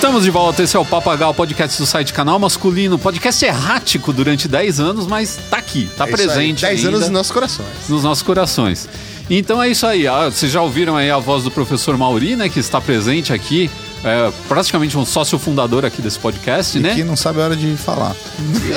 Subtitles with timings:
[0.00, 4.48] Estamos de volta, esse é o Papagal, podcast do site Canal Masculino, podcast errático durante
[4.48, 7.30] 10 anos, mas tá aqui, tá É isso aí, presente 10 ainda anos nos nossos
[7.30, 7.68] corações.
[7.86, 8.88] nos nossos corações.
[9.28, 12.48] Então é isso aí, ah, vocês já ouviram aí a voz do professor Mauri, né,
[12.48, 13.70] que está presente aqui,
[14.04, 16.94] é, praticamente um sócio fundador aqui desse podcast, né?
[16.94, 18.14] Que não sabe a hora de falar.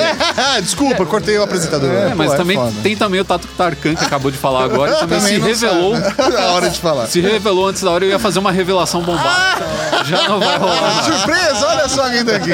[0.62, 1.90] Desculpa, eu cortei o apresentador.
[1.90, 4.92] É, mas Pô, é também tem também o Tato Tarkan, que acabou de falar agora,
[4.92, 5.96] e também, Também se não revelou...
[5.96, 7.06] sabe a hora de falar.
[7.14, 10.04] Se revelou antes da hora, eu ia fazer uma revelação bombástica.
[10.04, 11.06] Já não vai rolar mais.
[11.06, 12.52] Surpresa, olha só quem tá aqui.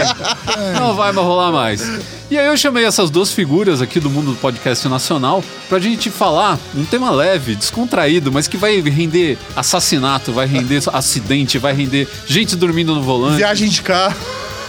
[0.78, 1.82] Não vai mais rolar mais.
[2.30, 6.10] E aí eu chamei essas duas figuras aqui do mundo do podcast nacional pra gente
[6.10, 12.06] falar um tema leve, descontraído, mas que vai render assassinato, vai render acidente, vai render
[12.26, 13.38] gente dormindo no volante.
[13.38, 14.14] Viagem de carro.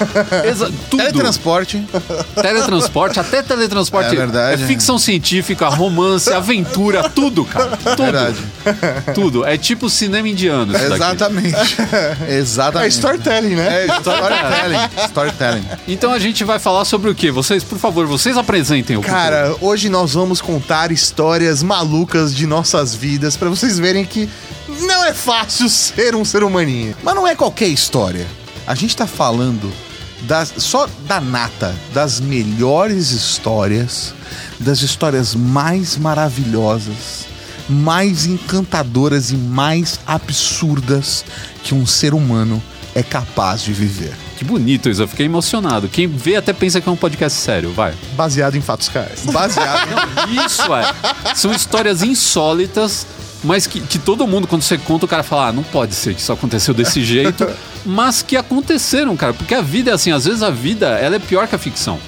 [0.45, 0.99] Exa- tudo.
[1.03, 1.85] Teletransporte.
[2.41, 4.13] Teletransporte, até teletransporte.
[4.13, 4.63] É verdade.
[4.63, 7.77] É ficção científica, romance, aventura, tudo, cara.
[7.77, 8.03] Tudo.
[8.03, 8.37] Verdade.
[9.13, 9.45] Tudo.
[9.45, 10.93] É tipo cinema indiano isso daqui.
[10.95, 11.77] Exatamente.
[12.27, 12.85] Exatamente.
[12.85, 13.85] É storytelling, né?
[13.85, 14.89] É, storytelling.
[15.05, 15.65] Storytelling.
[15.87, 17.31] Então a gente vai falar sobre o quê?
[17.31, 22.95] Vocês, por favor, vocês apresentem o Cara, hoje nós vamos contar histórias malucas de nossas
[22.95, 24.29] vidas pra vocês verem que
[24.87, 26.95] não é fácil ser um ser humaninho.
[27.03, 28.25] Mas não é qualquer história.
[28.65, 29.71] A gente tá falando
[30.23, 34.13] das, só da nata, das melhores histórias,
[34.59, 37.25] das histórias mais maravilhosas,
[37.69, 41.25] mais encantadoras e mais absurdas
[41.63, 42.61] que um ser humano
[42.93, 44.13] é capaz de viver.
[44.37, 45.87] Que bonito isso, eu fiquei emocionado.
[45.87, 47.93] Quem vê até pensa que é um podcast sério, vai.
[48.15, 49.23] Baseado em fatos reais.
[49.25, 49.87] Baseado
[50.45, 51.35] Isso é.
[51.35, 53.05] São histórias insólitas,
[53.43, 56.13] mas que, que todo mundo, quando você conta, o cara fala: ah, não pode ser
[56.13, 57.47] que isso aconteceu desse jeito,
[57.85, 59.33] mas que aconteceram, cara.
[59.33, 61.99] Porque a vida é assim, às vezes a vida ela é pior que a ficção.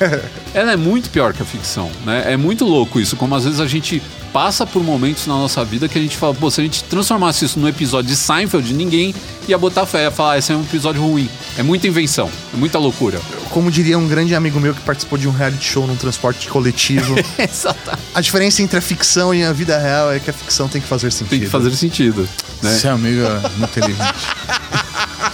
[0.54, 2.30] Ela é muito pior que a ficção, né?
[2.30, 4.02] É muito louco isso, como às vezes a gente
[4.32, 7.44] passa por momentos na nossa vida que a gente fala, pô, se a gente transformasse
[7.44, 9.14] isso num episódio de Seinfeld, ninguém
[9.46, 11.28] ia botar fé, ia falar, ah, esse é um episódio ruim.
[11.58, 13.20] É muita invenção, é muita loucura.
[13.50, 17.14] Como diria um grande amigo meu que participou de um reality show num transporte coletivo,
[17.38, 18.02] Exatamente.
[18.14, 20.88] a diferença entre a ficção e a vida real é que a ficção tem que
[20.88, 21.30] fazer sentido.
[21.30, 22.26] Tem que fazer sentido,
[22.62, 22.70] né?
[22.78, 24.61] Seu amigo é muito inteligente.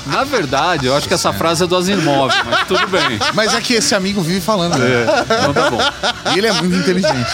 [0.08, 3.18] Na verdade, eu acho que essa frase é do Asimov, mas tudo bem.
[3.34, 4.76] Mas é que esse amigo vive falando.
[4.78, 4.86] né?
[4.88, 5.78] É, então tá bom.
[6.34, 7.28] E ele é muito inteligente.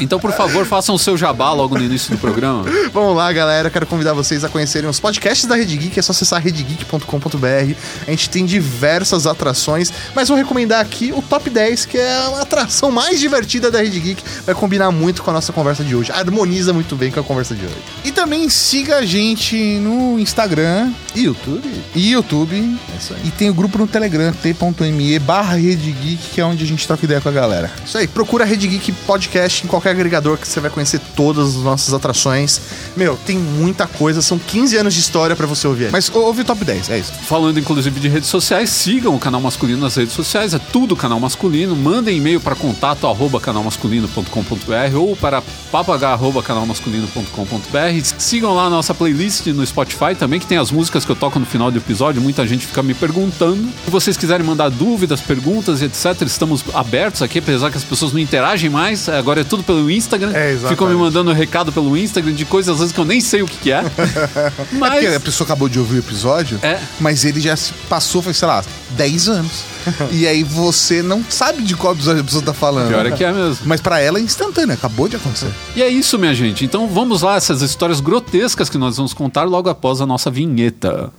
[0.00, 2.64] Então, por favor, façam o seu jabá logo no início do programa.
[2.92, 3.70] Vamos lá, galera.
[3.70, 5.98] Quero convidar vocês a conhecerem os podcasts da Rede Geek.
[5.98, 7.74] É só acessar redgeek.com.br.
[8.06, 12.42] A gente tem diversas atrações, mas vou recomendar aqui o Top 10, que é a
[12.42, 14.22] atração mais divertida da Rede Geek.
[14.44, 16.12] Vai combinar muito com a nossa conversa de hoje.
[16.12, 17.76] Harmoniza muito bem com a conversa de hoje.
[18.04, 21.28] E também siga a gente no Instagram E
[21.66, 21.92] YouTube?
[21.94, 22.78] e YouTube.
[22.94, 23.20] É isso aí.
[23.26, 26.86] E tem o grupo no Telegram, t.me barra Rede Geek, que é onde a gente
[26.86, 27.70] troca ideia com a galera.
[27.84, 31.56] Isso aí, procura a Rede Geek Podcast em qualquer agregador que você vai conhecer todas
[31.56, 32.60] as nossas atrações.
[32.96, 35.90] Meu, tem muita coisa, são 15 anos de história pra você ouvir.
[35.92, 37.12] Mas Mas ouve o top 10, é isso.
[37.12, 41.18] Falando inclusive de redes sociais, sigam o canal masculino nas redes sociais, é tudo canal
[41.18, 41.74] masculino.
[41.74, 48.18] Mandem e-mail para contato arroba canalmasculino.com.br ou para papagar.canalmasculino.com.br.
[48.18, 51.38] Sigam lá a nossa playlist no Spotify também, que tem as músicas que eu toco
[51.38, 52.20] no final do episódio.
[52.20, 53.68] Muita gente fica me perguntando.
[53.84, 58.20] Se vocês quiserem mandar dúvidas, perguntas, etc., estamos abertos aqui, apesar que as pessoas não
[58.20, 59.08] interagem mais.
[59.08, 60.32] Agora é tudo pelo Instagram.
[60.34, 60.68] É, exatamente.
[60.70, 63.46] Ficam me mandando recado pelo Instagram de coisas às vezes que eu nem sei o
[63.46, 63.84] que, que é.
[64.36, 64.92] É Mas.
[65.00, 66.78] porque a pessoa acabou de ouvir o episódio, É.
[67.00, 69.64] mas ele já se passou, foi, sei lá, 10 anos.
[70.10, 72.88] e aí você não sabe de qual episódio a pessoa tá falando.
[72.88, 73.58] Pior é que é mesmo.
[73.66, 75.50] Mas pra ela é instantâneo, acabou de acontecer.
[75.74, 76.64] E é isso, minha gente.
[76.64, 81.10] Então vamos lá, essas histórias grotescas que nós vamos contar logo após a nossa vinheta.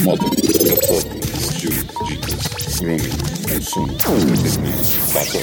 [0.00, 3.16] Moda, transporte, estilo, dicas, grooming,
[3.48, 5.38] consumo, entretenimento, papo,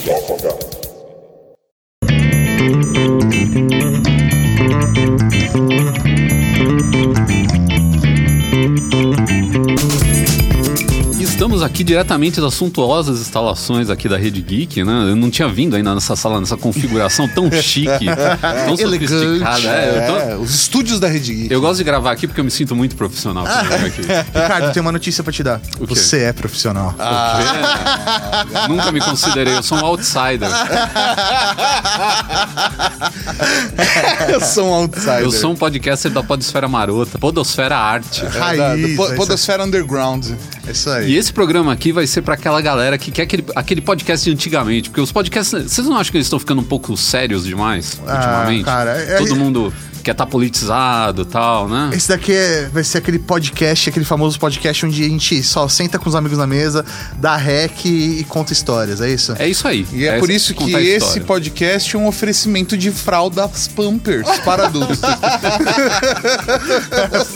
[11.69, 14.91] aqui diretamente das suntuosas instalações aqui da Rede Geek, né?
[15.09, 18.05] Eu não tinha vindo ainda nessa sala, nessa configuração tão chique,
[18.66, 19.67] tão sofisticada.
[19.69, 21.53] É, tô- É, os estúdios da Rede Geek.
[21.53, 23.45] eu gosto de gravar aqui porque eu me sinto muito profissional.
[23.45, 24.01] venho aqui.
[24.33, 25.61] Ricardo, tem uma notícia pra te dar.
[25.79, 25.95] O quê?
[25.95, 26.93] Você é profissional.
[26.99, 30.49] É, nunca me considerei, eu sou um outsider.
[34.31, 35.19] Eu sou um outsider.
[35.21, 38.25] Eu sou um podcaster da Podosfera Marota, Podosfera Arte.
[38.25, 40.25] Raiz, é isso Podosfera Underground.
[40.69, 41.09] É isso aí.
[41.11, 44.31] E esse programa aqui vai ser pra aquela galera que quer aquele, aquele podcast de
[44.35, 44.89] antigamente.
[44.89, 45.51] Porque os podcasts.
[45.71, 48.66] Vocês não acham que eles estão ficando um pouco sérios demais Ah, ultimamente?
[48.66, 49.73] cara, é- Todo mundo
[50.09, 51.91] quer estar politizado e tal, né?
[51.94, 56.00] Esse daqui é- vai ser aquele podcast, aquele famoso podcast onde a gente só senta
[56.00, 56.84] com os amigos na mesa,
[57.17, 59.35] dá rec e, e conta histórias, é isso?
[59.38, 59.85] É isso aí.
[59.94, 65.00] E é, por isso que esse podcast é um oferecimento de fraldas Pampers para adultos.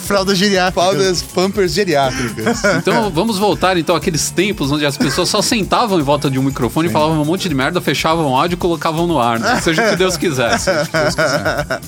[0.08, 0.82] Fralda geriátrica.
[0.82, 2.64] fraldas Pampers geriátricas.
[2.78, 6.44] Então vamos voltar então àqueles tempos onde as pessoas só sentavam em volta de um
[6.44, 9.40] microfone, falavam um monte de merda, fechavam o áudio e colocavam no ar.
[9.40, 9.62] né?
[9.62, 10.58] Seja o que Deus quiser.
[10.60, 11.82] seja o que Deus quiser.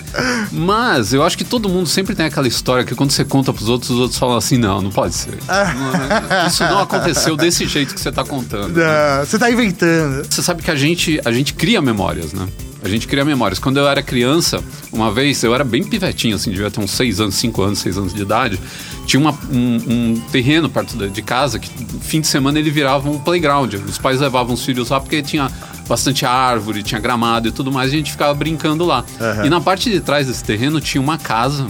[0.52, 0.75] Mas
[1.14, 3.92] eu acho que todo mundo sempre tem aquela história que quando você conta pros outros,
[3.92, 5.38] os outros falam assim: não, não pode ser.
[5.48, 8.80] Não, Isso não aconteceu desse jeito que você tá contando.
[8.82, 10.26] Ah, Você tá inventando.
[10.30, 12.48] Você sabe que a gente, a gente cria memórias, né?
[12.86, 13.58] A gente cria memórias.
[13.60, 17.20] Quando eu era criança, uma vez, eu era bem pivetinho, assim, devia ter uns 6
[17.20, 18.60] anos, 5 anos, 6 anos de idade.
[19.06, 19.76] Tinha uma- um,
[20.16, 21.70] um terreno perto de- casa que,
[22.02, 23.74] fim de semana, ele virava um playground.
[23.74, 25.52] Os pais levavam os filhos lá porque tinha
[25.88, 29.04] bastante árvore, tinha gramado e tudo mais, e a gente ficava brincando lá.
[29.46, 31.68] E na parte de trás desse terreno tinha uma casa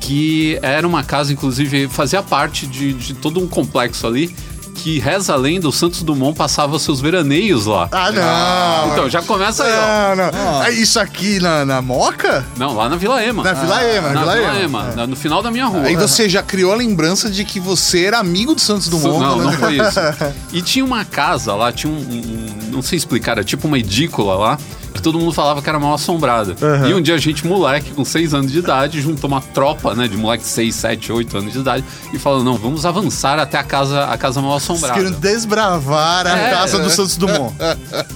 [0.00, 4.34] que era uma casa, inclusive, fazia parte de, de todo um complexo ali.
[4.82, 7.88] Que reza a lenda, o Santos Dumont passava seus veraneios lá.
[7.90, 8.92] Ah, não.
[8.92, 10.14] Então, já começa aí, ó.
[10.16, 10.62] Não, não.
[10.64, 12.44] É Isso aqui na, na Moca?
[12.56, 13.42] Não, lá na Vila Ema.
[13.42, 14.60] Na Vila Ema, na Vila Vila Ema.
[14.62, 15.82] Ema, na- no final da minha rua.
[15.82, 19.18] Aí você já criou a lembrança de que você era amigo do Santos Dumont.
[19.18, 19.44] Não, né?
[19.44, 20.00] não foi isso.
[20.52, 24.34] E tinha uma casa lá, tinha um, um- não sei explicar, era tipo uma edícula
[24.36, 24.58] lá,
[24.96, 26.54] que todo mundo falava que era mal assombrada.
[26.88, 30.08] E um dia a gente, moleque, com 6 anos de idade, juntou uma tropa, né,
[30.08, 33.58] de moleque de 6, 7, 8 anos de idade, e falou, não, vamos avançar até
[33.58, 34.94] a casa, a casa mal Vocês assombrada.
[35.02, 36.50] queriam desbravar a É.
[36.50, 37.54] casa do Santos Dumont.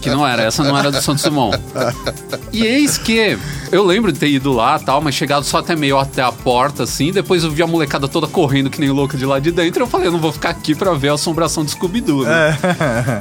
[0.01, 1.59] Que não era, essa não era do Santos Dumont.
[2.53, 3.39] E eis que
[3.71, 6.83] eu lembro de ter ido lá tal, mas chegado só até meio até a porta,
[6.85, 7.13] assim.
[7.13, 9.83] Depois eu vi a molecada toda correndo que nem louca de lá de dentro.
[9.83, 12.59] Eu falei, eu não vou ficar aqui pra ver a assombração de Scooby-Doo, né?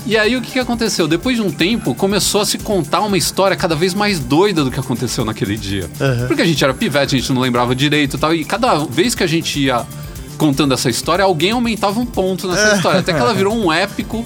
[0.06, 1.08] E aí o que, que aconteceu?
[1.08, 4.72] Depois de um tempo, começou a se contar uma história cada vez mais doida do
[4.72, 5.90] que aconteceu naquele dia.
[6.28, 8.34] Porque a gente era pivete, a gente não lembrava direito e tal.
[8.34, 9.86] E cada vez que a gente ia
[10.40, 13.02] contando essa história, alguém aumentava um ponto nessa história.
[13.02, 14.26] Até que ela virou um épico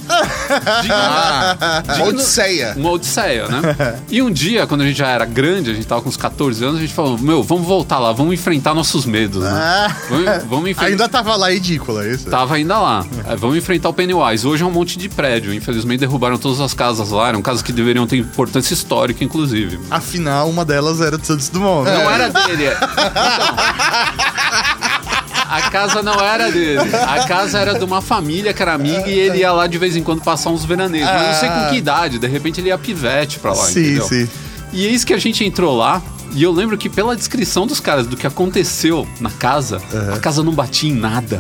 [0.82, 2.74] digno- Ah, digno- Odisseia.
[2.78, 4.00] uma odisseia, né?
[4.10, 6.64] E um dia, quando a gente já era grande, a gente tava com uns 14
[6.64, 9.96] anos, a gente falou, meu, vamos voltar lá, vamos enfrentar nossos medos, né?
[10.10, 10.92] Vamos, vamos enfrentar...
[10.92, 12.30] Ainda tava lá ridícula, isso?
[12.30, 13.06] Tava ainda lá.
[13.28, 14.46] É, vamos enfrentar o Pennywise.
[14.48, 15.54] Hoje é um monte de prédio.
[15.54, 17.30] Infelizmente derrubaram todas as casas lá.
[17.30, 19.80] Eram casas que deveriam ter importância histórica, inclusive.
[19.90, 21.90] Afinal, uma delas era do Santos Dumont.
[21.90, 21.98] né?
[21.98, 22.64] Não era dele.
[22.84, 24.43] Então,
[25.58, 26.90] a casa não era dele.
[27.08, 29.96] A casa era de uma família que era amiga e ele ia lá de vez
[29.96, 31.08] em quando passar uns veraneios.
[31.08, 32.18] Mas não sei com que idade.
[32.20, 34.08] De repente ele ia pivete pra lá, Sim, entendeu?
[34.08, 34.30] sim.
[34.72, 36.02] E eis que a gente entrou lá.
[36.36, 39.80] E eu lembro que pela descrição dos caras do que aconteceu na casa,
[40.14, 41.40] a casa não batia em nada.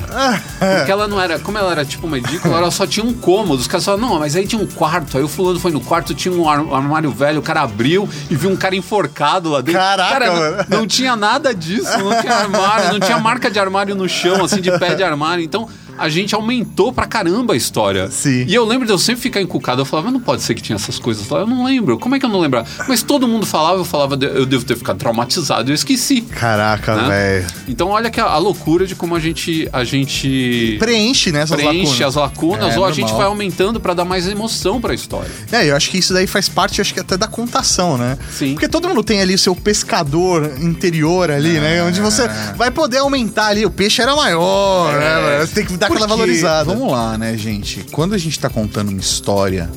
[0.77, 3.59] Porque ela não era, como ela era tipo uma edícula, ela só tinha um cômodo.
[3.59, 5.17] Os caras falaram, não, mas aí tinha um quarto.
[5.17, 8.35] Aí o fulano foi no quarto, tinha um ar- armário velho, o cara abriu e
[8.35, 9.81] viu um cara enforcado lá dentro.
[9.81, 10.65] Caraca, cara, não- mano.
[10.69, 14.61] não tinha nada disso, não tinha armário, não tinha marca de armário no chão, assim,
[14.61, 15.43] de pé de armário.
[15.43, 15.67] Então,
[15.97, 18.09] a gente aumentou pra caramba a história.
[18.09, 18.45] Sim.
[18.47, 19.81] E eu lembro de eu sempre ficar encucado.
[19.81, 21.39] Eu falava, mas não pode ser que tinha essas coisas lá.
[21.39, 21.97] Eu não lembro.
[21.99, 22.65] Como é que eu não lembrar?
[22.87, 25.71] Mas todo mundo falava, eu falava, eu devo ter ficado traumatizado.
[25.71, 26.21] Eu esqueci.
[26.21, 27.07] Caraca, né?
[27.07, 27.47] velho.
[27.67, 29.69] Então, olha que a, a loucura de como a gente.
[29.71, 32.07] A gente Preenche, né, essas preenche lacunas.
[32.07, 32.93] as lacunas É, ou a normal.
[32.93, 35.29] gente vai aumentando pra dar mais emoção pra história.
[35.51, 38.17] É, eu acho que isso daí faz parte, acho que até da contação, né?
[38.31, 38.53] Sim.
[38.53, 41.83] Porque todo mundo tem ali o seu pescador interior ali, né?
[41.83, 42.23] Onde você
[42.55, 43.65] vai poder aumentar ali.
[43.65, 45.15] O peixe era maior, né?
[45.21, 45.47] mano?
[45.47, 46.73] Você tem que aquela Porque, valorizada.
[46.73, 47.85] Vamos lá, né, gente?
[47.91, 49.69] Quando a gente tá contando uma história,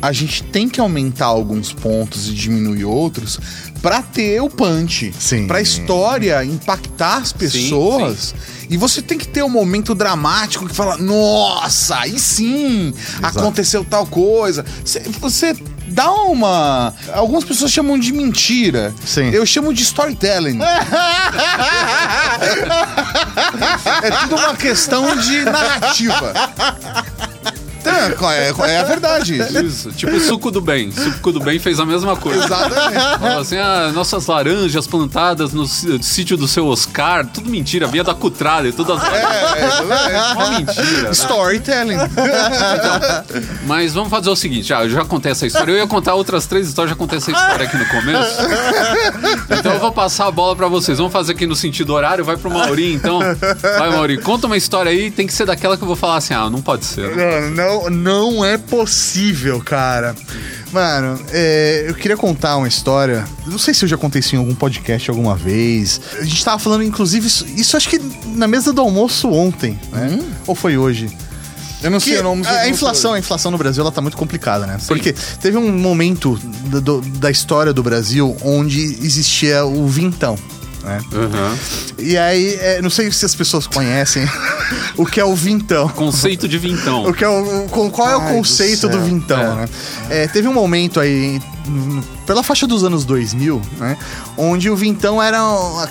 [0.00, 3.38] a gente tem que aumentar alguns pontos e diminuir outros
[3.80, 5.12] pra ter o punch.
[5.18, 5.46] Sim.
[5.46, 8.34] Pra história impactar as pessoas.
[8.68, 12.92] E você tem que ter um momento dramático que fala: nossa, aí sim,
[13.22, 14.64] aconteceu tal coisa.
[14.84, 15.54] Cê- Você.
[15.94, 16.92] Dá uma.
[17.12, 18.92] Algumas pessoas chamam de mentira.
[19.06, 19.30] Sim.
[19.30, 20.58] Eu chamo de storytelling.
[24.02, 26.32] É tudo uma questão de narrativa.
[27.90, 29.38] Então, é, é a verdade.
[29.64, 29.90] Isso.
[29.92, 30.90] tipo o suco do bem.
[30.92, 32.44] Suco do bem fez a mesma coisa.
[32.44, 33.18] Exatamente.
[33.20, 38.04] Falou assim, ah, nossas laranjas plantadas no sí- sítio do seu Oscar, tudo mentira, vinha
[38.04, 41.02] da Cutralha, tudo as É, é, Uma mentira.
[41.02, 41.10] né?
[41.10, 41.96] Storytelling.
[43.66, 46.46] Mas vamos fazer o seguinte, já, eu já contei essa história, eu ia contar outras
[46.46, 48.36] três histórias, já contei essa história aqui no começo.
[49.58, 50.98] Então eu vou passar a bola pra vocês.
[50.98, 53.18] Vamos fazer aqui no sentido horário, vai pro Mauri, então.
[53.78, 56.34] Vai, Mauri, conta uma história aí, tem que ser daquela que eu vou falar assim,
[56.34, 57.14] ah, não pode ser.
[57.14, 57.40] né?
[57.40, 60.14] Mano, não, não é possível, cara.
[60.72, 63.24] Mano, é, eu queria contar uma história.
[63.46, 66.00] Não sei se eu já contei isso em algum podcast alguma vez.
[66.18, 70.18] A gente tava falando, inclusive, isso, isso acho que na mesa do almoço ontem, né?
[70.46, 71.08] Ou foi hoje?
[71.82, 72.46] Eu não sei Que o nome.
[72.46, 74.78] a inflação, a inflação no Brasil, ela tá muito complicada, né?
[74.88, 76.34] Porque teve um momento
[76.66, 80.36] do- do- da história do Brasil onde existia o vintão.
[80.84, 81.00] Né?
[81.12, 81.58] Aham.
[81.98, 84.28] E aí, é, não sei se as pessoas conhecem
[84.96, 85.88] o que é o vintão.
[85.88, 87.04] Conceito de vintão.
[87.06, 89.02] O que é o, qual é o Ai do conceito do, céu.
[89.04, 89.54] vintão, É.
[89.56, 89.68] né?
[90.10, 91.40] É, teve um momento aí,
[92.26, 93.96] pela faixa dos anos 2000, né?
[94.36, 95.42] Onde o vintão era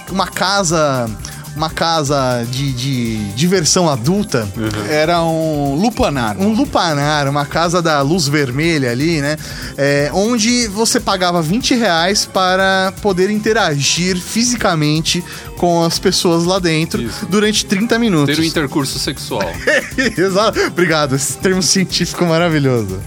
[0.09, 1.09] uma casa...
[1.55, 4.47] Uma casa de, de diversão adulta.
[4.89, 6.35] Era um lupanar.
[6.37, 9.37] Um lupanar, uma casa da luz vermelha ali, né?
[9.77, 15.23] É, onde você pagava 20 reais para poder interagir fisicamente
[15.57, 17.25] com as pessoas lá dentro Isso.
[17.27, 18.35] durante 30 minutos.
[18.35, 19.49] Ter um intercurso sexual.
[20.17, 20.59] Exato.
[20.61, 22.99] Obrigado, esse termo científico maravilhoso.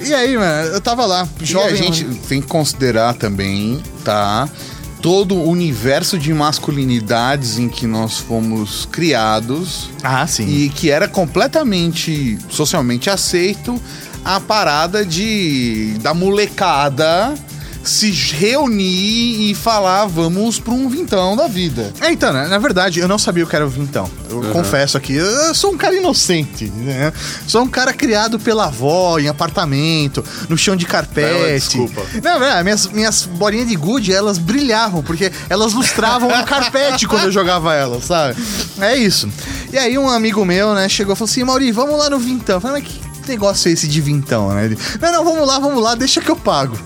[0.00, 1.90] E aí, mano, eu tava lá, Jovem, jovem.
[1.90, 4.48] a gente tem que considerar também, tá?
[5.02, 10.46] Todo o universo de masculinidades em que nós fomos criados Ah, sim.
[10.46, 13.80] e que era completamente socialmente aceito
[14.22, 17.34] a parada de da molecada
[17.82, 21.92] se reunir e falar vamos pra um vintão da vida.
[22.00, 24.08] É, então, né, na verdade, eu não sabia o que era o vintão.
[24.28, 27.12] Eu confesso aqui, eu sou um cara inocente, né?
[27.46, 31.78] Sou um cara criado pela avó, em apartamento, no chão de carpete.
[31.78, 32.02] Desculpa.
[32.22, 37.24] Não, não, minhas, minhas bolinhas de gude, elas brilhavam, porque elas lustravam no carpete quando
[37.24, 38.40] eu jogava elas, sabe?
[38.80, 39.28] É isso.
[39.72, 42.56] E aí um amigo meu, né, chegou e falou assim, Mauri, vamos lá no vintão.
[42.56, 44.66] Eu falei, mas que negócio é esse de vintão, né?
[44.66, 46.78] Ele, não, não, vamos lá, vamos lá, deixa que eu pago.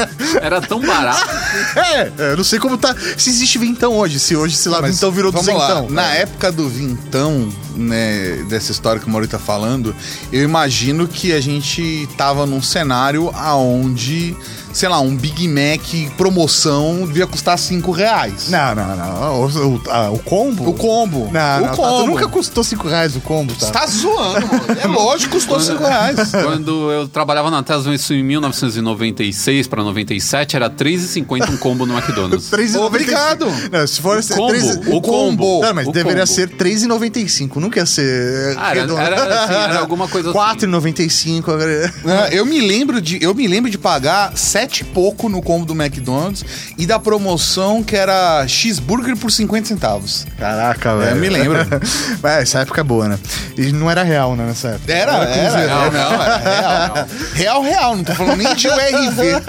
[0.40, 1.30] Era tão barato.
[1.76, 2.94] É, eu não sei como tá.
[3.16, 5.90] Se existe vintão hoje, se hoje, sei lá, Mas vintão virou vamos lá, duzentão.
[5.90, 9.94] Na época do vintão, né, dessa história que o Mauri tá falando,
[10.32, 14.36] eu imagino que a gente tava num cenário aonde,
[14.76, 15.80] sei lá, um Big Mac
[16.18, 18.50] promoção devia custar 5 reais.
[18.50, 19.40] Não, não, não.
[19.40, 20.68] O, o, a- o combo?
[20.68, 21.30] O combo.
[21.32, 22.06] Não, o não, tá, combo.
[22.06, 23.66] nunca custou 5 reais o combo, tá?
[23.66, 24.64] Você tá zoando, mano.
[24.82, 26.30] É lógico, custou 5 reais.
[26.30, 31.96] Quando eu trabalhava na Tesla, isso em 1996 para 97, era 3,50 um combo no
[31.96, 32.48] McDonald's.
[32.52, 32.78] 3,95.
[32.80, 33.46] Obrigado.
[33.72, 35.60] Não, se for ser combo, 3, o combo.
[35.62, 36.34] Não, mas o deveria combo.
[36.34, 37.56] ser 3,95.
[37.56, 38.56] Nunca ia ser.
[38.58, 40.38] Ah, era- era assim, era alguma coisa assim.
[40.38, 41.48] 4,95.
[41.52, 44.32] agora- Ah, eu me lembro de eu me lembro de pagar
[44.66, 46.44] sete e pouco no combo do McDonald's
[46.76, 50.26] e da promoção que era cheeseburger por 50 centavos.
[50.38, 51.16] Caraca, É, velho.
[51.20, 51.58] me lembro.
[52.20, 53.18] Mas essa época é boa, né?
[53.56, 54.92] E não era real, né, nessa época.
[54.92, 55.72] Era, era, cruzeiro.
[55.72, 57.06] era, não, era real.
[57.34, 59.42] Real, real, não tô falando nem de URV.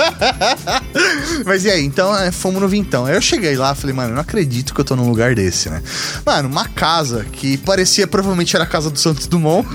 [1.46, 3.06] Mas e aí, então é, fomos no Vintão.
[3.06, 5.70] Aí eu cheguei lá falei, mano, eu não acredito que eu tô num lugar desse,
[5.70, 5.82] né?
[6.26, 9.68] Mano, uma casa que parecia provavelmente era a casa do Santos Dumont.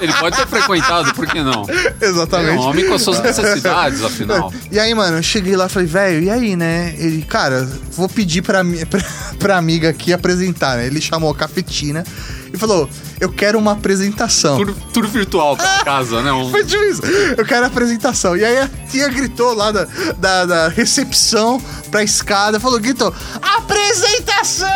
[0.00, 1.66] Ele pode ter frequentado, por que não?
[2.00, 2.58] É Exatamente.
[2.58, 3.62] um homem com as suas necessidades,
[4.04, 4.52] afinal.
[4.70, 6.94] E aí, mano, eu cheguei lá e falei, velho, e aí, né?
[6.98, 9.00] Ele, cara, vou pedir pra, pra,
[9.38, 10.86] pra amiga aqui apresentar, né?
[10.86, 12.04] Ele chamou a cafetina
[12.52, 12.88] e falou,
[13.20, 14.56] eu quero uma apresentação.
[14.56, 16.32] Tour, tour virtual pra casa, né?
[16.32, 17.02] Um- Foi tipo isso.
[17.36, 18.36] Eu quero a apresentação.
[18.36, 19.86] E aí a tia gritou lá da,
[20.18, 23.12] da, da recepção pra escada, falou, gritou,
[23.42, 24.68] apresentação!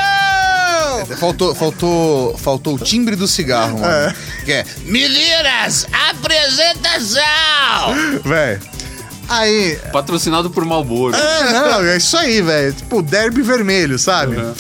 [1.19, 4.15] Faltou, faltou, faltou o timbre do cigarro, mano.
[4.45, 7.25] Que é, meninas, apresentação!
[8.25, 8.61] Velho.
[9.29, 9.79] Aí.
[9.93, 11.15] patrocinado por Malboro.
[11.15, 12.73] É, não, é isso aí, velho.
[12.73, 14.37] Tipo, derby vermelho, sabe?
[14.37, 14.55] Uhum.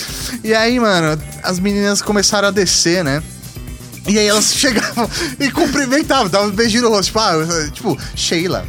[0.44, 3.22] E aí, mano, as meninas começaram a descer, né?
[4.08, 7.06] E aí elas chegavam e cumprimentavam, davam um beijinho no rosto.
[7.06, 8.66] Tipo, ah, tipo, Sheila,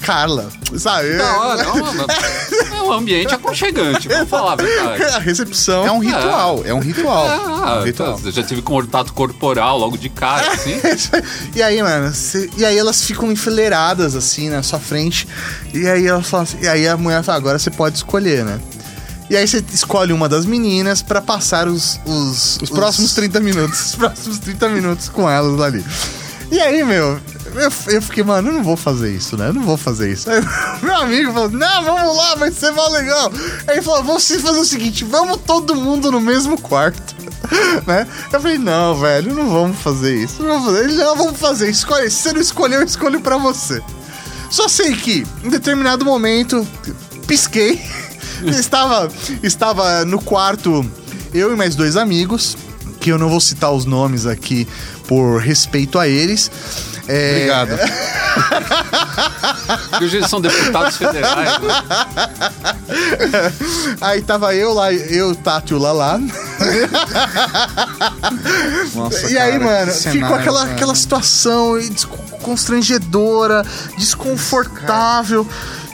[0.00, 0.48] Carla,
[0.78, 1.16] sabe?
[1.16, 5.02] Da hora, não, é um ambiente aconchegante, vamos falar a verdade.
[5.04, 5.86] A recepção.
[5.86, 7.26] É um ritual, é um ritual.
[7.28, 8.14] Ah, É um ritual.
[8.18, 10.80] tá, eu já tive contato corporal logo de cara, assim.
[11.54, 15.28] e aí, mano, cê- e aí elas ficam enfileiradas assim na sua frente.
[15.74, 18.58] E aí elas falam assim, e aí a mulher fala, agora você pode escolher, né?
[19.30, 23.80] E aí você escolhe uma das meninas pra passar os, os, Os próximos 30 minutos.
[23.90, 25.84] os próximos 30 minutos com elas ali.
[26.50, 27.20] E aí, meu,
[27.54, 29.50] eu, eu fiquei, mano, eu não vou fazer isso, né?
[29.50, 30.28] Eu não vou fazer isso.
[30.28, 30.42] Aí,
[30.82, 33.32] meu amigo falou, não, vamos lá, vai ser mó legal.
[33.68, 37.14] Aí ele falou, vamos fazer o seguinte, vamos todo mundo no mesmo quarto.
[37.84, 38.06] Né?
[38.32, 40.40] Eu falei, não, velho, não vamos fazer isso.
[40.40, 40.84] Não vamos fazer.
[40.84, 41.68] Ele, não, vamos fazer.
[41.68, 42.08] Escolhe.
[42.08, 43.82] Se você não escolheu, eu escolho pra você.
[44.50, 46.66] Só sei que, em determinado momento,
[47.26, 47.82] pisquei.
[48.58, 49.08] estava,
[49.42, 50.84] estava no quarto,
[51.32, 52.56] eu e mais dois amigos,
[53.00, 54.68] que eu não vou citar os nomes aqui
[55.06, 56.50] por respeito a eles.
[57.08, 57.78] É, Obrigado.
[59.90, 61.74] Porque hoje eles são deputados federais, né?
[64.00, 66.20] Aí tava eu lá, eu, Tato e o Lalá.
[68.94, 70.72] Nossa, e aí, cara, mano, que ficou cenário, aquela, cara.
[70.72, 71.76] aquela situação
[72.42, 73.64] constrangedora,
[73.98, 75.44] desconfortável.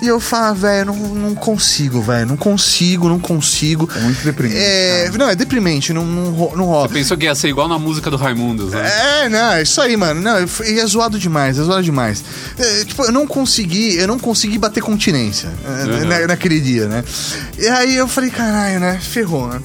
[0.03, 2.27] E eu falo, velho, não, não consigo, velho.
[2.27, 3.89] Não consigo, não consigo.
[3.97, 6.87] É muito deprimente, É, não, é deprimente, não, não, ro- não rola.
[6.89, 9.23] Pensou que ia ser igual na música do Raimundos, né?
[9.25, 10.21] É, não, é isso aí, mano.
[10.21, 12.23] Não, eu fui- é zoado demais, é zoado demais.
[12.59, 16.05] É, tipo, eu não consegui, eu não consegui bater continência é, Uhum.
[16.07, 17.03] na- naquele dia, né?
[17.59, 19.01] E aí eu falei, caralho, né?
[19.01, 19.61] Ferrou, né?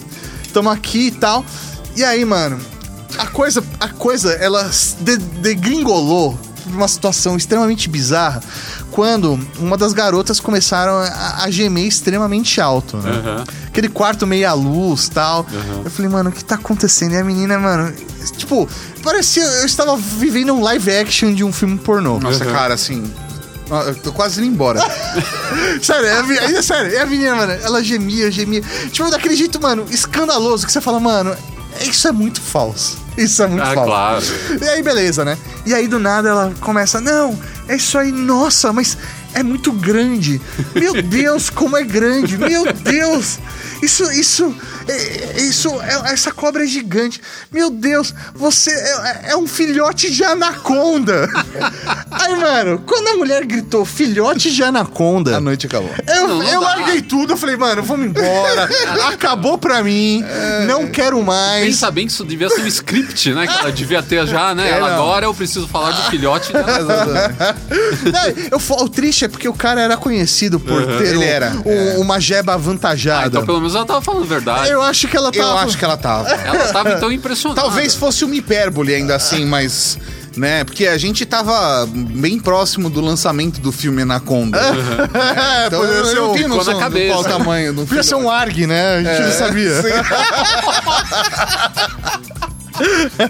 [0.53, 1.45] Tamo aqui e tal.
[1.93, 2.57] E aí, mano,
[3.17, 8.41] a coisa, a coisa, ela s- de- degringolou uma situação extremamente bizarra
[8.91, 13.09] quando uma das garotas começaram a, a gemer extremamente alto, né?
[13.09, 13.43] Aham.
[13.67, 15.45] Aquele quarto meio à luz tal.
[15.83, 17.13] Eu falei, mano, o que tá acontecendo?
[17.13, 17.93] E a menina, mano,
[18.35, 18.67] tipo,
[19.01, 19.43] parecia.
[19.43, 22.19] Eu estava vivendo um live action de um filme pornô.
[22.19, 23.11] Nossa, cara, assim.
[23.87, 24.81] Eu tô quase indo embora.
[25.81, 28.61] sério, é, é, sério, é a menina, mano, ela gemia, gemia.
[28.91, 31.33] Tipo, daquele jeito, mano, escandaloso, que você fala, mano,
[31.81, 32.97] isso é muito falso.
[33.17, 33.85] Isso é muito Ah, falso.
[33.89, 34.25] claro.
[34.61, 35.37] E aí, beleza, né?
[35.65, 37.37] E aí, do nada, ela começa, não,
[37.67, 38.97] é isso aí, nossa, mas
[39.33, 40.41] é muito grande.
[40.73, 42.37] Meu Deus, como é grande.
[42.37, 43.39] Meu Deus.
[43.81, 44.55] Isso, isso,
[45.37, 47.21] isso, é- essa cobra é gigante.
[47.51, 51.27] Meu Deus, você é, é um filhote de anaconda.
[52.11, 55.37] Aí, mano, quando a mulher gritou filhote de anaconda...
[55.37, 55.89] A noite acabou.
[56.07, 58.69] Eu, Não, não eu larguei tudo, eu falei, mano, vamos embora.
[59.07, 60.23] Acabou pra mim,
[60.67, 61.65] não quero mais.
[61.65, 63.47] Pensa bem que isso devia ser um script, né?
[63.47, 64.69] Que ela devia ter já, né?
[64.69, 66.53] É, Ela, agora eu preciso falar de filhote.
[66.53, 66.61] né?
[68.11, 71.51] Não, eu, o triste é porque o cara era conhecido por ter Ele um- era,
[71.65, 71.97] um- é.
[71.97, 73.27] uma jeba Ah, avantajada.
[73.27, 74.69] então pelo menos ela tava falando a verdade.
[74.69, 75.49] Eu acho que ela tava.
[75.51, 76.29] Eu acho que ela tava.
[76.29, 77.61] Ela tava então impressionada.
[77.61, 79.97] Talvez fosse uma hipérbole ainda assim, mas.
[80.35, 80.63] Né?
[80.63, 84.59] Porque a gente tava bem próximo do lançamento do filme Anaconda.
[84.61, 88.01] É, Então poderia eu ser não tenho noção na do qual o tamanho do Podia
[88.01, 88.95] ser um ARG, né?
[88.95, 89.71] A gente não sabia.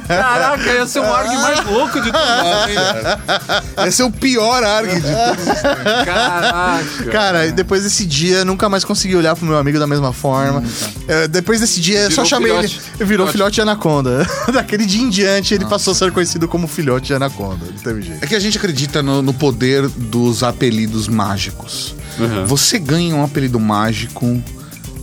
[0.07, 2.69] Caraca, ia ser um arg mais louco de todos.
[2.69, 3.87] hein?
[3.87, 5.61] Esse é o pior ARG de todos.
[6.05, 7.11] Caraca.
[7.11, 10.63] Cara, depois desse dia, nunca mais consegui olhar pro meu amigo da mesma forma.
[11.07, 12.81] É, depois desse dia, Virou só chamei filhote.
[12.99, 13.05] ele.
[13.05, 13.31] Virou Filhote.
[13.31, 14.27] filhote de anaconda.
[14.53, 17.65] Daquele dia em diante, ele passou a ser conhecido como filhote de anaconda.
[17.65, 18.23] Não teve jeito.
[18.23, 21.95] É que a gente acredita no, no poder dos apelidos mágicos.
[22.19, 22.45] Uhum.
[22.45, 24.41] Você ganha um apelido mágico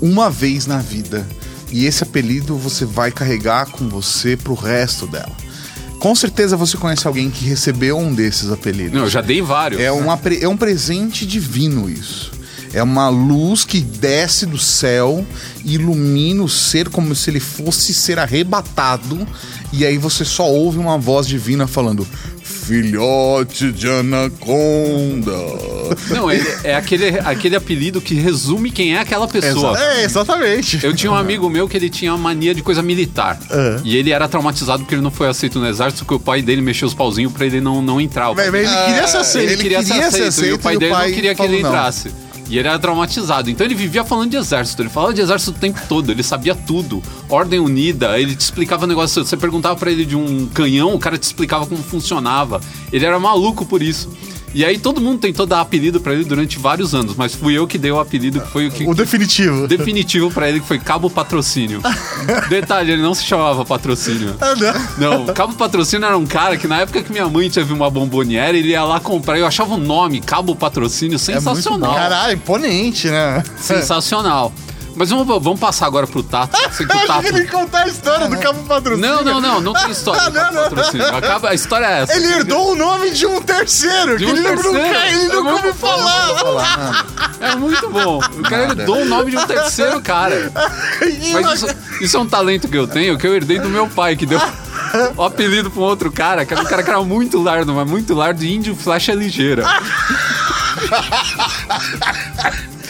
[0.00, 1.26] uma vez na vida.
[1.70, 5.32] E esse apelido você vai carregar com você pro resto dela.
[5.98, 8.92] Com certeza você conhece alguém que recebeu um desses apelidos.
[8.92, 9.80] Não, eu já dei vários.
[9.80, 12.30] É, uma, é um presente divino isso.
[12.72, 15.26] É uma luz que desce do céu
[15.64, 19.26] ilumina o ser como se ele fosse ser arrebatado.
[19.72, 22.06] E aí você só ouve uma voz divina falando:
[22.48, 25.32] Filhote de anaconda.
[26.10, 29.78] Não, ele é aquele, aquele apelido que resume quem é aquela pessoa.
[29.78, 30.82] É, exatamente.
[30.82, 33.38] Eu tinha um amigo meu que ele tinha uma mania de coisa militar.
[33.50, 33.80] É.
[33.84, 36.62] E ele era traumatizado porque ele não foi aceito no exército, porque o pai dele
[36.62, 38.30] mexeu os pauzinhos pra ele não, não entrar.
[38.30, 39.50] O pai Mas, mas ele queria ser aceito.
[39.50, 41.68] ele, queria, ser, aceito, e o pai dele não queria que ele não.
[41.68, 42.10] entrasse.
[42.48, 43.50] E ele era traumatizado.
[43.50, 44.82] Então ele vivia falando de exército.
[44.82, 46.10] Ele falava de exército o tempo todo.
[46.10, 47.02] Ele sabia tudo.
[47.28, 48.18] Ordem unida.
[48.18, 49.24] Ele te explicava negócio.
[49.24, 52.60] Você perguntava pra ele de um canhão, o cara te explicava como funcionava.
[52.92, 54.10] Ele era maluco por isso.
[54.58, 57.64] E aí todo mundo tentou dar apelido pra ele durante vários anos, mas fui eu
[57.64, 59.68] que dei o apelido que foi o que O definitivo.
[59.68, 61.80] definitivo pra ele que foi Cabo Patrocínio.
[62.50, 64.34] Detalhe, ele não se chamava Patrocínio.
[64.40, 64.56] Ah,
[64.98, 65.26] não.
[65.26, 68.58] Não, Cabo Patrocínio era um cara que na época que minha mãe teve uma bomboniera,
[68.58, 69.38] ele ia lá comprar.
[69.38, 71.94] Eu achava o nome Cabo Patrocínio sensacional.
[71.94, 73.44] Caralho, imponente, né?
[73.58, 74.52] sensacional.
[74.98, 76.56] Mas vamos, vamos passar agora pro Tato.
[76.72, 77.22] Sei que o Eu achei Tato...
[77.22, 79.08] que ele ia contar a história do Cabo Patrocínio.
[79.08, 80.62] Não, não, não, não tem história do Não, Cabo não.
[80.64, 81.16] Patrocínio.
[81.16, 82.16] Acaba, a história é essa.
[82.16, 84.72] Ele herdou o nome de um terceiro, De que um ele terceiro.
[84.72, 87.06] nunca, ele nunca muito ouviu falar.
[87.40, 88.18] É muito bom.
[88.18, 90.50] O cara herdou o nome de um terceiro cara.
[91.32, 94.16] Mas isso, isso é um talento que eu tenho, que eu herdei do meu pai,
[94.16, 94.40] que deu
[95.16, 97.88] o apelido pra um outro cara, que era um cara que era muito lardo, mas
[97.88, 99.64] muito lardo, e índio flecha ligeira.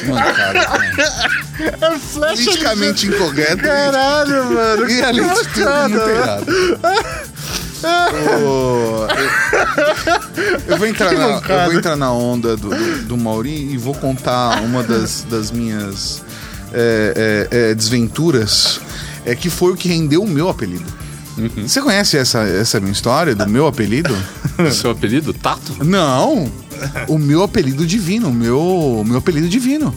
[0.07, 0.61] Mano, cara,
[1.59, 2.45] É flecha de...
[2.45, 3.63] politicamente incorreto.
[3.63, 4.91] Caralho, mano.
[4.91, 6.47] E além de tudo, muito errado.
[8.45, 9.07] Ô,
[10.37, 13.77] eu, eu vou entrar na, eu vou entrar na onda do, do, do Mauri e
[13.77, 16.23] vou contar uma das, das minhas
[16.73, 18.81] é, é, é, desventuras,
[19.25, 20.99] é que foi o que rendeu o meu apelido.
[21.63, 24.13] Você conhece essa, essa minha história do meu apelido?
[24.73, 25.33] Seu apelido?
[25.33, 25.85] Tato?
[25.85, 26.51] Não!
[27.09, 29.95] O meu apelido divino, o meu, meu apelido divino.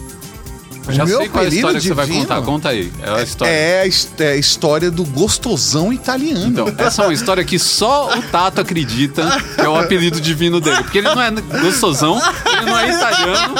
[0.86, 2.42] Eu já o meu sei qual é a história que você vai divino contar.
[2.42, 2.92] Conta aí.
[3.02, 3.50] É a história.
[3.52, 6.46] É é a história do gostosão italiano.
[6.46, 9.22] Então, essa é uma história que só o Tato acredita
[9.54, 10.82] que é o apelido divino dele.
[10.82, 12.20] Porque ele não é gostosão,
[12.56, 13.54] ele não é italiano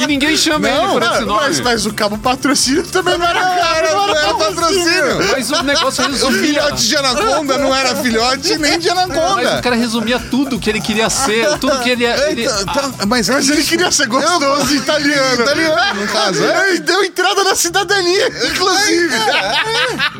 [0.00, 1.40] e ninguém chama ele por esse nome.
[1.40, 5.28] mas, mas o cabo patrocínio também não era cara, não era patrocínio.
[5.32, 6.40] Mas o negócio O resumia.
[6.42, 9.62] filhote de anaconda não era filhote nem de Mas o anaconda.
[9.62, 12.04] cara resumia tudo que ele queria ser, tudo que ele...
[12.04, 12.30] é.
[12.30, 15.42] ele Eita, tá, mas, Mas ele queria ser gostoso italiano.
[15.42, 16.63] Italiano, no caso, é?
[16.68, 19.14] Ele deu entrada na cidadania, inclusive.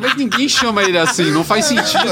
[0.01, 2.05] Mas ninguém chama ele assim, não faz sentido.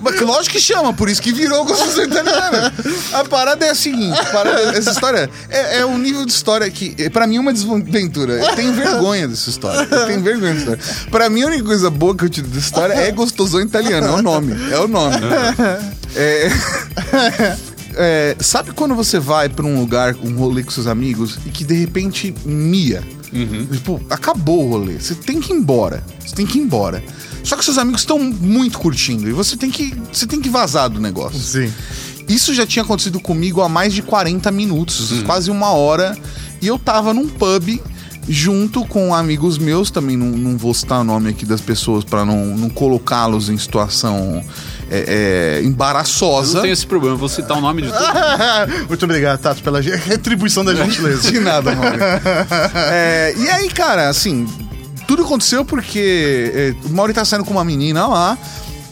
[0.00, 2.72] Mas lógico que chama, por isso que virou gostosão italiana.
[3.12, 6.70] A parada é a seguinte, a parada- essa história é, é um nível de história
[6.70, 8.34] que, é, pra mim, é uma desventura.
[8.34, 9.86] Eu tenho vergonha dessa história.
[9.90, 11.08] Eu tenho vergonha dessa história.
[11.10, 14.06] Pra mim, a única coisa boa que eu tiro dessa história é gostosão italiano.
[14.06, 14.56] É o nome.
[14.72, 15.16] É o nome.
[16.16, 16.50] É,
[17.94, 21.64] é, sabe quando você vai pra um lugar, um rolê com seus amigos e que
[21.64, 23.02] de repente mia?
[23.72, 24.94] Tipo, acabou o rolê.
[24.94, 26.04] Você tem que ir embora.
[26.24, 27.02] Você tem que ir embora.
[27.44, 30.90] Só que seus amigos estão muito curtindo e você tem que, você tem que vazar
[30.90, 31.38] do negócio.
[31.40, 31.72] Sim.
[32.28, 36.16] Isso já tinha acontecido comigo há mais de 40 minutos, quase uma hora.
[36.60, 37.80] E eu tava num pub
[38.28, 42.24] junto com amigos meus, também não, não vou citar o nome aqui das pessoas pra
[42.24, 44.44] não, não colocá-los em situação
[44.90, 46.54] é, é, Eu embaraçosa.
[46.54, 48.04] não tenho esse problema, eu vou citar o nome de tudo.
[48.88, 51.30] Muito obrigado, Tato, pela retribuição da gentileza.
[51.30, 51.96] De nada, mano.
[52.92, 54.46] É, e aí, cara, assim,
[55.06, 58.38] tudo aconteceu porque é, o Mauri tá saindo com uma menina lá.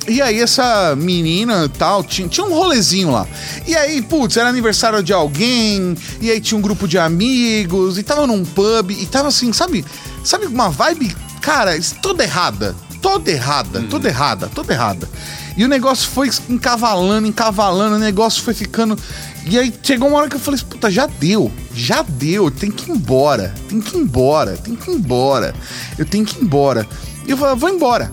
[0.09, 3.27] E aí, essa menina e tal, tinha, tinha um rolezinho lá.
[3.67, 8.03] E aí, putz, era aniversário de alguém, e aí tinha um grupo de amigos, e
[8.03, 9.85] tava num pub, e tava assim, sabe?
[10.25, 12.75] Sabe uma vibe, cara, toda errada.
[13.01, 15.09] Toda errada, toda errada, toda errada.
[15.57, 18.99] E o negócio foi encavalando, encavalando, o negócio foi ficando.
[19.47, 22.91] E aí chegou uma hora que eu falei, puta, já deu, já deu, tem que
[22.91, 25.55] ir embora, tem que ir embora, tem que ir embora,
[25.97, 26.87] eu tenho que ir embora.
[27.27, 28.13] E eu falei, vou embora,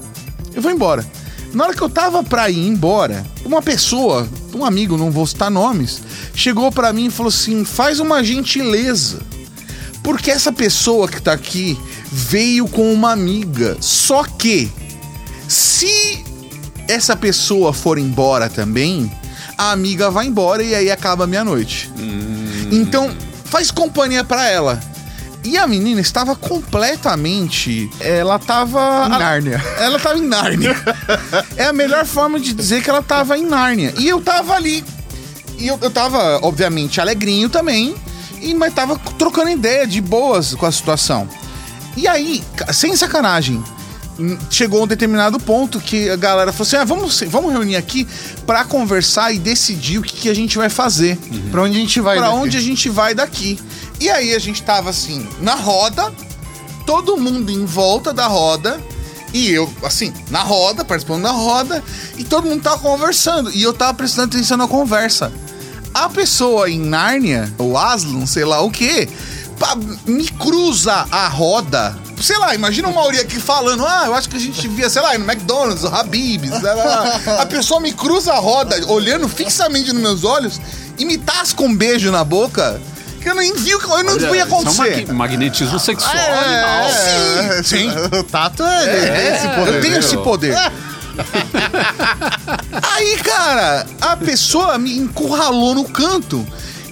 [0.54, 1.06] eu vou embora.
[1.56, 5.50] Na hora que eu tava pra ir embora, uma pessoa, um amigo, não vou citar
[5.50, 6.02] nomes,
[6.36, 9.20] chegou pra mim e falou assim: faz uma gentileza.
[10.04, 11.80] Porque essa pessoa que tá aqui
[12.12, 13.78] veio com uma amiga.
[13.80, 14.70] Só que,
[15.48, 16.26] se
[16.90, 19.10] essa pessoa for embora também,
[19.58, 21.90] a amiga vai embora e aí acaba a meia-noite.
[22.70, 23.16] Então,
[23.46, 24.78] faz companhia pra ela.
[25.46, 27.90] E a menina estava completamente.
[28.00, 29.06] Ela tava.
[29.06, 29.64] Em Nárnia.
[29.78, 30.76] Ela tava em Nárnia.
[31.56, 33.94] é a melhor forma de dizer que ela tava em Nárnia.
[34.00, 34.84] E eu tava ali.
[35.60, 37.96] E eu, eu tava, obviamente, alegrinho também.
[38.42, 41.30] E, mas tava trocando ideia de boas com a situação.
[41.96, 43.64] E aí, sem sacanagem,
[44.20, 48.08] hum, chegou um determinado ponto que a galera falou assim: ah, vamos, vamos reunir aqui
[48.48, 51.18] pra conversar e decidir o que, que a gente vai fazer.
[51.52, 52.18] Pra onde a gente vai?
[52.18, 52.40] Pra daqui?
[52.40, 53.60] onde a gente vai daqui.
[54.00, 56.12] E aí a gente tava assim, na roda,
[56.86, 58.80] todo mundo em volta da roda.
[59.34, 61.84] E eu, assim, na roda, participando da roda,
[62.18, 63.52] e todo mundo tava conversando.
[63.52, 65.32] E eu tava prestando atenção na conversa.
[65.94, 69.10] A pessoa em Nárnia, o Aslan, sei lá o quê,
[69.60, 71.98] pá, me cruza a roda.
[72.22, 75.02] Sei lá, imagina o Mauri aqui falando, ah, eu acho que a gente via, sei
[75.02, 77.22] lá, no McDonald's, o Habib's, sei lá.
[77.42, 80.62] a pessoa me cruza a roda, olhando fixamente nos meus olhos,
[80.98, 82.82] e me tasca um beijo na boca,
[83.26, 84.82] que eu nem vi, o que- eu não vi Isso é um acontecer.
[84.82, 86.90] magn- magnetismo sexual É, animal.
[87.58, 89.74] é, Sim, O Tato é, É, esse poder.
[89.76, 90.00] eu tenho meu.
[90.00, 90.56] esse poder.
[92.96, 96.46] Aí, cara, a pessoa me encurralou no canto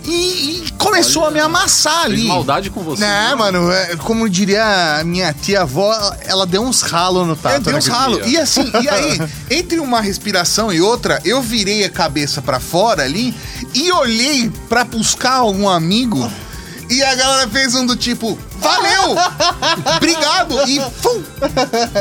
[0.05, 2.27] e, e começou a me amassar Fez ali.
[2.27, 3.01] maldade com você.
[3.01, 5.93] Né, mano, é, como diria a minha tia-avó,
[6.25, 7.55] ela deu uns ralos no Tato.
[7.55, 8.19] É, deu uns ralos.
[8.25, 13.03] E assim, e aí, entre uma respiração e outra, eu virei a cabeça pra fora
[13.03, 13.33] ali
[13.73, 16.29] e olhei pra buscar algum amigo.
[16.89, 19.15] E a galera fez um do tipo, valeu!
[19.95, 20.67] Obrigado!
[20.67, 21.23] E fum!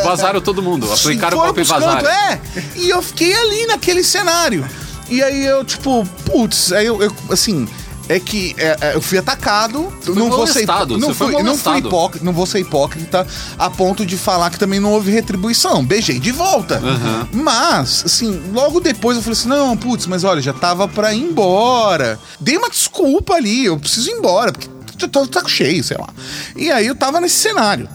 [0.05, 2.07] Vazaram todo mundo, aplicaram o golpe e vazaram.
[2.09, 2.41] É,
[2.75, 4.69] e eu fiquei ali naquele cenário.
[5.09, 7.69] E aí eu, tipo, putz, aí eu, eu, assim,
[8.12, 9.90] é que é, é, eu fui atacado.
[10.07, 13.27] não vou ser não você fui, não fui hipócrita, não vou ser hipócrita
[13.59, 15.83] a ponto de falar que também não houve retribuição.
[15.85, 16.77] Beijei de volta.
[16.77, 17.29] Aham.
[17.33, 21.22] Mas, assim, logo depois eu falei assim: não, putz, mas olha, já tava pra ir
[21.22, 22.20] embora.
[22.38, 24.68] Dei uma desculpa ali, eu preciso ir embora, porque
[25.09, 26.09] tô tá cheio, sei lá.
[26.55, 27.88] E aí eu tava nesse cenário.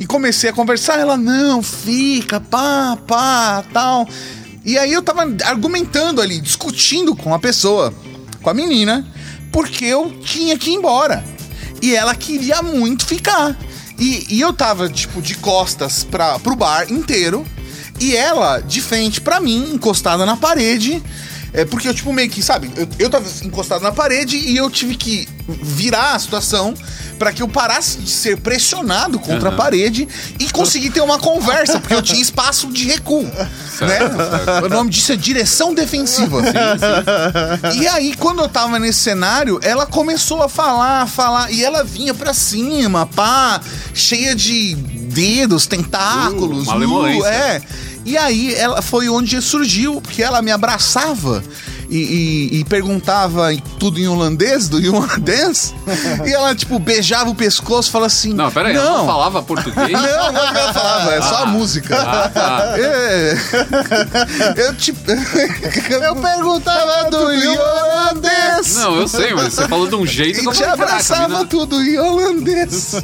[0.00, 4.08] E comecei a conversar, ela, não, fica, pá, pá, tal.
[4.64, 7.94] E aí eu tava argumentando ali, discutindo com a pessoa,
[8.42, 9.06] com a menina,
[9.52, 11.24] porque eu tinha que ir embora.
[11.82, 13.56] E ela queria muito ficar.
[13.98, 17.46] E, e eu tava, tipo, de costas pra, pro bar inteiro.
[17.98, 21.02] E ela de frente pra mim, encostada na parede.
[21.52, 24.70] É porque eu, tipo, meio que, sabe, eu, eu tava encostado na parede e eu
[24.70, 25.28] tive que
[25.62, 26.74] virar a situação
[27.18, 29.56] pra que eu parasse de ser pressionado contra a Aham.
[29.56, 30.08] parede
[30.38, 33.24] e conseguir ter uma conversa, porque eu tinha espaço de recuo.
[33.24, 33.98] Né?
[34.64, 36.40] O nome disso é direção defensiva.
[37.74, 41.82] E aí, quando eu tava nesse cenário, ela começou a falar, a falar, e ela
[41.84, 43.60] vinha pra cima, pá,
[43.92, 47.26] cheia de dedos, tentáculos, Uh, malemolência.
[47.28, 47.62] é.
[48.04, 51.42] E aí ela foi onde surgiu, porque ela me abraçava
[51.90, 51.98] e,
[52.52, 53.48] e- e perguntava
[53.78, 55.74] tudo em holandês, do holandês,
[56.26, 59.90] e ela, tipo, beijava o pescoço e falava assim: Não, peraí, ela não falava português?
[60.00, 61.96] Não, não é o que ela falava, é só a música.
[62.00, 62.74] Ah, tá.
[62.80, 63.34] É.
[64.56, 65.00] Eu tipo.
[65.10, 68.76] Eu perguntava do holandês.
[68.76, 71.98] Não, eu sei, mas você falou de um jeito que eu te abraçava tudo em
[71.98, 72.94] holandês.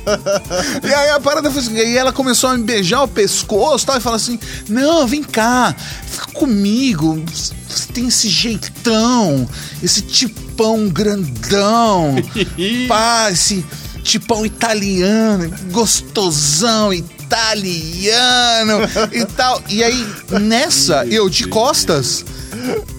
[0.83, 3.87] e aí a parada foi assim, e ela começou a me beijar o pescoço e
[3.87, 5.75] tal, e falou assim: Não, vem cá,
[6.11, 7.23] fica comigo.
[7.69, 9.49] Você tem esse jeitão,
[9.83, 12.15] esse tipão grandão.
[12.89, 13.65] pá, esse
[14.03, 18.79] tipão italiano, gostosão italiano
[19.13, 19.61] e tal.
[19.69, 20.07] E aí,
[20.41, 22.25] nessa, eu de costas,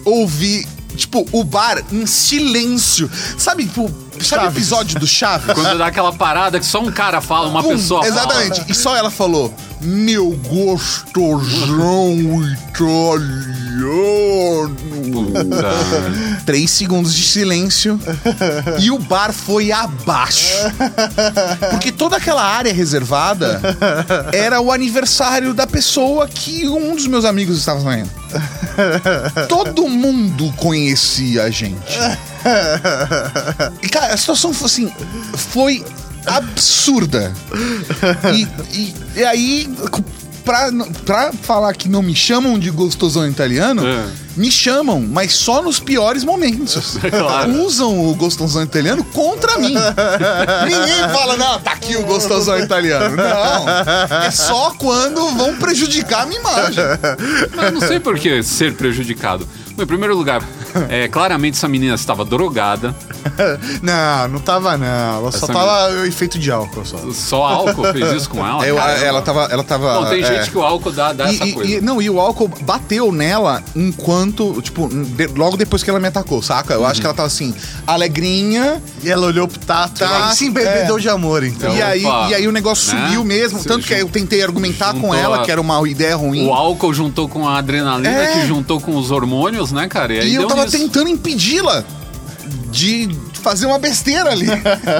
[0.04, 3.10] ouvi, tipo, o bar em silêncio.
[3.38, 5.54] Sabe, tipo, sabe o episódio do Chaves?
[5.54, 8.14] Quando dá aquela parada que só um cara fala, uma Pum, pessoa fala.
[8.14, 8.64] Exatamente.
[8.68, 12.16] E só ela falou: Meu gostosão
[12.52, 13.58] italiano.
[16.44, 18.00] Três segundos de silêncio
[18.80, 20.54] e o bar foi abaixo.
[21.70, 23.60] Porque toda aquela área reservada
[24.32, 28.10] era o aniversário da pessoa que um dos meus amigos estava saindo.
[29.48, 31.78] Todo mundo conhecia a gente.
[33.82, 34.92] E, cara, a situação foi assim,
[35.34, 35.84] foi
[36.28, 37.32] absurda.
[38.34, 38.46] E,
[38.78, 39.68] e- e aí,
[40.44, 40.70] pra,
[41.04, 44.06] pra falar que não me chamam de gostosão italiano, É.
[44.36, 46.96] me chamam, mas só nos piores momentos.
[47.10, 47.52] Claro.
[47.64, 49.74] Usam o gostosão italiano contra mim.
[50.64, 53.16] Ninguém fala, não, tá aqui o gostosão italiano.
[53.16, 53.68] Não.
[54.24, 56.84] É só quando vão prejudicar a minha imagem.
[57.54, 59.46] Mas eu não sei por que ser prejudicado.
[59.78, 60.42] Bom, em primeiro lugar,
[60.90, 62.94] é, claramente essa menina estava drogada.
[63.82, 64.86] Não, não tava não.
[65.18, 66.98] Ela só Essa tava efeito de álcool só.
[67.12, 68.66] Só álcool fez isso com ela?
[68.66, 69.04] Eu- Caramba.
[69.04, 69.42] ela tava.
[69.50, 70.26] Ela tava Bom, tem é.
[70.26, 71.74] gente que o álcool dá, dá E- essa e- coisa.
[71.74, 76.08] e- não, e o álcool bateu nela enquanto, tipo, de- logo depois que ela me
[76.08, 76.74] atacou, saca?
[76.74, 76.86] Eu Uhum.
[76.86, 77.54] acho que ela tava assim,
[77.86, 78.80] alegrinha.
[79.02, 81.02] E ela olhou pro Tato Tá, e sim, bebedor é.
[81.02, 81.74] de amor, então.
[81.74, 83.04] e, aí, opa, e aí o negócio né?
[83.06, 83.62] subiu mesmo.
[83.64, 86.46] Tanto que eu tentei argumentar com juntou ela a- que era uma ideia ruim.
[86.46, 88.32] O álcool juntou com a adrenalina, É.
[88.40, 90.14] que juntou com os hormônios, né, cara?
[90.14, 90.76] E aí E eu tava nisso.
[90.78, 91.84] tentando impedi-la
[92.70, 93.08] de
[93.42, 94.46] fazer uma besteira ali.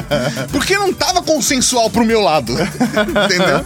[0.52, 2.52] Porque não tava consensual pro meu lado.
[2.57, 3.64] Entendeu?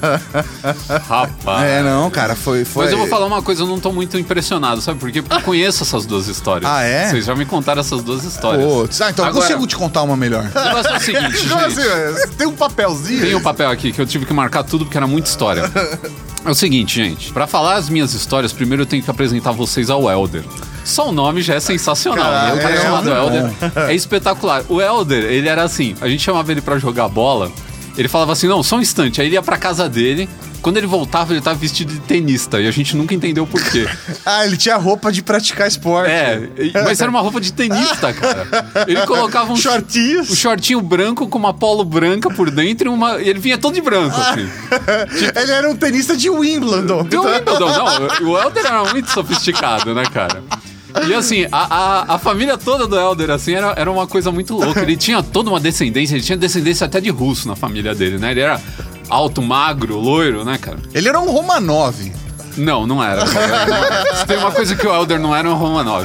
[1.09, 1.65] Rapaz.
[1.65, 2.65] É, não, cara, foi.
[2.65, 2.85] foi...
[2.85, 5.23] Mas eu vou falar uma coisa, eu não tô muito impressionado, sabe por quê?
[5.23, 6.69] Porque eu conheço essas duas histórias.
[6.71, 7.09] Ah, é?
[7.11, 8.65] Vocês já me contaram essas duas histórias.
[8.65, 10.51] Putz, ah, então eu Agora- consigo te contar uma melhor.
[10.55, 11.53] O negócio é o seguinte, gente.
[11.55, 12.27] assim, é?
[12.37, 13.21] tem um papelzinho?
[13.21, 15.71] Tem um papel aqui que eu tive que marcar tudo porque era muita história.
[16.45, 17.33] É o seguinte, gente.
[17.33, 20.43] Pra falar as minhas histórias, primeiro eu tenho que apresentar vocês ao Elder.
[20.85, 22.55] Só o nome já é sensacional, Caraca, né?
[22.55, 24.65] O cara é chamado muito Elder é espetacular.
[24.69, 27.51] O Elder, ele era assim, a gente chamava ele pra jogar bola,
[27.97, 29.21] ele falava assim, não, só um instante.
[29.21, 30.29] Aí ele ia pra casa dele,
[30.63, 33.87] quando ele voltava, ele tava vestido de tenista, e a gente nunca entendeu por quê.
[34.25, 36.09] Ah, ele tinha roupa de praticar esporte.
[36.11, 36.49] É,
[36.85, 38.47] mas era uma roupa de tenista, cara.
[38.87, 40.31] Ele colocava um Shortinhos.
[40.31, 43.21] um shortinho branco com uma polo branca por dentro e uma.
[43.21, 44.49] Ele vinha todo de branco, assim.
[45.35, 47.05] Ele era um tenista de Wimbledon.
[47.05, 48.29] Deu Wimbledon, não.
[48.31, 50.43] O Helder era muito sofisticado, né, cara?
[51.09, 54.55] E assim, a, a, a família toda do Helder, assim, era, era uma coisa muito
[54.55, 54.81] louca.
[54.81, 58.31] Ele tinha toda uma descendência, ele tinha descendência até de russo na família dele, né?
[58.31, 58.61] Ele era
[59.09, 60.79] alto, magro, loiro, né, cara?
[60.95, 62.13] Ele era um Romanov.
[62.57, 63.27] Não, não era.
[63.27, 66.05] Se tem uma coisa que o Elder não era, é um Romanov.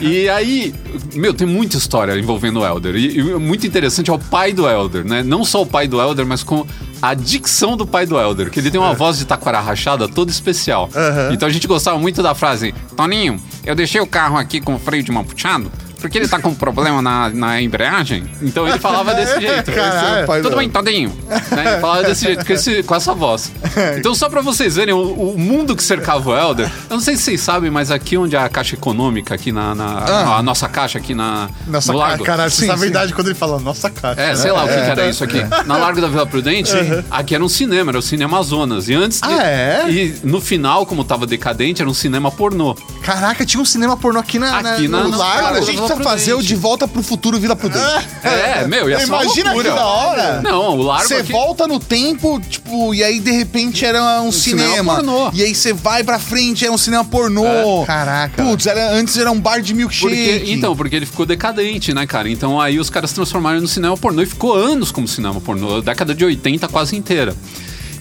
[0.00, 0.72] E aí,
[1.14, 2.94] meu, tem muita história envolvendo o Elder.
[2.94, 5.22] E, e muito interessante é o pai do Elder, né?
[5.22, 6.64] Não só o pai do Elder, mas com
[7.10, 10.30] a dicção do pai do Elder, que ele tem uma voz de taquara rachada toda
[10.30, 10.88] especial.
[11.32, 14.78] Então a gente gostava muito da frase: Toninho, eu deixei o carro aqui com o
[14.78, 15.70] freio de mão puxado.
[16.00, 18.24] Porque ele tá com problema na, na embreagem.
[18.42, 19.72] Então ele falava desse jeito.
[19.72, 20.30] Caralho.
[20.32, 21.12] Esse- Tudo bem, Todinho.
[21.28, 21.42] Né?
[21.72, 23.52] Ele falava desse jeito, com, esse- com essa voz.
[23.98, 24.98] Então, só pra vocês verem, o,
[25.32, 26.70] o mundo que cercava o Elder.
[26.88, 29.74] Eu não sei se vocês sabem, mas aqui onde é a caixa econômica, aqui na.
[29.74, 31.48] na- a nossa caixa aqui na.
[31.66, 32.24] Nossa, no lago.
[32.24, 32.80] caralho, Sim, sabe a sim.
[32.84, 34.20] verdade quando ele fala nossa caixa.
[34.20, 35.42] É, sei lá o que, que era isso aqui.
[35.66, 36.72] Na Largo da Vila Prudente,
[37.10, 38.88] aqui era um cinema, era o Cine Amazonas.
[38.88, 39.20] E antes.
[39.20, 39.90] de- Ah, é?
[39.90, 42.74] E no final, como tava decadente, era um cinema pornô.
[43.02, 45.34] Caraca, tinha um cinema pornô aqui na, Aqui na, no na- largo.
[45.36, 46.42] Cara, a Largo gente precisa fazer o.
[46.42, 47.84] De Volta pro Futuro Vila Prudente.
[48.26, 49.74] É, meu, ia ser uma Imagina que loucura.
[49.74, 50.42] da hora.
[50.42, 51.32] Não, o Largo Você aqui...
[51.32, 54.94] volta no tempo, tipo, e aí de repente era um, cinema cinema.
[54.96, 55.30] pornô.
[55.32, 57.84] E aí você vai pra frente, era um cinema pornô.
[57.86, 58.42] Caraca.
[58.42, 60.08] Putz, era, antes era um bar de milkshake.
[60.08, 62.28] Porque, então, porque ele ficou decadente, né, cara?
[62.28, 66.14] Então aí os caras transformaram no cinema pornô e ficou anos como cinema pornô, década
[66.14, 67.34] de 80 quase inteira.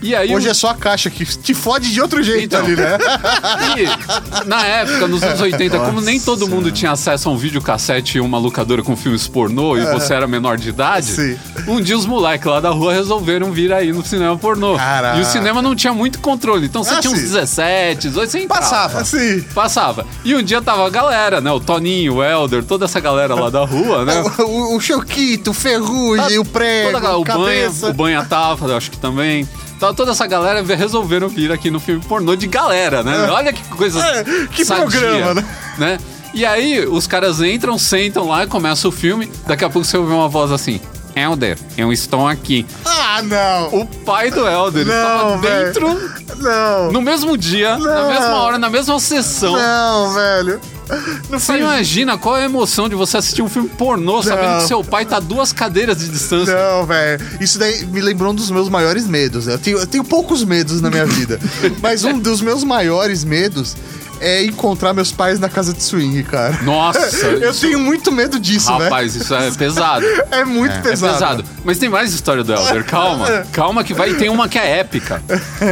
[0.02, 2.64] E aí Hoje o- é só a caixa que te fode de outro jeito Então.
[2.66, 2.98] ali, né?
[3.78, 8.18] E, na época, nos anos 80, como nem todo mundo tinha acesso a um videocassete
[8.18, 11.38] e uma locadora com filmes pornô e você era menor de idade, Sim.
[11.68, 14.76] um dia os moleques lá da rua resolveram vir aí no cinema pornô.
[14.78, 15.18] Caraca.
[15.18, 17.26] E o cinema não tinha muito controle, então você Ah, tinha uns sim.
[17.26, 18.62] 17, 18, você entrava.
[18.62, 19.00] Passava.
[19.02, 19.42] Assim.
[19.54, 20.06] Passava.
[20.24, 21.52] E um dia tava a galera, né?
[21.52, 24.24] O Toninho, o Helder, toda essa galera lá da rua, né?
[24.46, 27.90] O, o Choquito, o Ferrugem, o Prego, Toda a o Banha, Cabeça.
[27.90, 29.48] o Banha tava, acho que também.
[29.80, 33.28] Tava toda essa galera ve- resolveram vir aqui no filme pornô de galera, né?
[33.30, 35.44] Olha que coisa É, que sadia, programa,
[35.78, 35.98] né?
[36.34, 39.32] E aí os caras entram, sentam lá e começa o filme.
[39.48, 40.80] Daqui a pouco você ouve uma voz assim:
[41.16, 42.66] Helder, eu estou aqui.
[42.86, 43.82] Ah, não.
[43.82, 46.92] O pai do Helder Não, estava dentro, Não.
[46.92, 48.10] no mesmo dia, na Não.
[48.10, 49.54] mesma hora, na mesma sessão.
[49.54, 50.60] Não, velho.
[51.30, 54.52] Não Você faz imagina qual é a emoção de você assistir um filme pornô sabendo
[54.52, 54.58] Não.
[54.60, 56.56] que seu pai tá a duas cadeiras de distância?
[56.56, 57.22] Não, velho.
[57.40, 59.46] Isso daí me lembrou um dos meus maiores medos.
[59.48, 59.54] né?
[59.54, 61.40] Eu tenho, eu tenho poucos medos na minha vida.
[61.82, 63.76] mas um dos meus maiores medos
[64.22, 66.62] é encontrar meus pais na casa de swing, cara.
[66.64, 68.84] Nossa, Eu isso- tenho muito medo disso, velho.
[68.86, 70.06] Rapaz, isso é pesado.
[70.32, 71.14] É muito É pesado.
[71.14, 71.46] pesado.
[71.66, 73.46] Mas tem mais história do Elder, calma.
[73.52, 75.22] Calma que vai, tem uma que é épica.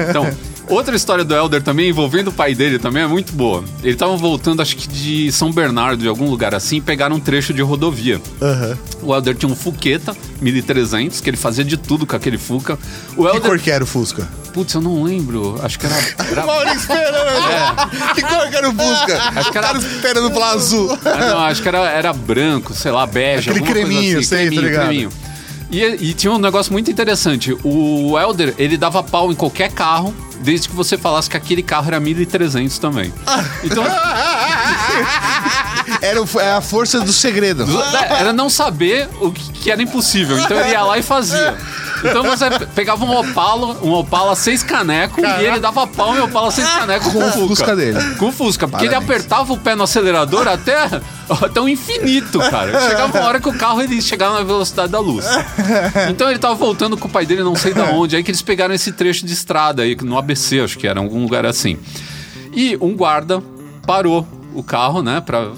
[0.10, 0.30] Então,
[0.68, 3.64] outra história do Elder também, envolvendo o pai dele também, é muito boa.
[3.84, 7.20] Ele tava voltando, acho que de São Bernardo, de algum lugar assim, e pegaram um
[7.20, 8.22] trecho de rodovia.
[8.42, 8.78] Aham.
[9.02, 12.78] O Elder tinha um Fuqueta 1300, que ele fazia de tudo com aquele Fuca.
[13.18, 13.42] O Que Elder...
[13.42, 14.28] cor que era o Fusca?
[14.54, 15.60] Putz, eu não lembro.
[15.64, 15.96] Acho que era...
[16.32, 16.46] era...
[16.46, 18.14] Maurício esperando.
[18.16, 19.18] Que cor que era o Busca?
[19.36, 20.98] Acho que era- O cara esperando falar azul.
[21.06, 23.50] Ah, não, acho que era, era branco, sei lá, bege.
[23.50, 24.86] Aquele creminho, assim, sei, tá creminho, ligado.
[24.88, 25.10] creminho.
[25.72, 27.58] E, e tinha um negócio muito interessante.
[27.64, 31.88] O Elder, ele dava pau em qualquer carro, desde que você falasse que aquele carro
[31.88, 33.14] era 1300 também.
[33.64, 33.84] Então,
[36.02, 37.66] Era o- é a força do segredo.
[38.10, 40.38] era não saber o que que era impossível.
[40.40, 41.56] Então ele ia lá e fazia.
[42.04, 46.52] Então você pegava um Opala, um Opala seis caneco e ele dava pau em Opala
[46.52, 47.48] seis caneco com, o Fusca.
[47.48, 48.16] Fusca dele.
[48.16, 49.20] Com o Fusca, porque ele Parabéns.
[49.20, 52.80] apertava o pé no acelerador até, até o infinito, cara.
[52.90, 55.26] Chegava uma hora que o carro ele chegava na velocidade da luz.
[56.10, 58.42] Então ele tava voltando com o pai dele, não sei da onde, aí que eles
[58.42, 61.78] pegaram esse trecho de estrada aí, no ABC, acho que era, algum lugar assim.
[62.54, 63.42] E um guarda
[63.86, 65.50] parou o carro, né, pra...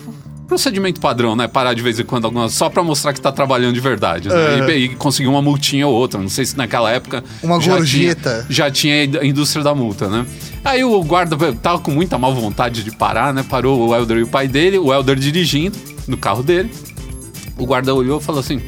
[0.47, 1.47] Procedimento padrão, né?
[1.47, 4.77] Parar de vez em quando algumas, só pra mostrar que tá trabalhando de verdade, né?
[4.77, 6.21] E, e conseguir uma multinha ou outra.
[6.21, 7.23] Não sei se naquela época.
[7.41, 8.45] Uma já gorjeta.
[8.45, 10.25] Tinha, já tinha a indústria da multa, né?
[10.63, 13.43] Aí o guarda tava com muita má vontade de parar, né?
[13.47, 15.77] Parou o Elder e o pai dele, o Elder dirigindo
[16.07, 16.71] no carro dele.
[17.57, 18.61] O guarda olhou e falou assim: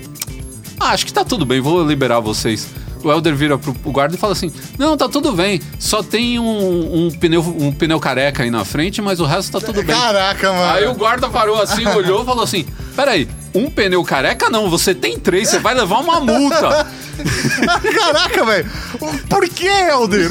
[0.80, 2.68] Ah, acho que tá tudo bem, vou liberar vocês.
[3.08, 5.62] O Elder vira pro pro guarda e fala assim: Não, tá tudo bem.
[5.80, 9.66] Só tem um, um pneu, um pneu careca aí na frente, mas o resto tá
[9.66, 9.96] tudo bem.
[9.96, 10.74] Caraca, mano.
[10.74, 12.66] Aí o guarda parou assim, olhou e falou assim:
[12.96, 16.88] Peraí, um pneu careca não, você tem três, você vai levar uma multa.
[17.98, 18.70] Caraca, velho.
[19.30, 20.30] Por que, Helder?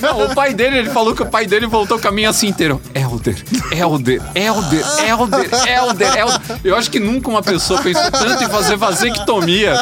[0.00, 2.80] Não, o pai dele, ele falou que o pai dele voltou o caminho assim inteiro.
[2.94, 3.36] Elder,
[3.72, 6.40] Elder, Elder, Elder, Elder, Elder.
[6.64, 9.74] Eu acho que nunca uma pessoa pensou tanto em fazer vasectomia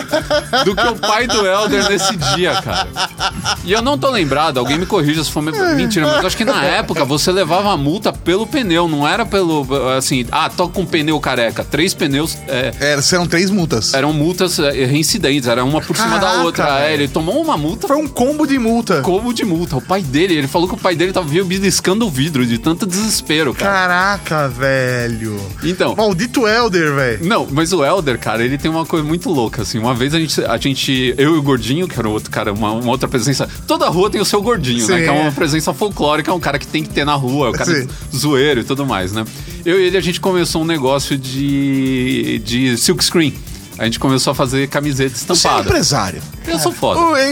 [0.64, 2.86] do que o pai do Elder nesse dia, cara.
[3.64, 6.36] E eu não tô lembrado, alguém me corrija se for me- mentira, mas eu acho
[6.36, 10.74] que na época você levava a multa pelo pneu, não era pelo, assim, ah, toca
[10.74, 11.64] com pneu careca.
[11.64, 13.94] Três pneus é, Era, serão três multas.
[13.94, 16.86] eram multas é, reincidentes, era uma por cima da outra.
[16.86, 19.00] É, ele tomou uma multa Foi um combo de multa.
[19.02, 19.76] como de multa.
[19.76, 22.86] O pai dele, ele falou que o pai dele tava beliscando o vidro de tanto
[22.86, 23.72] desespero, cara.
[23.72, 25.40] Caraca, velho.
[25.62, 27.24] Então, Maldito Elder, velho.
[27.24, 29.78] não, mas o Elder, cara, ele tem uma coisa muito louca, assim.
[29.78, 32.72] Uma vez a gente, a gente eu e o Gordinho, que era outro cara, uma,
[32.72, 33.48] uma outra presença.
[33.66, 34.98] Toda rua tem o seu Gordinho, né?
[34.98, 35.02] Sim.
[35.02, 37.50] Que é uma presença folclórica, é um cara que tem que ter na rua, é
[37.50, 37.88] o cara Sim.
[38.14, 39.24] zoeiro e tudo mais, né?
[39.66, 43.34] Eu e ele, a gente começou um negócio de, de silk screen.
[43.78, 46.22] A gente começou a fazer camiseta Você é empresário.
[46.46, 46.98] Eu sou foda.
[46.98, 47.30] O é,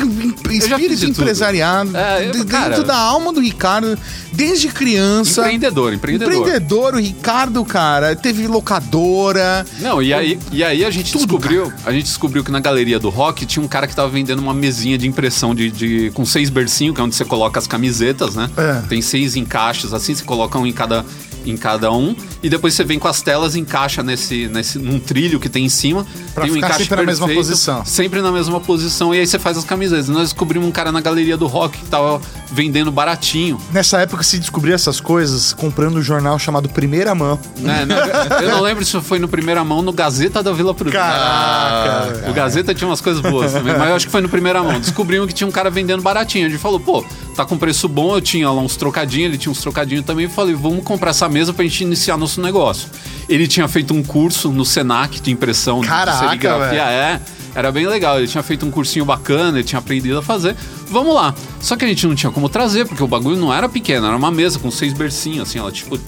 [0.51, 1.11] espírito tudo.
[1.23, 1.97] empresariado.
[1.97, 3.97] É, eu- de- cara- dentro da alma do Ricardo,
[4.33, 5.43] desde criança.
[5.43, 6.35] Empreendedor, empreendedor.
[6.35, 9.65] Empreendedor, o Ricardo, cara, teve locadora.
[9.79, 13.09] Não, e aí, e aí a gente descobriu, a gente descobriu que na galeria do
[13.09, 16.51] rock tinha um cara que tava vendendo uma mesinha de impressão de, de- com seis
[16.51, 18.51] bercinhos, que é onde você coloca as camisetas, né?
[18.57, 18.83] É.
[18.89, 21.07] Tem seis encaixes assim, você coloca um em cada
[21.45, 22.15] em cada um.
[22.43, 25.69] E depois você vem com as telas, encaixa nesse, nesse, num trilho que tem em
[25.69, 26.07] cima.
[26.35, 27.85] Pra tem um encaixe sempre na mesma perfeito, posição.
[27.85, 29.15] Sempre na mesma posição.
[29.15, 30.09] E aí você faz as camisetas.
[30.09, 32.21] Nós descobrimos um cara na galeria do rock que tava
[32.53, 33.61] vendendo baratinho.
[33.73, 37.39] Nessa época se descobria essas coisas comprando um jornal chamado Primeira Mão.
[37.59, 37.85] né?
[37.85, 37.97] Não,
[38.41, 40.97] eu não lembro se foi no primeira mão no Gazeta da Vila Prudente.
[40.97, 44.63] Caraca, O Gazeta tinha umas coisas boas também, mas eu acho que foi no primeira
[44.63, 44.79] mão.
[44.81, 46.47] Descobrimos que tinha um cara vendendo baratinho.
[46.47, 47.05] A gente falou, pô,
[47.35, 50.25] tá com preço bom, eu tinha lá uns trocadinhos, ele tinha uns trocadinhos também.
[50.25, 52.89] Eu falei, vamos comprar essa mesa pra gente iniciar nosso negócio.
[53.29, 57.21] Ele tinha feito um curso no Senac de impressão Caraca, de serigrafia, é.
[57.57, 60.55] Era bem legal, ele tinha feito um cursinho bacana, ele tinha aprendido a fazer.
[60.89, 61.35] Vamos lá.
[61.61, 64.17] Só que a gente não tinha como trazer, porque o bagulho não era pequeno, era
[64.17, 65.99] uma mesa com seis bercinhos, assim, ela tipo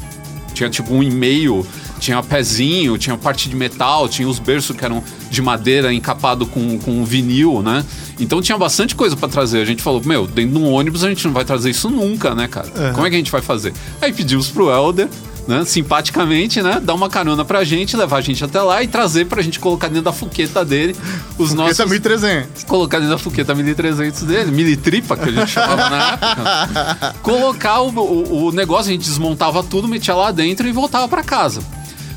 [0.57, 1.66] tinha tipo um e-mail,
[2.00, 6.78] tinha pezinho, tinha parte de metal, tinha os berços que eram de madeira encapado com,
[6.78, 7.84] com vinil, né?
[8.18, 9.61] Então tinha bastante coisa pra trazer.
[9.61, 12.34] A gente falou, meu, dentro de um ônibus a gente não vai trazer isso nunca,
[12.34, 12.68] né, cara?
[12.94, 13.74] Como é que a gente vai fazer?
[14.00, 15.09] Aí pedimos pro Helder,
[15.47, 19.26] né, simpaticamente, né, dar uma carona pra gente, levar a gente até lá e trazer
[19.26, 20.94] pra gente colocar dentro da fuqueta dele
[21.38, 22.64] os nossos Esse é 1300.
[22.64, 27.14] colocar dentro da fuqueta 1300 dele, militripa, que a gente chamava na época.
[27.22, 31.22] Colocar o, o, o negócio, a gente desmontava tudo, metia lá dentro e voltava pra
[31.22, 31.62] casa.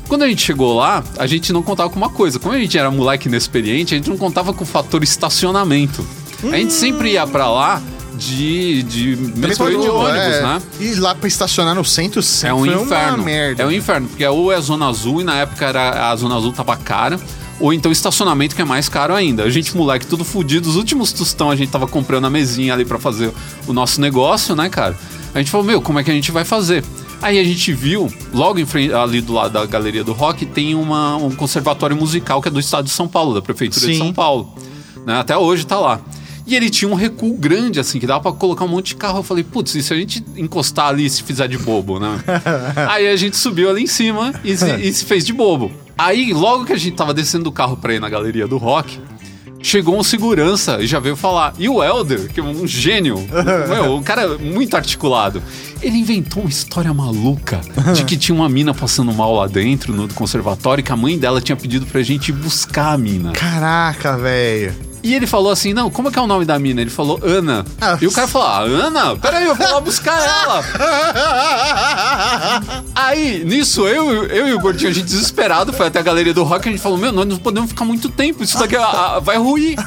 [0.08, 2.38] Quando a gente chegou lá, a gente não contava com uma coisa.
[2.38, 6.04] Como a gente era moleque inexperiente, a gente não contava com o fator estacionamento.
[6.44, 7.80] A gente sempre ia pra lá
[8.20, 10.42] de, de metrô e de ônibus, é.
[10.42, 10.62] né?
[10.78, 13.16] E lá pra estacionar no centro sempre É um inferno.
[13.16, 13.62] uma merda.
[13.62, 16.36] É um inferno, porque ou é a Zona Azul, e na época era, a Zona
[16.36, 17.18] Azul tava cara,
[17.58, 19.44] ou então estacionamento que é mais caro ainda.
[19.44, 22.84] A gente, moleque, tudo fudido, os últimos tostão a gente tava comprando a mesinha ali
[22.84, 23.32] pra fazer
[23.66, 24.96] o nosso negócio, né, cara?
[25.34, 26.84] A gente falou, meu, como é que a gente vai fazer?
[27.22, 30.74] Aí a gente viu, logo em frente, ali do lado da Galeria do Rock, tem
[30.74, 33.98] uma, um conservatório musical que é do estado de São Paulo, da Prefeitura de Sim.
[33.98, 34.54] São Paulo.
[35.06, 35.18] Né?
[35.18, 36.00] Até hoje tá lá.
[36.46, 39.18] E ele tinha um recuo grande, assim, que dava pra colocar um monte de carro.
[39.18, 42.20] Eu falei, putz, e se a gente encostar ali e se fizer de bobo, né?
[42.88, 45.70] Aí a gente subiu ali em cima e se, e se fez de bobo.
[45.96, 48.98] Aí, logo que a gente tava descendo do carro pra ir na galeria do rock,
[49.62, 51.52] chegou um segurança e já veio falar.
[51.58, 53.16] E o Elder, que é um gênio,
[53.68, 55.42] meu, um cara muito articulado,
[55.82, 57.60] ele inventou uma história maluca
[57.94, 61.40] de que tinha uma mina passando mal lá dentro no conservatório, que a mãe dela
[61.40, 63.32] tinha pedido pra gente ir buscar a mina.
[63.32, 64.89] Caraca, velho.
[65.02, 66.80] E ele falou assim: Não, como é que é o nome da mina?
[66.80, 67.64] Ele falou Ana.
[67.80, 67.96] Ah.
[68.00, 69.16] E o cara falou: ah, Ana?
[69.16, 70.64] Peraí, eu vou lá buscar ela.
[72.94, 76.42] Aí, nisso, eu, eu e o Gordinho, a gente desesperado, foi até a galeria do
[76.42, 79.20] rock, a gente falou: Meu, nós não podemos ficar muito tempo, isso daqui ah, ah,
[79.20, 79.76] vai ruir.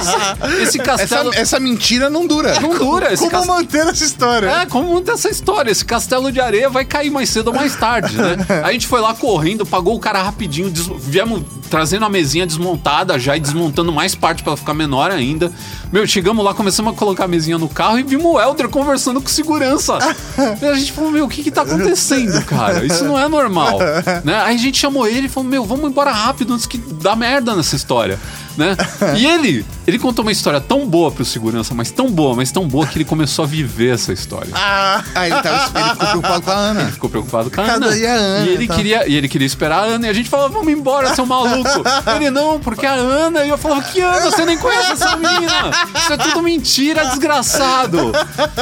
[0.00, 1.30] Esse, esse Essa, castelo.
[1.34, 2.58] essa mentira não dura.
[2.60, 3.54] Não dura, esse Como castelo.
[3.56, 4.48] manter essa história?
[4.50, 5.70] É, como manter essa história?
[5.70, 8.36] Esse castelo de areia vai cair mais cedo ou mais tarde, né?
[8.64, 13.18] A gente foi lá correndo, pagou o cara rapidinho, des- viemos trazendo a mesinha desmontada
[13.18, 15.52] já e desmontando mais parte pra ela ficar menor ainda.
[15.92, 19.20] Meu, chegamos lá, começamos a colocar a mesinha no carro e vimos o Elder conversando
[19.20, 19.96] com segurança.
[20.60, 22.84] e a gente falou, meu, o que que tá acontecendo, cara?
[22.84, 23.78] Isso não é normal.
[24.24, 24.42] né?
[24.42, 27.54] Aí a gente chamou ele e falou, meu, vamos embora rápido antes que dá merda
[27.54, 28.18] nessa história.
[28.60, 28.76] Né?
[29.16, 32.68] E ele, ele contou uma história tão boa pro segurança, mas tão boa, mas tão
[32.68, 34.50] boa que ele começou a viver essa história.
[34.54, 36.92] Ah, ele, tava, ele ficou preocupado com a Ana.
[36.92, 37.92] Ficou preocupado com a Ana.
[37.92, 38.76] dia a Ana, e ele tá.
[38.76, 40.06] queria E ele queria esperar a Ana.
[40.06, 41.82] E a gente falava, vamos embora, seu maluco.
[42.14, 43.44] ele, não, porque a Ana.
[43.44, 44.30] E eu falava, que Ana?
[44.30, 45.70] Você nem conhece essa menina.
[45.96, 48.12] Isso é tudo mentira, desgraçado.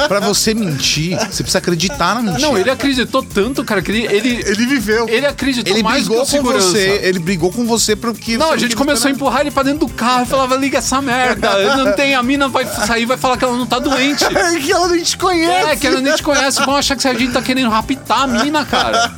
[0.07, 2.47] Pra você mentir, você precisa acreditar na mentira.
[2.47, 4.07] Não, ele acreditou tanto, cara, que ele.
[4.07, 5.07] Ele, ele viveu.
[5.07, 6.67] ele acreditou Ele mais brigou com segurança.
[6.69, 9.79] você, ele brigou com você porque Não, a gente começou a empurrar ele pra dentro
[9.79, 11.75] do carro e falava, liga essa merda.
[11.77, 14.23] Não tem, a mina vai sair e vai falar que ela não tá doente.
[14.25, 14.29] É
[14.59, 15.69] que ela nem te conhece.
[15.69, 18.27] É, que ela nem te conhece, vão achar que a gente tá querendo raptar a
[18.27, 19.11] mina, cara.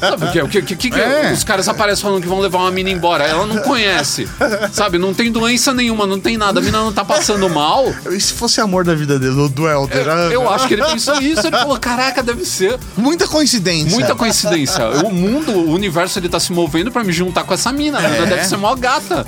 [0.00, 1.32] Sabe o que, o que, que, que É.
[1.32, 3.24] os caras aparecem falando que vão levar uma mina embora?
[3.24, 4.28] Ela não conhece.
[4.72, 6.60] Sabe, não tem doença nenhuma, não tem nada.
[6.60, 7.92] A mina não tá passando mal.
[8.10, 10.06] E se fosse amor da vida dele, o do Elder?
[10.06, 11.46] Eu, eu acho que ele pensou isso.
[11.46, 13.90] Ele falou: caraca, deve ser Muita coincidência.
[13.90, 14.88] muita coincidência.
[15.04, 17.98] O mundo, o universo, ele tá se movendo pra me juntar com essa mina.
[17.98, 19.26] A mina deve ser mó gata.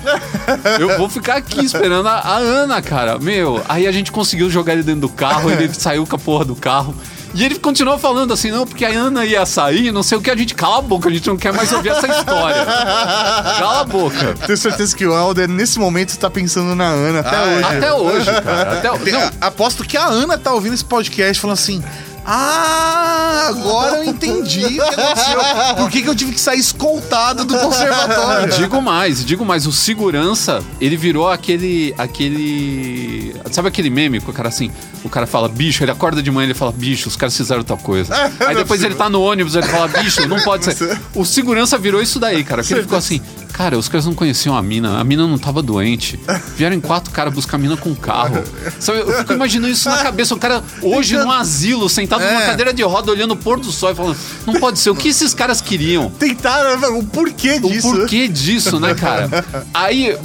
[0.78, 3.18] Eu vou ficar aqui esperando a, a Ana, cara.
[3.18, 6.44] Meu, aí a gente conseguiu jogar ele dentro do carro, ele saiu com a porra
[6.44, 6.94] do carro.
[7.34, 10.30] E ele continuou falando assim, não, porque a Ana ia sair, não sei o que,
[10.30, 12.64] a gente cala a boca, a gente não quer mais ouvir essa história.
[13.58, 14.34] Cala a boca.
[14.46, 17.48] Tenho certeza que o Elder, nesse momento, tá pensando na Ana até Ah, é.
[17.52, 17.64] hoje.
[17.76, 18.72] Até hoje, cara.
[18.78, 21.82] Até, não, Aposto que a Ana tá ouvindo esse podcast falando assim.
[22.26, 25.38] Ah, agora eu entendi o que aconteceu.
[25.76, 28.54] Por que, que eu tive que sair escoltado do E conservatório?
[28.56, 31.94] digo mais, digo mais, o segurança, ele virou aquele.
[31.98, 33.34] aquele.
[33.52, 34.70] Sabe aquele meme com o cara assim?
[35.04, 37.76] O cara fala, bicho, ele acorda de manhã ele fala, bicho, os caras fizeram tal
[37.76, 38.14] coisa.
[38.40, 40.98] Aí depois ele tá no ônibus, ele fala, bicho, não pode ser.
[41.14, 42.62] O segurança virou isso daí, cara.
[42.62, 43.20] Que ele ficou assim.
[43.54, 46.18] Cara, os caras não conheciam a mina, a mina não tava doente.
[46.56, 48.42] Vieram em quatro caras buscar a mina com carro.
[48.80, 50.34] Sabe, eu fico imaginando isso na cabeça.
[50.34, 52.46] O cara hoje num asilo, sentado numa É.
[52.46, 54.90] cadeira de roda, olhando o pôr do sol e falando: não pode ser.
[54.90, 56.10] O que esses caras queriam?
[56.10, 57.92] Tentaram, o porquê O disso?
[57.94, 59.44] porquê disso, né, cara?
[59.72, 60.18] Aí,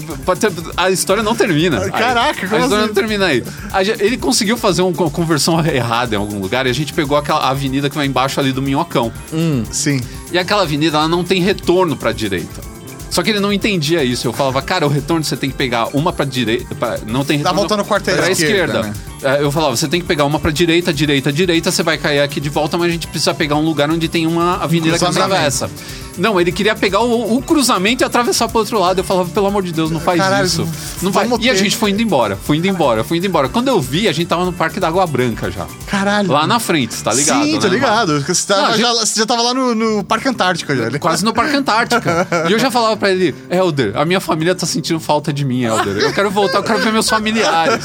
[0.75, 1.83] a história não termina.
[1.83, 2.87] Aí, Caraca, como A história assim?
[2.87, 3.43] não termina aí.
[3.99, 7.91] Ele conseguiu fazer uma conversão errada em algum lugar e a gente pegou aquela avenida
[7.91, 9.11] que vai embaixo ali do Minhocão.
[9.31, 10.01] Hum, sim.
[10.31, 12.68] E aquela avenida, ela não tem retorno pra direita.
[13.09, 14.27] Só que ele não entendia isso.
[14.27, 16.75] Eu falava, cara, o retorno você tem que pegar uma pra direita.
[16.75, 17.59] pra- Não tem Tá retorno.
[17.59, 18.23] voltando o quarteirão.
[18.23, 18.83] pra esquerda, esquerda.
[18.83, 18.93] né?
[19.23, 22.21] É, Eu falava, você tem que pegar uma pra direita, direita, direita, você vai cair
[22.21, 25.05] aqui de volta, mas a gente precisa pegar um lugar onde tem uma avenida que
[25.05, 25.69] atravessa.
[26.17, 28.99] Não, ele queria pegar o, o cruzamento e atravessar pro outro lado.
[28.99, 30.67] Eu falava, pelo amor de Deus, não faz Caralho, isso.
[31.01, 31.25] Não vai.
[31.25, 33.47] vamos E a gente foi indo embora, foi indo embora, foi indo embora.
[33.47, 35.65] Quando eu vi, a gente tava no Parque da Água Branca já.
[35.87, 36.29] Caralho.
[36.29, 37.43] Lá na frente, tá ligado?
[37.43, 37.69] Sim, né?
[37.69, 38.19] ligado.
[38.21, 40.89] Você, tava, Não, a gente- já, você já tava lá no, no Parque Antártica já.
[40.89, 40.99] né?
[40.99, 42.27] Quase no Parque Antártica.
[42.49, 45.63] E eu já falava pra ele, Helder, a minha família tá sentindo falta de mim,
[45.63, 45.97] Helder.
[45.97, 47.83] Eu quero voltar, eu quero ver meus familiares.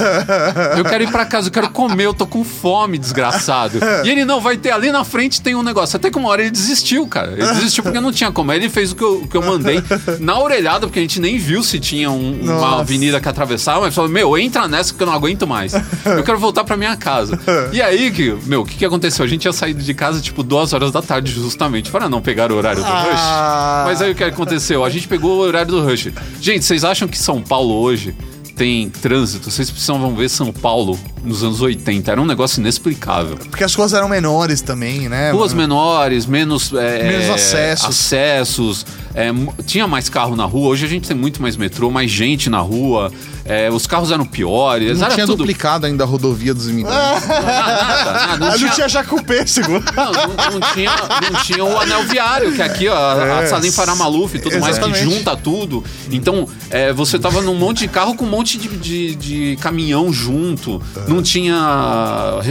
[0.77, 3.79] Eu quero ir pra casa, eu quero comer, eu tô com fome, desgraçado.
[4.05, 5.97] E ele, não, vai ter ali na frente tem um negócio.
[5.97, 7.33] Até que uma hora ele desistiu, cara.
[7.33, 8.51] Ele desistiu porque não tinha como.
[8.51, 9.83] Aí ele fez o que eu, o que eu mandei
[10.21, 12.81] na orelhada, porque a gente nem viu se tinha um- uma Nossa.
[12.81, 15.73] avenida que atravessava, mas falou, meu, entra nessa que eu não aguento mais.
[16.05, 17.39] Eu quero voltar pra minha casa.
[17.73, 19.25] E aí, que, meu, o que, que aconteceu?
[19.25, 22.53] A gente ia sair de casa, tipo, duas horas da tarde, justamente, para não pegar
[22.53, 23.85] o horário do Ah.
[23.85, 23.87] rush.
[23.91, 24.85] Mas aí o que aconteceu?
[24.85, 26.09] A gente pegou o horário do rush.
[26.41, 28.15] Gente, vocês acham que São Paulo hoje
[28.57, 29.51] tem trânsito?
[29.51, 32.11] Vocês precisavam ver São Paulo nos anos 80.
[32.11, 33.37] Era um negócio inexplicável.
[33.37, 35.31] Porque as ruas eram menores também, né?
[35.33, 37.89] Ruas menores, menos, é, Menos acessos.
[37.89, 39.31] acessos, é,
[39.67, 40.69] tinha mais carro na rua.
[40.69, 43.11] Hoje a gente tem muito mais metrô, mais gente na rua.
[43.47, 44.99] é, os carros eram piores.
[44.99, 45.37] Não era tinha tudo.
[45.39, 47.29] duplicado ainda a rodovia dos imigrantes.
[47.29, 49.73] Nada, nada, não Ah, tinha- não tinha Jaco Pêssego.
[49.95, 50.91] Não, não, não tinha,
[51.33, 54.79] não tinha o anel viário, que aqui, ó, a, a Salim Farah-Maluf e tudo mais,
[54.79, 55.05] que Exatamente.
[55.15, 55.85] junta tudo.
[56.11, 60.13] Então, é, você tava num monte de carro com um monte de, de, de caminhão
[60.13, 60.81] junto.
[61.09, 61.55] Não tinha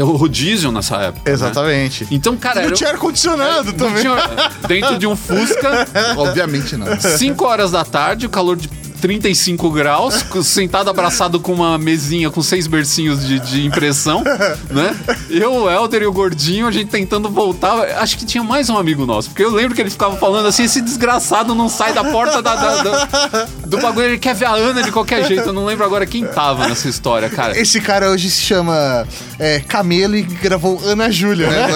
[0.02, 1.22] rodízio nessa época.
[1.30, 1.34] né?
[1.34, 2.08] Exatamente.
[2.12, 4.02] Então, cara, Não era, tinha ar-condicionado não também.
[4.02, 5.88] tinha- dentro de um Fusca,
[6.18, 6.88] Obviamente não.
[7.00, 8.68] 5 horas da tarde, o calor de
[9.08, 14.24] 35 graus, sentado abraçado com uma mesinha com seis bercinhos de, de impressão,
[14.72, 14.96] né?
[15.30, 17.82] Eu, o Helder e o Gordinho, a gente tentando voltar.
[18.00, 20.64] Acho que tinha mais um amigo nosso, porque eu lembro que ele ficava falando assim:
[20.64, 24.54] esse desgraçado não sai da porta da- da- da- do bagulho, ele quer ver a
[24.54, 25.48] Ana de qualquer jeito.
[25.50, 27.60] Eu não lembro agora quem tava nessa história, cara.
[27.60, 29.06] Esse cara hoje se chama
[29.38, 31.68] é, Camelo e gravou Ana Júlia, né?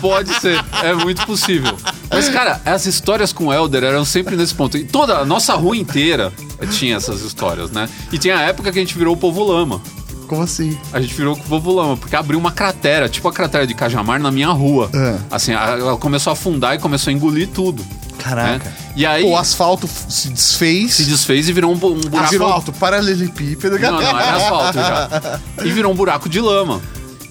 [0.00, 1.76] Pode ser, é muito possível.
[2.08, 4.76] Mas, cara, as histórias com o Elder eram sempre nesse ponto.
[4.76, 6.32] E toda a nossa rua inteira
[6.72, 7.88] tinha essas histórias, né?
[8.12, 9.80] E tinha a época que a gente virou o povo lama.
[10.26, 10.78] Como assim?
[10.92, 14.20] A gente virou o povo lama, porque abriu uma cratera, tipo a cratera de Cajamar,
[14.20, 14.88] na minha rua.
[14.94, 15.18] É.
[15.30, 17.84] Assim, ela começou a afundar e começou a engolir tudo.
[18.16, 18.64] Caraca.
[18.64, 18.72] né?
[18.94, 20.94] E aí O asfalto se desfez.
[20.94, 22.34] se desfez e virou um, um buraco.
[22.34, 23.78] Asfalto, paralelepípedo.
[23.78, 25.40] Não, não, era asfalto já.
[25.64, 26.80] E virou um buraco de lama.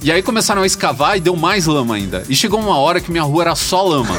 [0.01, 2.23] E aí começaram a escavar e deu mais lama ainda.
[2.29, 4.17] E chegou uma hora que minha rua era só lama.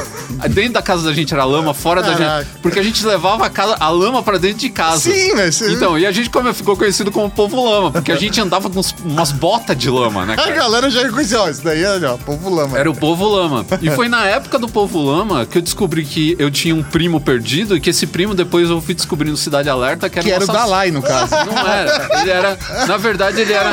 [0.49, 2.43] Dentro da casa da gente era lama, fora da Caraca.
[2.43, 2.59] gente.
[2.61, 5.11] Porque a gente levava a, casa- a lama pra dentro de casa.
[5.11, 5.59] Sim, mas...
[5.61, 8.79] Então, e a gente come- ficou conhecido como povo lama, porque a gente andava com
[8.79, 10.51] uns- umas botas de lama, né, A cara?
[10.55, 12.77] galera já reconheceu, ó, isso daí é, ó, povo lama.
[12.77, 13.65] Era o povo lama.
[13.81, 17.19] E foi na época do povo lama que eu descobri que eu tinha um primo
[17.19, 20.43] perdido e que esse primo depois eu fui descobrindo Cidade Alerta que era, Que era
[20.43, 20.47] o.
[20.47, 21.31] Dalai, no caso.
[21.35, 22.21] Não era.
[22.21, 22.57] Ele era.
[22.87, 23.71] Na verdade, ele era.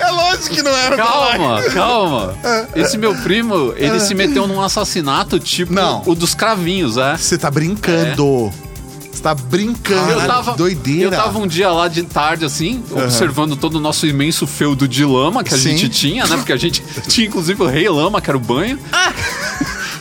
[0.00, 0.96] É lógico que não era.
[0.96, 1.31] Calma,
[1.72, 2.34] calma.
[2.74, 6.02] Esse meu primo, ele se meteu num assassinato tipo Não.
[6.06, 7.16] o dos cravinhos, é.
[7.16, 8.52] Você tá brincando.
[9.12, 10.10] Você tá brincando.
[10.10, 11.04] Eu tava, doideira.
[11.16, 15.04] eu tava um dia lá de tarde, assim, observando todo o nosso imenso feudo de
[15.04, 15.76] lama que a Sim.
[15.76, 16.36] gente tinha, né?
[16.36, 18.78] Porque a gente tinha, inclusive, o rei lama, que era o banho.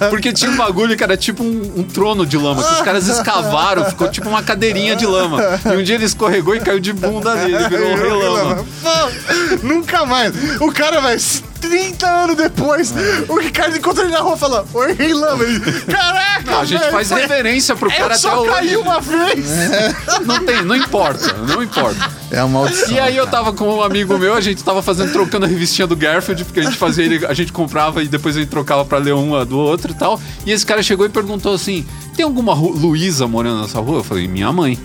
[0.10, 3.08] Porque tinha um bagulho que era tipo um, um trono de lama, que os caras
[3.08, 5.40] escavaram, ficou tipo uma cadeirinha de lama.
[5.66, 8.66] E um dia ele escorregou e caiu de bunda ali, ele virou o rei lama.
[8.82, 10.34] Pô, Nunca mais.
[10.60, 11.18] O cara, vai
[11.62, 12.94] 30 anos depois,
[13.30, 15.44] o Ricardo encontra ele na rua e fala: Oi, Rei Lama.
[15.44, 18.50] Ele, Caraca, A gente velho, faz reverência pro cara Eu até só hoje.
[18.52, 19.46] caí uma vez.
[20.26, 22.12] Não tem, não importa, não importa.
[22.30, 22.92] É uma maldição.
[22.92, 25.88] E aí eu tava com um amigo meu, a gente tava fazendo, trocando a revistinha
[25.88, 28.86] do Garfield, porque a gente fazia ele, a gente comprava e depois a gente trocava
[28.86, 30.20] pra ler uma do outro e tal.
[30.46, 31.86] E esse cara chegou e perguntou assim:
[32.16, 34.00] tem alguma Luísa morando nessa rua?
[34.00, 34.78] Eu falei, minha mãe.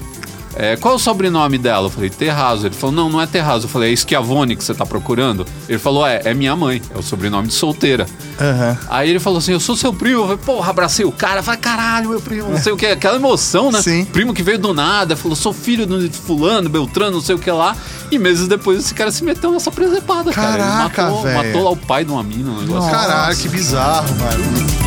[0.57, 1.87] É, qual é o sobrenome dela?
[1.87, 2.67] Eu falei, Terrazo.
[2.67, 3.67] Ele falou, não, não é Terrazo.
[3.67, 5.47] Eu falei, é Schiavone que você tá procurando?
[5.69, 8.07] Ele falou, é, é minha mãe, é o sobrenome de solteira.
[8.89, 10.21] Aí ele falou assim, eu sou seu primo.
[10.21, 11.43] Eu falei, porra, abracei o cara.
[11.43, 12.87] Falei, caralho, meu primo, não sei o que.
[12.87, 13.83] Aquela emoção, né?
[13.83, 14.05] Sim.
[14.07, 17.51] Primo que veio do nada, falou, sou filho do fulano, Beltrano, não sei o que
[17.51, 17.77] lá.
[18.11, 20.55] E meses depois esse cara se meteu nessa presepada, cara.
[20.55, 21.37] Ele Caraca, matou, velho.
[21.37, 22.91] matou lá o pai de uma mina, um negócio.
[22.91, 24.86] Caralho, que bizarro, mano.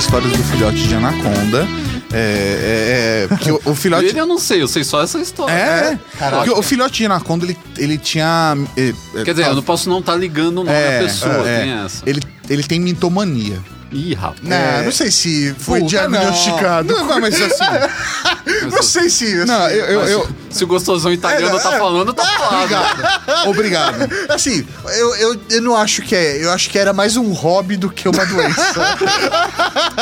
[0.00, 1.68] Histórias do filhote de anaconda.
[2.12, 4.06] É, é, é, porque o, o filhote.
[4.06, 5.52] Ele eu não sei, eu sei só essa história.
[5.52, 5.98] É,
[6.30, 8.56] porque o filhote de anaconda, ele, ele tinha.
[8.76, 8.92] é,
[9.24, 12.02] Quer dizer, eu não posso não estar ligando o nome é, da pessoa, tem essa.
[12.06, 13.60] Ele, ele tem mintomania.
[13.92, 14.38] Ih, rapaz.
[14.42, 16.92] Não, não sei se foi Puta, diagnosticado.
[16.94, 17.64] Não, não, mas assim.
[18.70, 19.24] Não sei se.
[19.26, 19.84] assim, Não, eu.
[19.86, 21.78] eu, eu- Se o gostosão italiano É, tá é.
[21.78, 23.48] falando, tá falando.
[23.48, 24.08] obrigado.
[24.28, 24.66] Assim,
[24.96, 26.42] eu, eu, eu não acho que é.
[26.42, 28.62] Eu acho que era mais um hobby do que uma doença.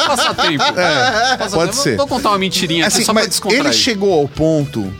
[0.06, 0.64] Passatempo.
[0.74, 1.50] Passatempo.
[1.54, 1.96] pode ser.
[1.96, 3.64] Vou contar uma mentirinha aqui Assim, só pra mas descontrair.
[3.64, 4.92] ele chegou ao ponto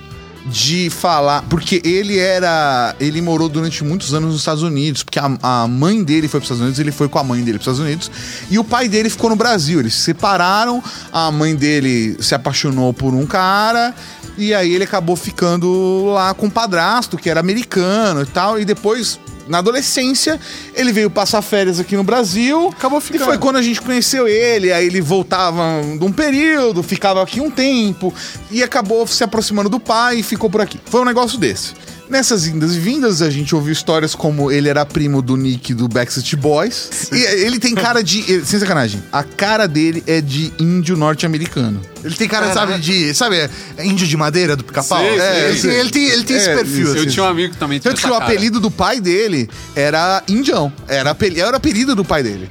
[0.50, 1.42] de falar.
[1.48, 2.94] Porque ele era.
[2.98, 5.02] Ele morou durante muitos anos nos Estados Unidos.
[5.02, 7.42] Porque a, a mãe dele foi para os Estados Unidos, ele foi com a mãe
[7.42, 8.10] dele para os Estados Unidos.
[8.50, 9.80] E o pai dele ficou no Brasil.
[9.80, 10.82] Eles se separaram.
[11.12, 13.94] A mãe dele se apaixonou por um cara.
[14.36, 18.58] E aí ele acabou ficando lá com o padrasto, que era americano e tal.
[18.58, 19.18] E depois.
[19.48, 20.38] Na adolescência,
[20.74, 22.68] ele veio passar férias aqui no Brasil.
[22.68, 23.24] Acabou E ficando.
[23.24, 25.62] foi quando a gente conheceu ele, aí ele voltava
[25.98, 28.12] de um período, ficava aqui um tempo,
[28.50, 30.78] e acabou se aproximando do pai e ficou por aqui.
[30.84, 31.74] Foi um negócio desse.
[32.08, 35.86] Nessas indas e vindas, a gente ouviu histórias como ele era primo do Nick do
[35.86, 37.08] Backstreet Boys.
[37.12, 38.20] E ele tem cara de.
[38.30, 41.80] ele- Sem sacanagem, a cara dele é de índio norte-americano.
[42.02, 43.12] Ele tem cara, sabe, de.
[43.12, 43.50] Sabe, é,
[43.84, 44.98] índio de madeira do pica-pau?
[45.00, 45.70] Sei, É, sei, ele, sei.
[45.70, 46.86] tem, ele tem, ele tem esse É, perfil.
[46.88, 47.06] Eu assim.
[47.10, 48.32] tinha um amigo que também tinha Tanto que essa o cara.
[48.32, 50.72] apelido do pai dele era Indião.
[50.88, 52.48] Era, apeli- era o apelido do pai dele.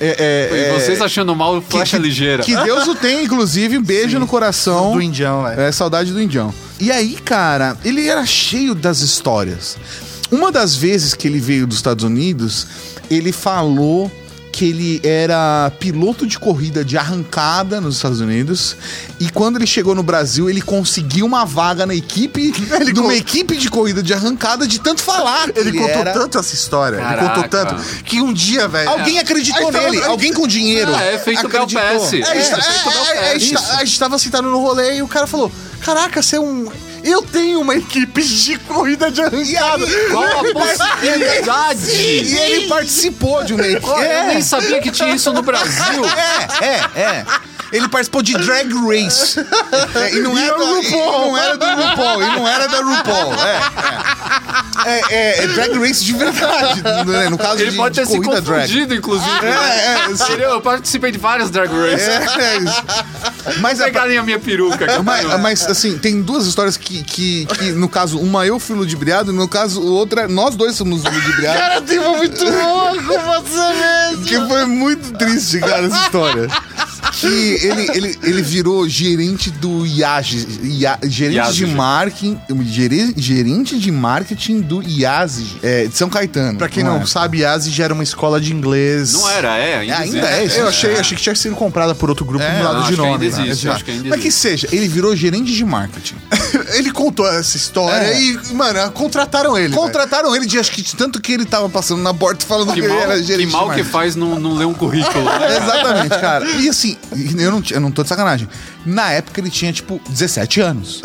[0.00, 2.42] É, é, E é- vocês achando mal, flecha ligeira.
[2.42, 4.92] Que Deus o tenha, inclusive, um beijo no coração.
[4.92, 5.68] Do indião, é.
[5.68, 6.52] É, saudade do Indião.
[6.78, 9.76] E aí, cara, ele era cheio das histórias.
[10.30, 12.66] Uma das vezes que ele veio dos Estados Unidos,
[13.10, 14.10] ele falou
[14.56, 18.74] que ele era piloto de corrida de arrancada nos Estados Unidos.
[19.20, 23.12] E quando ele chegou no Brasil, ele conseguiu uma vaga na equipe, de uma con-
[23.12, 25.52] equipe de corrida de arrancada, de tanto falar.
[25.52, 26.12] que Ele, contou era...
[26.14, 27.28] tanto essa história, ele Caraca.
[27.42, 28.88] contou tanto, que um dia, velho.
[28.88, 30.90] Alguém acreditou tava- nele, alguém com dinheiro.
[30.94, 31.82] Ah, é feito acreditou.
[31.82, 32.12] Bel Pass.
[32.14, 33.68] É, É, é, é, feito é, é, a, gente Pass.
[33.68, 35.52] tá- a gente tava sentado no rolê e o cara falou:
[35.82, 36.66] Caraca, você é um.
[37.06, 39.86] Eu tenho uma equipe de corrida de arrancada.
[40.10, 41.90] Qual a possibilidade?
[41.92, 43.86] E ele participou de uma equipe.
[43.88, 46.02] Eu nem sabia que tinha isso no Brasil.
[46.60, 47.26] É, é, é.
[47.72, 49.40] Ele participou de Drag Race.
[49.94, 50.82] É, e não, E era, é RuPaul.
[50.84, 52.22] e não era do RuPaul.
[52.22, 53.34] E não era da RuPaul.
[53.34, 53.60] É,
[54.86, 54.88] é.
[54.88, 56.82] É, é, é Drag Race de verdade.
[57.06, 57.28] né?
[57.28, 58.94] No caso Ele de, pode de ter se corrida drag.
[58.94, 59.30] inclusive.
[59.46, 60.32] É, é, sim.
[60.34, 62.06] Ele- Eu participei de várias drag races.
[62.06, 62.84] É, é isso.
[63.60, 64.84] Mas a, Pegarem a minha peruca.
[64.84, 65.02] aqui.
[65.02, 69.32] Mas, mas, assim, tem duas histórias que, que, que, no caso, uma eu fui ludibriado,
[69.32, 71.60] no caso, o outro é nós dois somos ludibriados.
[71.60, 74.24] Cara, tem muito louco você mesmo.
[74.24, 76.48] Que foi muito triste, cara, essa história.
[77.20, 83.90] Que ele, ele, ele virou gerente do IAG, IA, gerente de marketing, gere- gerente de
[83.90, 86.58] marketing do IASG, é, de São Caetano.
[86.58, 87.06] Pra quem não, é?
[87.06, 89.12] sabe, Yasi já era uma escola de inglês.
[89.14, 89.78] Não era, é.
[89.78, 90.26] Ainda, Ainda existe.
[90.34, 90.56] é isso.
[90.58, 92.92] Eu achei, achei que tinha sido comprada por outro grupo É, mudado não, de acho
[92.92, 93.12] que nome.
[93.24, 93.46] ainda né?
[93.48, 96.16] existe, acho que ainda Mas que seja, ele virou gerente de marketing.
[96.74, 98.20] Ele contou essa história É.
[98.20, 99.74] e, mano, contrataram ele.
[99.74, 102.80] Contrataram ele de acho que de tanto que ele tava passando na porta falando que,
[102.80, 105.24] Que ele mal, era que, gerente de mal que faz não, não ler um currículo.
[105.24, 105.56] né?
[105.56, 106.48] Exatamente, cara.
[106.50, 108.48] E assim, eu não, eu não tô de sacanagem.
[108.84, 111.00] Na época ele tinha, tipo, 17 anos.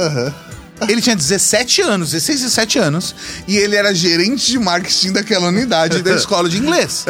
[0.90, 3.16] Ele tinha 17 anos, 16, 17 anos,
[3.48, 7.06] e ele era gerente de marketing daquela unidade da escola de inglês.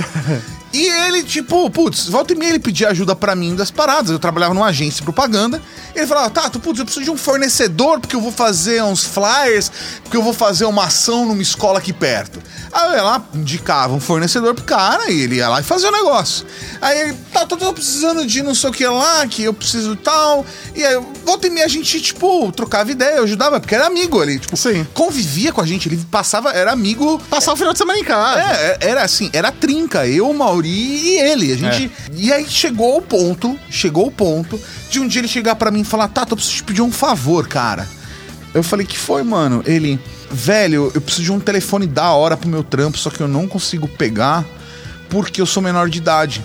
[0.73, 4.11] E ele, tipo, putz, volta e meia ele pedia ajuda pra mim das paradas.
[4.11, 5.61] Eu trabalhava numa agência de propaganda.
[5.93, 9.71] Ele falava, Tato, putz, eu preciso de um fornecedor porque eu vou fazer uns flyers,
[10.03, 12.41] porque eu vou fazer uma ação numa escola aqui perto.
[12.71, 15.89] Aí eu ia lá, indicava um fornecedor pro cara e ele ia lá e fazia
[15.89, 16.45] o negócio.
[16.81, 19.95] Aí ele, tá, tô, tô precisando de não sei o que lá, que eu preciso
[19.97, 20.45] tal.
[20.73, 24.21] E aí, volta e meia a gente, tipo, trocava ideia, eu ajudava, porque era amigo
[24.21, 24.87] ali, tipo, Sim.
[24.93, 28.39] convivia com a gente, ele passava, era amigo Passar o final de semana em casa.
[28.39, 31.53] é, era assim, era trinca, eu, o Mauri e ele.
[31.53, 31.91] A gente.
[32.13, 34.59] E aí chegou o ponto, chegou o ponto
[34.89, 36.91] de um dia ele chegar pra mim e falar: Tato, eu preciso te pedir um
[36.91, 37.87] favor, cara.
[38.53, 39.63] Eu falei, que foi, mano?
[39.65, 39.97] Ele,
[40.29, 43.47] velho, eu preciso de um telefone da hora pro meu trampo, só que eu não
[43.47, 44.45] consigo pegar
[45.09, 46.41] porque eu sou menor de idade.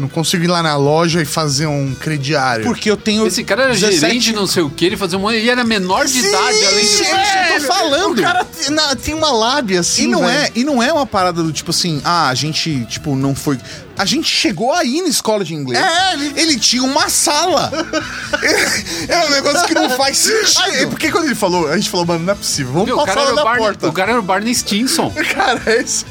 [0.00, 2.64] Eu não consigo ir lá na loja e fazer um crediário.
[2.64, 3.26] Porque eu tenho.
[3.26, 5.36] Esse cara era 17 gerente não sei o que, ele fazia um monte.
[5.36, 6.96] Ele era menor de idade, além de.
[6.96, 8.18] gente, eu tô falando.
[8.18, 10.04] O cara tem, na- tem uma lábia assim.
[10.04, 10.30] E não, velho.
[10.32, 13.58] é, e não é uma parada do tipo assim, ah, a gente, tipo, não foi.
[13.98, 15.84] A gente chegou aí na escola de inglês.
[15.84, 17.70] É, ele- ele tinha uma sala.
[19.06, 20.88] é um negócio que não faz é sentido.
[20.90, 22.72] porque quando ele falou, a gente falou, mano, não é possível.
[22.72, 23.04] Vamos Meu, na
[23.44, 23.88] Barney, porta.
[23.88, 25.12] o cara era o Barney Stinson.
[25.34, 26.04] Cara, esse.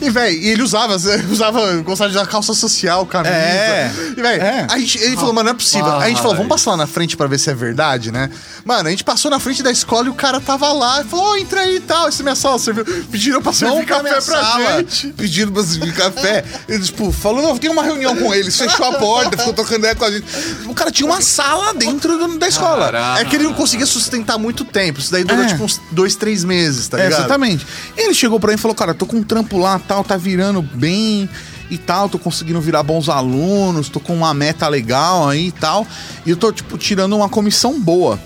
[0.00, 0.94] E, velho, e ele usava,
[1.30, 2.89] usava, gostava de usar calça social.
[2.90, 3.34] Social, camisa.
[3.34, 3.90] É.
[4.16, 4.66] E, velho, É.
[4.70, 5.86] a gente, ele falou, mano, não é possível.
[5.96, 8.30] a gente falou, vamos passar lá na frente pra ver se é verdade, né?
[8.64, 11.32] Mano, a gente passou na frente da escola e o cara tava lá e falou,
[11.32, 12.08] ô, entra aí e tal.
[12.08, 12.84] Essa é minha sala, serviu.
[13.10, 15.08] Pediram pra servir café pra sala, gente.
[15.08, 16.44] pedindo pra servir café.
[16.68, 18.56] Ele, tipo, falou, não, tem uma reunião com eles.
[18.58, 20.26] Fechou a porta, ficou trocando ideia com a gente.
[20.66, 22.86] O cara tinha uma sala dentro do- da escola.
[22.86, 23.20] Caraca.
[23.20, 24.98] É que ele não conseguia sustentar muito tempo.
[25.00, 25.46] Isso daí dura, É.
[25.46, 27.20] tipo, uns dois, três meses, tá É, ligado?
[27.20, 27.66] exatamente.
[27.96, 30.62] Ele chegou pra mim e falou, cara, tô com um trampo lá, tal, tá virando
[30.62, 31.28] bem
[31.70, 35.86] e tal, tô conseguindo virar bons alunos, tô com uma meta legal aí e tal,
[36.26, 38.18] e eu tô, tipo, tirando uma comissão boa.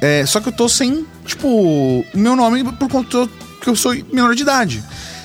[0.00, 3.28] É, só que eu tô sem, tipo, o meu nome por conta
[3.62, 4.84] que eu sou menor de idade.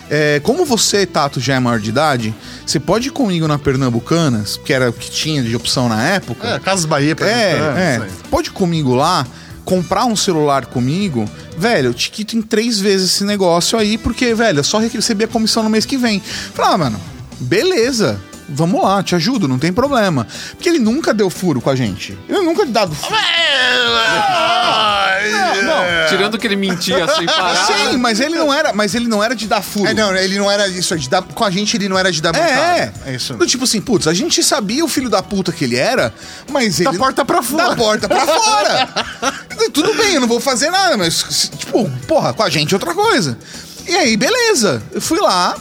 [0.09, 4.57] É, como você, Tato, já é maior de idade, você pode ir comigo na Pernambucanas,
[4.57, 6.55] que era o que tinha de opção na época.
[6.55, 8.07] É, Casas Bahia pra É, isso é.
[8.29, 9.25] Pode ir comigo lá,
[9.63, 14.33] comprar um celular comigo, velho, eu te quito em três vezes esse negócio aí, porque,
[14.33, 16.21] velho, é só receber a comissão no mês que vem.
[16.53, 16.99] Falei, ah, mano,
[17.41, 18.19] beleza.
[18.53, 20.27] Vamos lá, te ajudo, não tem problema.
[20.51, 22.17] Porque ele nunca deu furo com a gente.
[22.27, 23.15] Ele nunca dado furo.
[26.09, 27.55] Tirando que ele mentia sem parar.
[27.55, 29.87] Sim, mas ele não era, mas ele não era de dar furo.
[29.87, 32.21] É, não, ele não era isso, de dar, com a gente ele não era de
[32.21, 32.93] dar É, bancada.
[33.05, 33.35] É isso.
[33.35, 36.13] Do tipo assim, putz, a gente sabia o filho da puta que ele era,
[36.51, 36.91] mas ele.
[36.91, 37.69] Da porta pra fora.
[37.69, 38.89] Da porta pra fora.
[39.71, 42.93] Tudo bem, eu não vou fazer nada, mas, tipo, porra, com a gente é outra
[42.93, 43.37] coisa.
[43.87, 44.81] E aí, beleza.
[44.91, 45.55] Eu fui lá,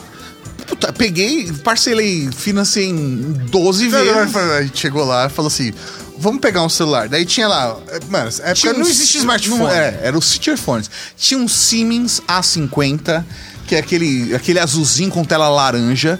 [0.70, 4.36] puta, peguei, parcelei, financei em 12 vezes.
[4.36, 5.72] A gente chegou lá e falou assim:
[6.18, 7.08] vamos pegar um celular.
[7.08, 7.76] Daí tinha lá.
[7.88, 9.60] é, Mano, Tinha não existe smartphone.
[9.60, 10.90] não- é, era o Feature Phones.
[11.16, 13.24] Tinha um Siemens A50,
[13.66, 16.18] que é aquele, aquele azulzinho com tela laranja.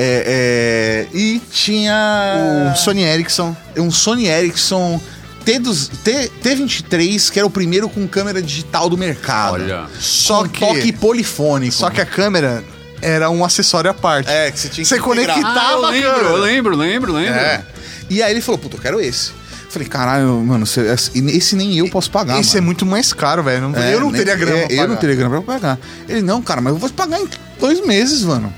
[0.00, 3.56] É, é, e tinha O Sony Ericsson.
[3.76, 5.00] um Sony Ericsson
[5.44, 9.54] T2, T, T23, que era o primeiro com câmera digital do mercado.
[9.54, 9.86] Olha.
[9.98, 10.60] Só com que.
[10.60, 11.74] toque polifônico.
[11.74, 12.62] Só que a câmera
[13.02, 14.30] era um acessório à parte.
[14.30, 15.36] É, que você tinha que Você integrar.
[15.36, 16.28] conectava Ah, eu a lembro, câmera.
[16.28, 17.34] eu lembro, lembro, lembro.
[17.38, 17.62] É.
[18.10, 19.32] E aí ele falou, puta, eu quero esse.
[19.70, 22.40] Falei, caralho, mano, esse nem eu posso pagar.
[22.40, 22.66] Esse é mano.
[22.66, 23.70] muito mais caro, velho.
[23.76, 24.88] É, eu não nem- teria grana é, pra Eu pagar.
[24.88, 25.78] não teria grana pra pagar.
[26.08, 27.28] Ele, não, cara, mas eu vou pagar em
[27.60, 28.52] dois meses, mano.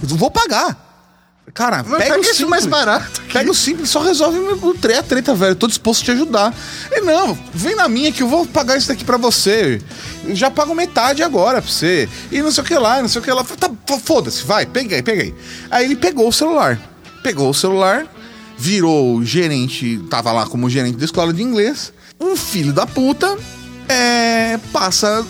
[0.00, 0.93] Eu vou pagar.
[1.52, 2.48] Cara, Mas pega o pega esse simples.
[2.50, 3.20] mais barato.
[3.20, 3.32] aqui.
[3.32, 5.54] Pega o simples, só resolve o tre- a treta, velho.
[5.54, 6.54] Tô disposto a te ajudar.
[6.90, 9.80] Ele, não, vem na minha que eu vou pagar isso daqui pra você.
[10.30, 12.08] Já pago metade agora pra você.
[12.32, 13.44] E não sei o que lá, não sei o que lá.
[13.44, 13.70] Tá,
[14.04, 15.34] foda-se, vai, peguei, peguei.
[15.70, 16.80] Aí ele pegou o celular.
[17.22, 18.04] Pegou o celular,
[18.58, 21.92] virou o gerente, tava lá como gerente da escola de inglês.
[22.20, 23.36] Um filho da puta
[23.88, 25.24] é, passa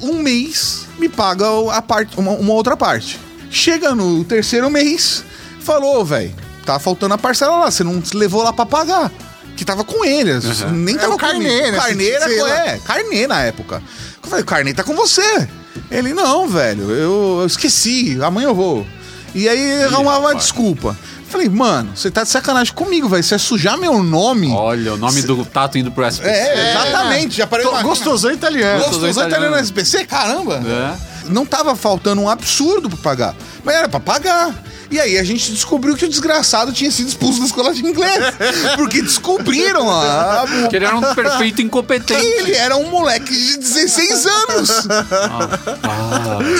[0.00, 3.18] um mês, me paga o- a parte, uma, uma outra parte.
[3.50, 5.24] Chega no terceiro mês,
[5.66, 6.32] falou, velho,
[6.64, 9.10] tá faltando a parcela lá, você não levou lá pra pagar.
[9.56, 10.32] Que tava com ele,
[10.72, 11.78] nem É tava o carnê, né?
[11.78, 13.82] Carnê é, carnê na época.
[14.22, 15.48] Eu falei, o carnê tá com você.
[15.90, 18.86] Ele, não, velho, eu, eu esqueci, amanhã eu vou.
[19.34, 20.96] E aí arrumava desculpa.
[21.28, 23.22] Falei, mano, você tá de sacanagem comigo, velho.
[23.22, 24.52] Você é sujar meu nome.
[24.52, 26.28] Olha, o nome do Tato indo pro SPC.
[26.30, 27.36] É, exatamente.
[27.36, 28.78] Já parei Tô- uma- Gostosão italiano.
[28.78, 29.66] Gostosão Gostosão italiano no italiano.
[29.66, 30.04] SPC?
[30.06, 30.62] Caramba!
[30.64, 31.15] É.
[31.28, 33.36] Não tava faltando um absurdo pra pagar.
[33.64, 34.54] Mas era pra pagar.
[34.90, 38.22] E aí a gente descobriu que o desgraçado tinha sido expulso da escola de inglês.
[38.76, 42.24] Porque descobriram a, Que ele era um perfeito que incompetente.
[42.24, 44.70] ele era um moleque de 16 anos.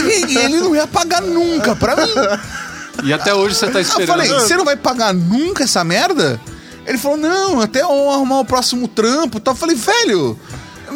[0.07, 2.12] E, e ele não ia pagar nunca pra mim.
[3.05, 4.09] E até hoje você tá Eu esperando.
[4.09, 6.41] falei, você não vai pagar nunca essa merda?
[6.87, 9.55] Ele falou, não, até eu arrumar o próximo trampo e tal.
[9.55, 10.39] Eu falei, velho,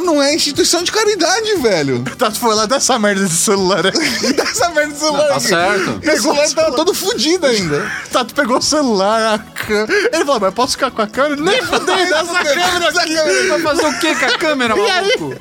[0.04, 2.04] não é instituição de caridade, velho.
[2.18, 4.00] Tato foi lá dessa merda desse celular aqui.
[4.32, 5.28] Dessa merda do celular.
[5.28, 5.48] Tá aqui.
[5.48, 6.00] certo.
[6.02, 7.90] E o celular tava todo fudido ainda.
[8.12, 10.10] Tato pegou o celular, a câmera.
[10.12, 11.40] Ele falou, mas posso ficar com a câmera?
[11.40, 13.48] Nem fudei dessa câmera aqui.
[13.48, 15.36] Vai fazer o que com a câmera, E aí, maluco?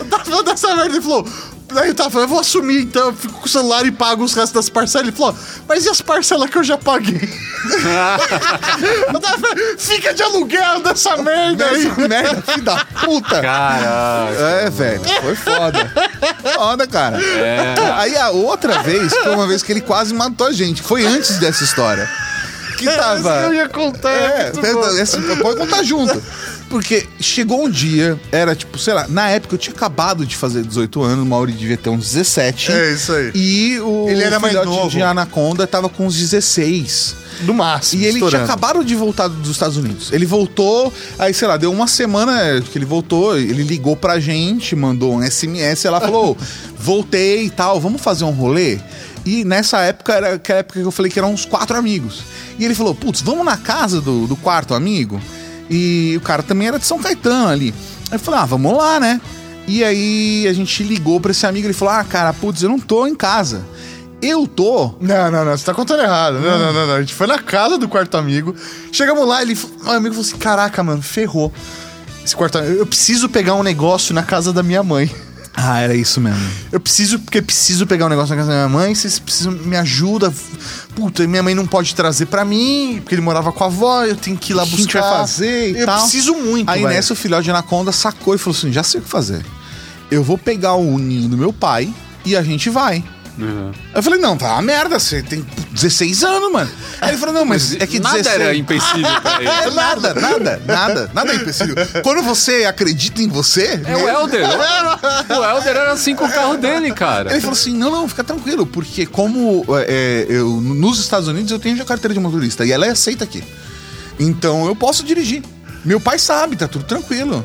[0.00, 0.90] o Tato falou dessa merda.
[0.94, 1.26] Ele falou.
[1.72, 4.24] Daí o Tato falou, eu vou assumir então, eu fico com o celular e pago
[4.24, 5.06] os restos das parcelas.
[5.08, 5.36] Ele falou,
[5.68, 7.18] mas e as parcelas que eu já paguei?
[9.12, 11.90] Eu Tato falou, Fica de aluguel dessa merda aí.
[12.08, 13.40] Merda, filho da puta.
[13.40, 14.36] Caralho.
[14.38, 15.92] É, velho, foi foda.
[16.54, 17.20] Foda, cara.
[17.20, 17.74] É.
[17.96, 20.80] Aí a outra vez foi uma vez que ele quase matou a gente.
[20.82, 22.08] Foi antes dessa história.
[22.78, 23.40] Que tava.
[23.42, 24.10] Eu ia contar.
[24.12, 24.88] É, bom.
[24.98, 26.22] esse- pode contar junto.
[26.68, 30.62] Porque chegou um dia, era tipo, sei lá, na época eu tinha acabado de fazer
[30.62, 32.72] 18 anos, o Mauri devia ter uns 17.
[32.72, 33.32] É, isso aí.
[33.34, 34.90] E o Ele era mais novo.
[34.90, 37.16] de Anaconda tava com uns 16.
[37.42, 38.02] No máximo.
[38.02, 38.44] E ele tinha estourando.
[38.50, 40.12] acabado de voltar dos Estados Unidos.
[40.12, 44.74] Ele voltou, aí, sei lá, deu uma semana que ele voltou, ele ligou pra gente,
[44.74, 46.36] mandou um SMS, ela falou:
[46.76, 48.78] voltei e tal, vamos fazer um rolê?
[49.24, 52.22] E nessa época era aquela época que eu falei que eram uns quatro amigos.
[52.58, 55.20] E ele falou: putz, vamos na casa do, do quarto amigo?
[55.70, 57.74] E o cara também era de São Caetano ali.
[58.10, 59.20] Aí eu falei: ah, vamos lá, né?
[59.66, 62.78] E aí a gente ligou pra esse amigo, ele falou: ah, cara, putz, eu não
[62.78, 63.64] tô em casa.
[64.20, 64.94] Eu tô.
[65.00, 66.40] Não, não, não, você tá contando errado.
[66.40, 66.94] Não, não, não, não.
[66.94, 68.54] A gente foi na casa do quarto amigo.
[68.90, 71.52] Chegamos lá, ele, meu amigo falou assim: Caraca, mano, ferrou.
[72.24, 75.10] Esse quarto amigo, eu preciso pegar um negócio na casa da minha mãe.
[75.60, 76.40] Ah, era isso mesmo.
[76.70, 79.76] Eu preciso, porque preciso pegar um negócio na casa da minha mãe, vocês precisam, me
[79.76, 80.32] ajuda.
[80.94, 84.14] Puta, minha mãe não pode trazer pra mim, porque ele morava com a avó, eu
[84.14, 85.00] tenho que ir lá O que buscar.
[85.00, 86.00] vai fazer e eu tal.
[86.00, 89.02] preciso muito, Aí nessa o filhote de anaconda sacou e falou assim: já sei o
[89.02, 89.44] que fazer.
[90.10, 91.92] Eu vou pegar o ninho do meu pai
[92.24, 93.02] e a gente vai.
[93.38, 93.72] Uhum.
[93.94, 96.70] Eu falei, não, tá uma merda, você tem 16 anos, mano.
[97.00, 98.40] Aí ele falou, não, mas é que Nada 16...
[98.40, 99.48] era empecilho pra ele.
[99.48, 101.74] É nada, nada, nada, nada é empecilho.
[102.02, 104.44] Quando você acredita em você, É o Helder.
[105.30, 107.30] O Helder era assim com o carro dele, cara.
[107.30, 111.58] Ele falou assim: não, não, fica tranquilo, porque como é, eu, nos Estados Unidos eu
[111.58, 113.44] tenho já carteira de motorista e ela é aceita aqui.
[114.18, 115.42] Então eu posso dirigir.
[115.84, 117.44] Meu pai sabe, tá tudo tranquilo.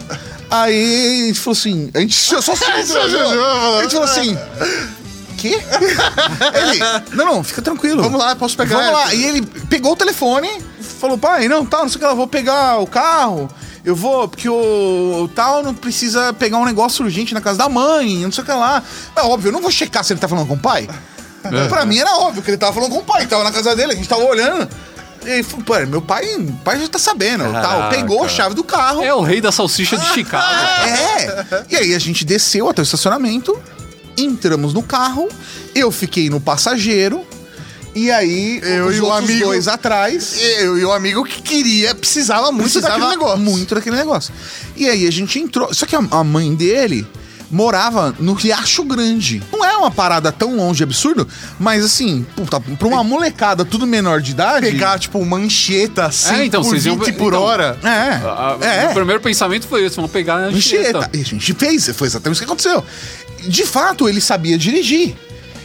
[0.49, 4.37] Aí a gente falou assim: a gente só só se A gente falou assim.
[5.43, 5.59] Quê?
[6.55, 6.79] Ele,
[7.11, 8.01] não, não, fica tranquilo.
[8.01, 8.77] Vamos lá, posso pegar.
[8.77, 9.13] Vamos lá.
[9.13, 12.27] E ele pegou o telefone, falou, pai, não, tal, não sei o que lá, vou
[12.27, 13.49] pegar o carro.
[13.83, 17.67] Eu vou, porque o, o tal não precisa pegar um negócio urgente na casa da
[17.67, 18.81] mãe, não sei o que lá.
[19.17, 20.87] É óbvio, eu não vou checar se ele tá falando com o pai.
[21.67, 23.91] pra mim era óbvio que ele tava falando com o pai, tava na casa dele,
[23.91, 24.69] a gente tava olhando.
[25.25, 27.43] E ele falou, pô, meu pai, o pai já tá sabendo.
[27.43, 27.61] Tal.
[27.61, 27.95] Caraca.
[27.97, 29.03] Pegou a chave do carro.
[29.03, 30.43] É o rei da salsicha de Chicago.
[30.83, 31.65] É!
[31.69, 33.57] E aí a gente desceu até o estacionamento,
[34.17, 35.27] entramos no carro,
[35.75, 37.25] eu fiquei no passageiro,
[37.95, 40.35] e aí Eu os e o outros amigo- dois atrás.
[40.59, 43.37] Eu e o amigo que queria, precisava muito Precisava daquele negócio.
[43.39, 44.33] Muito daquele negócio.
[44.75, 45.71] E aí a gente entrou.
[45.73, 47.05] Só que a, a mãe dele
[47.51, 49.43] morava no Riacho Grande.
[49.51, 51.27] Não é uma parada tão longe, absurdo,
[51.59, 54.65] mas assim, puta, pra uma molecada tudo menor de idade.
[54.71, 57.77] Pegar, tipo, uma mancheta assim É, então, por vocês 20 iam- por então, hora.
[57.83, 57.87] É.
[57.87, 58.87] A- a- é.
[58.89, 60.97] O primeiro pensamento foi esse, vamos pegar a Anchieta.
[60.97, 61.09] Anchieta.
[61.15, 62.83] E a gente fez, foi exatamente o que aconteceu.
[63.47, 65.15] De fato, ele sabia dirigir.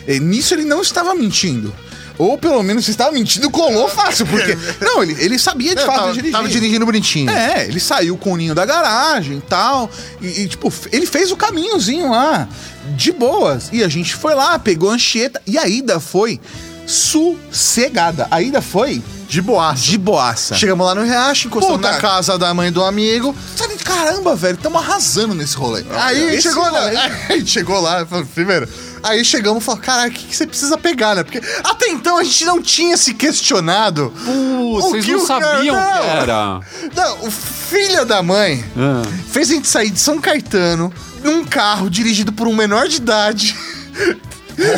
[0.07, 1.75] E nisso ele não estava mentindo.
[2.17, 4.57] Ou pelo menos se estava mentindo, colou fácil, porque.
[4.85, 6.33] Não, ele, ele sabia de É, fato tava, dirigir.
[6.33, 7.31] tava dirigindo bonitinho.
[7.31, 9.89] É, ele saiu com o ninho da garagem e tal.
[10.21, 12.49] E, e, tipo, ele fez o caminhozinho lá,
[12.97, 13.69] de boas.
[13.73, 15.41] E a gente foi lá, pegou a Anchieta.
[15.47, 16.41] E a ida foi
[16.89, 18.27] sossegada.
[18.31, 19.83] A ida foi De boaça.
[19.83, 20.55] de boaça.
[20.55, 21.93] Chegamos lá no Riacho, encostamos Puta.
[21.93, 23.35] na casa da mãe do amigo.
[23.57, 25.85] Sabe, caramba, velho, estamos arrasando nesse rolê.
[25.97, 26.97] Aí Esse chegou lá, rolê-
[27.29, 28.69] a gente chegou lá, falou, primeiro.
[29.03, 31.23] Aí chegamos e falamos, caralho, o que, que você precisa pegar, né?
[31.23, 34.13] Porque até então a gente não tinha se questionado.
[34.27, 36.05] O vocês que não o cara- sabiam o que não.
[36.05, 36.61] era.
[36.97, 39.03] Não, o filho da mãe Ah.
[39.31, 43.57] fez a gente sair de São Caetano num carro dirigido por um menor de idade,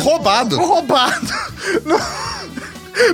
[0.03, 0.57] roubado.
[0.57, 1.33] roubado,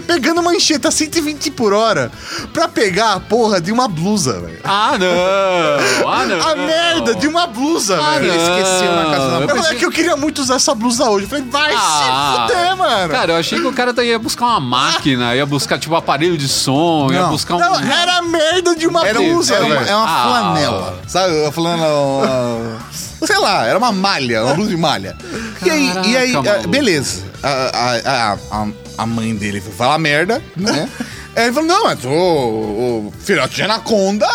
[0.06, 2.12] pegando mancheta a 120 por hora
[2.54, 4.60] pra pegar a porra de uma blusa, velho.
[4.64, 6.10] Ah, não!
[6.12, 6.48] Ah, não!
[6.48, 8.28] A merda de uma blusa, Ah, velho.
[8.34, 8.36] não.
[8.36, 11.10] esqueceu na casa da Eu Eu pensei- falei que eu queria muito usar essa blusa
[11.10, 11.26] hoje.
[11.26, 13.10] Eu falei, vai Ah, se fuder, mano.
[13.14, 16.48] Cara, eu achei que o cara ia buscar uma máquina, ia buscar, tipo, aparelho de
[16.48, 17.30] som, ia Não.
[17.30, 17.60] buscar um...
[17.60, 19.90] Não, era a merda de uma Era, um- blusa, era uma, velho.
[19.90, 20.24] é uma Ah.
[20.24, 21.00] flanela.
[21.08, 21.34] Sabe?
[21.42, 21.88] Uma flanela.
[21.88, 22.78] uma-
[23.26, 25.18] sei lá, era uma malha, uma blusa de malha.
[25.66, 27.24] e aí, e aí Caraca, ah, beleza.
[27.44, 28.68] A, a, a, a,
[28.98, 30.90] a mãe dele foi falar merda, né?
[31.36, 34.28] Aí ele falou: não, mas o, o filhote de anaconda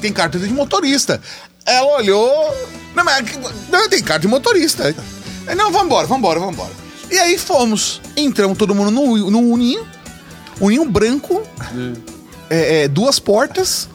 [0.00, 1.20] tem carteira de motorista.
[1.64, 2.54] Ela olhou.
[2.94, 3.24] Não, mas
[3.70, 4.94] não, tem carta de motorista.
[5.46, 6.72] Aí, não, vambora, vambora, vambora.
[7.10, 8.00] E aí fomos.
[8.16, 9.86] Entramos todo mundo no, no uninho.
[10.60, 11.42] Uninho branco.
[12.50, 13.88] É, é, duas portas,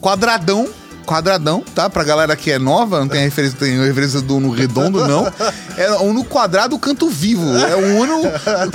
[0.00, 0.68] quadradão,
[1.10, 1.90] quadradão, tá?
[1.90, 5.26] Pra galera que é nova, não tem referência, tem referência do Uno redondo, não.
[5.76, 7.44] É um no quadrado canto vivo.
[7.58, 8.22] É um Uno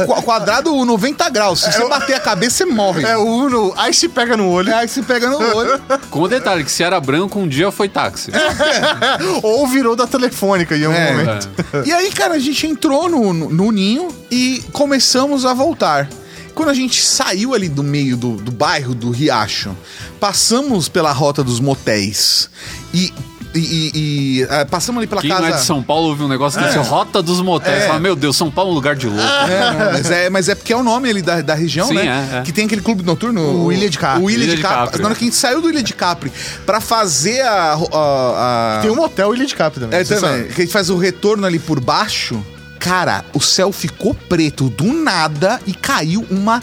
[0.05, 1.61] qua- quadrado 90 graus.
[1.61, 3.05] Se você bater a cabeça, você morre.
[3.05, 4.75] É o Uno, aí se pega no olho.
[4.75, 5.79] Aí você pega no olho.
[6.09, 8.31] Com o detalhe, que se era branco, um dia foi táxi.
[9.41, 11.11] Ou virou da telefônica em algum É.
[11.13, 11.49] momento.
[11.85, 16.09] E aí, cara, a gente entrou no, no, no ninho e começamos a voltar.
[16.55, 19.75] Quando a gente saiu ali do meio do, do bairro do Riacho,
[20.19, 22.49] passamos pela rota dos motéis
[22.93, 23.13] e.
[23.53, 23.91] e, e-
[24.39, 25.41] e, ah, passamos ali pela Quem casa.
[25.41, 27.83] não é de São Paulo ouve um negócio desse, rota dos motéis.
[27.83, 27.87] É.
[27.87, 29.21] Fala, meu Deus, São Paulo é um lugar de louco.
[29.21, 31.95] É, não, mas, é, mas é porque é o nome ali da, da região, Sim,
[31.95, 32.29] né?
[32.33, 32.41] é, é.
[32.41, 33.63] Que tem aquele clube noturno.
[33.65, 34.23] O Ilha de Capri.
[34.23, 34.85] O Ilha, Ilha de de Capri.
[34.85, 35.01] Capri.
[35.01, 36.31] Na hora que a gente saiu do Ilha de Capri
[36.65, 37.73] pra fazer a.
[37.73, 39.99] a, a- Tem um motel Ilha de Cap também.
[39.99, 40.19] É, também.
[40.19, 40.43] sabe.
[40.53, 42.41] Que a gente faz o retorno ali por baixo.
[42.85, 46.61] Cara, o céu ficou preto do nada e caiu uma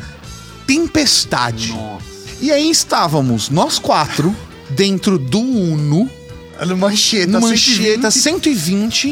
[0.65, 1.73] tempestade.
[1.73, 2.05] Nossa.
[2.41, 4.33] E aí estávamos nós quatro
[4.71, 6.09] dentro do Uno,
[6.67, 8.13] No mancheta, mancheta 120.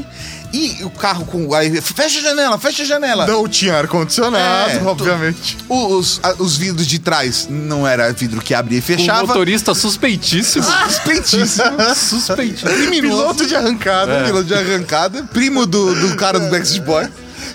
[0.00, 0.06] 120
[0.52, 1.54] e o carro com.
[1.54, 3.26] Aí, fecha a janela, fecha a janela.
[3.26, 5.56] Não tinha ar-condicionado, É, obviamente.
[5.68, 9.26] Os, a- os vidros de trás não era vidro que abria e fechava.
[9.26, 10.64] motorista suspeitíssimo.
[10.88, 11.94] Suspeitíssimo.
[11.94, 12.70] Suspeitíssimo.
[12.70, 13.16] Criminoso.
[13.22, 14.24] Piloto de arrancada.
[14.24, 15.22] Piloto de arrancada.
[15.32, 17.08] Primo do, do cara do Backstreet Boy.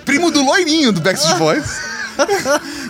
[0.05, 1.63] primo do loirinho do Backstreet Boys.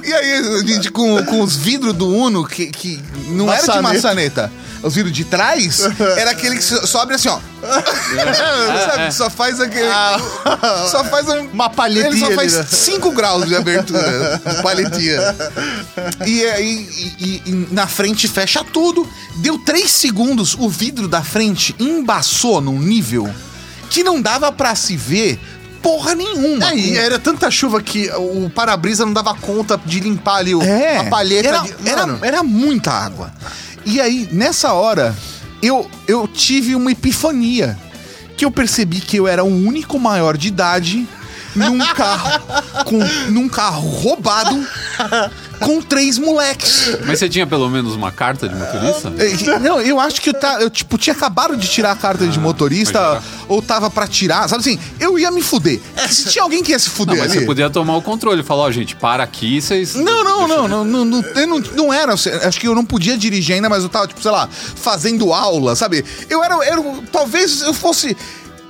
[0.04, 3.82] E aí, a gente com, com os vidros do Uno, que, que não era de
[3.82, 4.52] Maçaneta.
[4.86, 5.82] Os vidros de trás,
[6.18, 7.40] era aquele que só abre assim, ó.
[8.92, 9.12] Sabe?
[9.14, 9.90] Só faz aquele.
[10.92, 12.66] Só faz um, Uma palhetinha Ele só faz né?
[12.70, 14.40] 5 graus de abertura.
[14.62, 15.36] palhetinha.
[16.26, 16.88] E aí,
[17.20, 19.08] e- e- e na frente fecha tudo.
[19.38, 23.30] Deu 3 segundos, o vidro da frente embaçou num nível
[23.90, 25.40] que não dava pra se ver
[25.82, 26.72] porra nenhuma.
[26.72, 30.62] É, e era tanta chuva que o para-brisa não dava conta de limpar ali o,
[30.62, 31.48] É, a palheta.
[31.50, 33.32] era, de- era, era muita água.
[33.86, 35.16] E aí, nessa hora,
[35.62, 37.78] eu, eu tive uma epifania.
[38.36, 41.08] Que eu percebi que eu era o único maior de idade
[41.56, 42.42] num carro,
[42.86, 43.00] com,
[43.32, 44.68] num carro roubado
[45.60, 46.98] com três moleques.
[47.06, 49.14] Mas você tinha pelo menos uma carta de motorista?
[49.18, 52.28] É, Não, eu acho que eu, tá, eu tipo, tinha acabado de tirar a carta
[52.28, 54.80] de motorista, ou tava pra tirar, sabe assim?
[55.00, 55.80] Eu ia me fuder.
[56.10, 57.40] Se tinha alguém que ia se Não, fuder mas ali...
[57.40, 58.44] você podia tomar o controle.
[58.44, 59.96] Falar, ó, gente, para aqui, vocês...
[59.96, 62.14] Não, não, não, não, não, não, eu não, não era.
[62.14, 65.76] Acho que eu não podia dirigir ainda, mas eu tava, tipo, sei lá, fazendo aula,
[65.76, 66.04] sabe?
[66.30, 66.56] Eu era.
[66.66, 66.82] era
[67.12, 68.16] talvez eu fosse.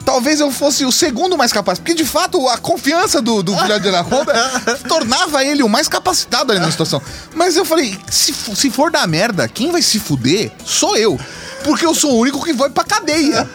[0.06, 1.80] Talvez eu fosse o segundo mais capaz.
[1.80, 4.34] Porque, de fato, a confiança do, do filhote de Anaconda
[4.88, 7.02] tornava ele o mais capacitado ali na situação.
[7.34, 11.20] Mas eu falei, se, se for dar merda, quem vai se fuder sou eu.
[11.64, 13.50] Porque eu sou o único que vai pra cadeia.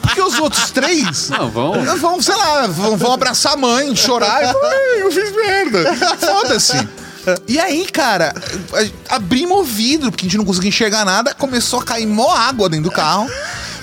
[0.00, 1.72] Porque os outros três Não, vão...
[1.96, 5.96] vão, sei lá, vão, vão abraçar a mãe, chorar e falar, "Ai, eu fiz merda.
[6.18, 6.88] Foda-se.
[7.48, 8.34] E aí, cara,
[9.08, 12.68] abrimos o vidro, porque a gente não conseguia enxergar nada, começou a cair mó água
[12.68, 13.28] dentro do carro.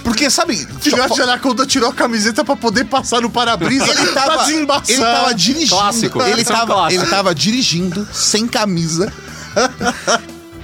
[0.03, 4.21] Porque, sabe, filhote de anaconda tirou a camiseta pra poder passar no para-brisa ele pra
[4.27, 4.89] tava, desembaçar.
[4.89, 5.69] ele tava dirigindo.
[5.75, 7.01] Clássico, Ele é um tava, clássico.
[7.03, 9.11] ele tava dirigindo sem camisa.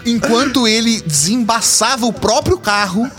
[0.08, 3.10] Enquanto ele desembaçava o próprio carro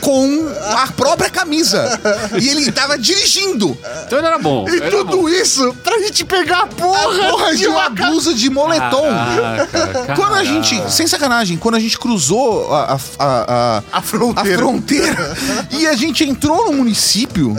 [0.00, 1.98] com a própria camisa.
[2.40, 3.76] E ele tava dirigindo.
[4.06, 4.68] Então ele era bom.
[4.68, 5.28] E era tudo bom.
[5.28, 9.06] isso pra gente pegar a porra, A porra de uma blusa de moletom.
[9.10, 14.02] Ah, cara, Quando a gente, sem sacanagem, quando a gente cruzou a, a, a, A
[14.02, 14.56] fronteira.
[14.56, 15.36] a fronteira
[15.70, 17.54] e a gente entrou no município,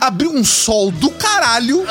[0.00, 1.84] abriu um sol do caralho.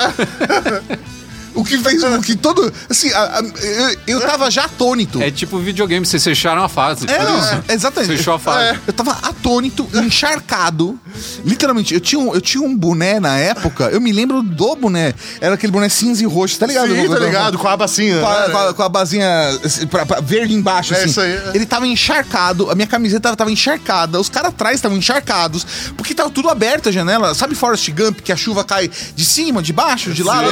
[1.58, 2.72] O que fez o que todo.
[2.90, 5.22] Assim, a- a- eu, eu tava já atônito.
[5.22, 7.06] É tipo videogame, vocês fecharam a fase.
[7.10, 8.16] É, não, é, exatamente.
[8.16, 8.60] Fechou a fase.
[8.76, 9.12] É, eu tava
[9.48, 11.00] atônito, encharcado.
[11.46, 15.14] Literalmente, eu tinha, um, eu tinha um boné na época, eu me lembro do boné.
[15.40, 16.94] Era aquele boné cinza e roxo, tá ligado?
[16.94, 17.58] Sim, tá ligado?
[17.58, 18.20] Com a bacinha.
[18.20, 18.50] Com a, né?
[18.52, 21.10] com a- com a basinha assim, pra- pra- verde embaixo, É assim.
[21.10, 21.52] isso aí, é.
[21.56, 26.30] Ele tava encharcado, a minha camiseta tava encharcada, os caras atrás estavam encharcados, porque tava
[26.30, 27.34] tudo aberto a janela.
[27.34, 30.50] Sabe Forrest Gump, que a chuva cai de cima, de baixo, de lado?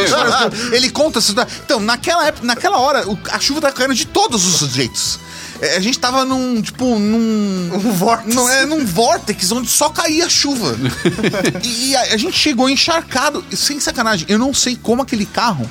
[0.71, 1.19] Ele conta
[1.65, 5.19] Então, naquela época, naquela hora, a chuva tava caindo de todos os jeitos.
[5.65, 7.71] É, A gente tava num, tipo, num...
[7.73, 8.35] Um vórtice.
[8.35, 10.75] Não, é num vórtex onde só caía chuva.
[11.63, 13.43] e e a, a gente chegou encharcado.
[13.51, 15.69] Sem sacanagem, eu não sei como aquele carro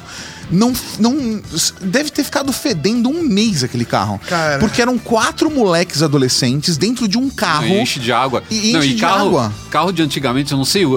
[0.51, 1.41] não, não.
[1.81, 4.21] Deve ter ficado fedendo um mês aquele carro.
[4.29, 4.59] Cara.
[4.59, 7.69] Porque eram quatro moleques adolescentes dentro de um carro.
[7.69, 8.43] Não, enche de água.
[8.51, 9.53] E não, enche e de carro, água.
[9.71, 10.95] carro de antigamente, eu não sei, uh,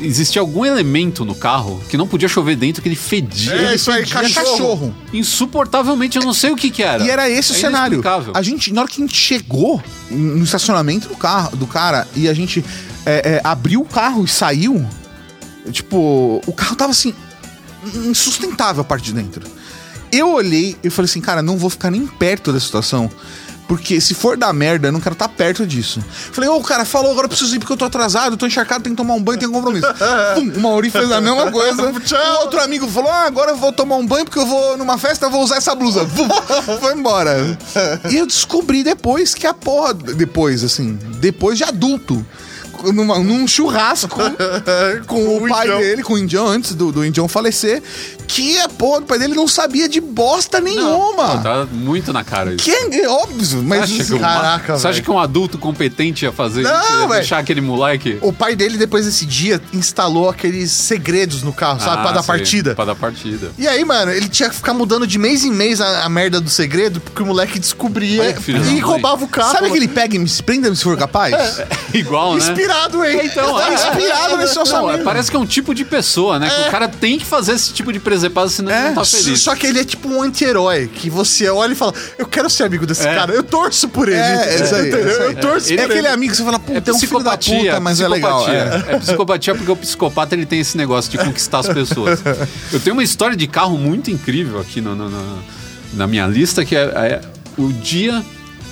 [0.00, 3.52] existia algum elemento no carro que não podia chover dentro, que ele fedia.
[3.52, 4.50] É, ele isso aí, fedia cachorro.
[4.50, 4.94] cachorro.
[5.12, 7.04] Insuportavelmente, eu não sei o que que era.
[7.04, 7.94] E era esse o É cenário.
[7.94, 8.32] inexplicável.
[8.34, 12.28] A gente, na hora que a gente chegou no estacionamento do carro, do cara, e
[12.28, 12.64] a gente
[13.06, 14.84] é, é, abriu o carro e saiu,
[15.70, 17.14] tipo, o carro tava assim,
[17.94, 19.46] insustentável a parte de dentro.
[20.12, 23.10] Eu olhei e falei assim, cara, não vou ficar nem perto dessa situação.
[23.70, 26.04] Porque se for dar merda, eu não quero estar perto disso.
[26.32, 28.82] Falei, ô, o cara falou, agora eu preciso ir porque eu tô atrasado, tô encharcado,
[28.82, 29.86] tenho que tomar um banho, tenho compromisso.
[30.34, 31.84] Pum, o Mauri fez a mesma coisa.
[31.84, 34.98] O outro amigo falou, ah, agora eu vou tomar um banho porque eu vou numa
[34.98, 36.04] festa, eu vou usar essa blusa.
[36.04, 36.28] Pum,
[36.80, 37.56] foi embora.
[38.10, 39.94] E eu descobri depois que a porra...
[39.94, 42.26] Depois, assim, depois de adulto.
[42.92, 44.18] Numa- num churrasco
[45.06, 45.78] com o o pai Indião.
[45.80, 47.82] dele, com o Indião, antes do, do Indião falecer,
[48.32, 51.28] que a porra do pai dele não sabia de bosta nenhuma.
[51.30, 52.64] Pô, tá muito na cara isso.
[52.64, 53.90] Que é óbvio, mas.
[53.90, 56.92] Você acha que um- Caraca, Você acha que um adulto competente ia fazer Não, isso?
[57.00, 58.18] Ia deixar aquele moleque...
[58.20, 62.02] O pai dele, depois desse dia, instalou aqueles segredos no carro, sabe?
[62.02, 62.74] pra Ah, dar sei, partida.
[62.74, 63.50] Pra dar partida.
[63.58, 66.40] E aí, mano, ele tinha que ficar mudando de mês em mês a, a merda
[66.40, 69.52] do segredo, porque o moleque descobria filho e roubava o carro.
[69.52, 71.60] Sabe aquele pega e me prenda se for capaz?
[71.92, 72.38] Igual, né?
[72.38, 73.20] Inspirado, hein?
[73.24, 76.48] Então, Tá é, inspirado nesse Não, é, parece que é um tipo de pessoa, né?
[76.48, 79.04] Que o cara tem que fazer esse tipo de presepada, senão ele É, não tá
[79.04, 79.40] feliz.
[79.40, 82.64] Só que ele é tipo um anti-herói, que você olha e fala, eu quero ser
[82.64, 83.14] amigo desse É.
[83.14, 84.16] cara, eu torço por ele.
[84.18, 85.26] É, é isso aí, é.
[85.26, 86.14] Eu torço Ele- É por aquele ele.
[86.14, 88.48] amigo que você fala, É puta, é um filho da psicopatia, puta, mas é legal.
[88.48, 88.84] É.
[88.94, 88.98] É.
[88.98, 92.20] psicopatia porque o psicopata ele tem esse negócio de conquistar as pessoas.
[92.72, 95.42] Eu tenho uma história de carro muito incrível aqui no- no- no-
[95.94, 97.20] na minha lista, que é, é
[97.58, 98.22] o dia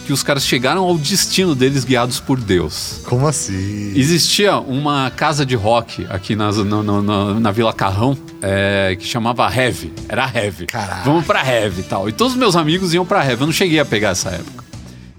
[0.09, 3.03] que os caras chegaram ao destino deles guiados por Deus.
[3.05, 3.93] Como assim?
[3.95, 9.05] Existia uma casa de rock aqui nas- no- no- no- na Vila Carrão é, que
[9.07, 9.93] chamava Heavy.
[10.09, 10.65] Era Heavy.
[10.65, 11.03] Caraca.
[11.05, 12.09] Vamos pra Heavy e tal.
[12.09, 13.43] E todos os meus amigos iam pra Heavy.
[13.43, 14.65] Eu não cheguei a pegar essa época.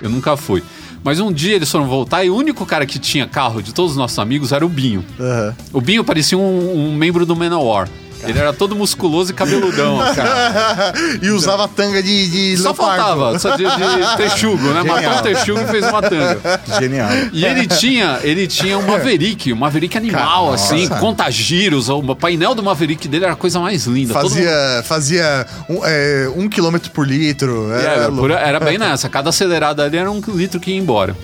[0.01, 0.63] Eu nunca fui.
[1.03, 3.91] Mas um dia eles foram voltar e o único cara que tinha carro de todos
[3.91, 5.05] os nossos amigos era o Binho.
[5.19, 5.55] Aham.
[5.71, 7.87] O Binho parecia um, um membro do Manowar.
[8.23, 10.93] Ele era todo musculoso e cabeludão, cara.
[11.21, 12.97] e usava tanga de, de Só leopardo.
[13.03, 14.83] faltava, só de, de texugo, né?
[14.83, 16.39] Matou um texugo e fez uma tanga.
[16.79, 17.09] Genial.
[17.31, 20.99] E ele tinha, ele tinha um Maverick, um Maverick animal, Cara, assim, nossa.
[20.99, 21.89] contagiros.
[21.89, 24.13] O painel do Maverick dele era a coisa mais linda.
[24.13, 27.71] Todo mundo- Fazia, fazia um, é, um quilômetro por litro.
[27.71, 29.07] Era, Era, era bem nessa.
[29.09, 31.15] Cada acelerada ali era um litro que ia embora.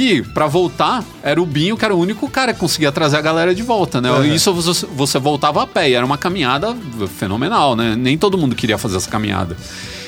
[0.00, 3.20] E pra voltar, era o Binho que era o único cara que conseguia trazer a
[3.20, 4.28] galera de volta, né?
[4.28, 6.72] Isso você, você voltava a pé, e era uma caminhada
[7.18, 7.96] fenomenal, né?
[7.96, 9.56] Nem todo mundo queria fazer essa caminhada.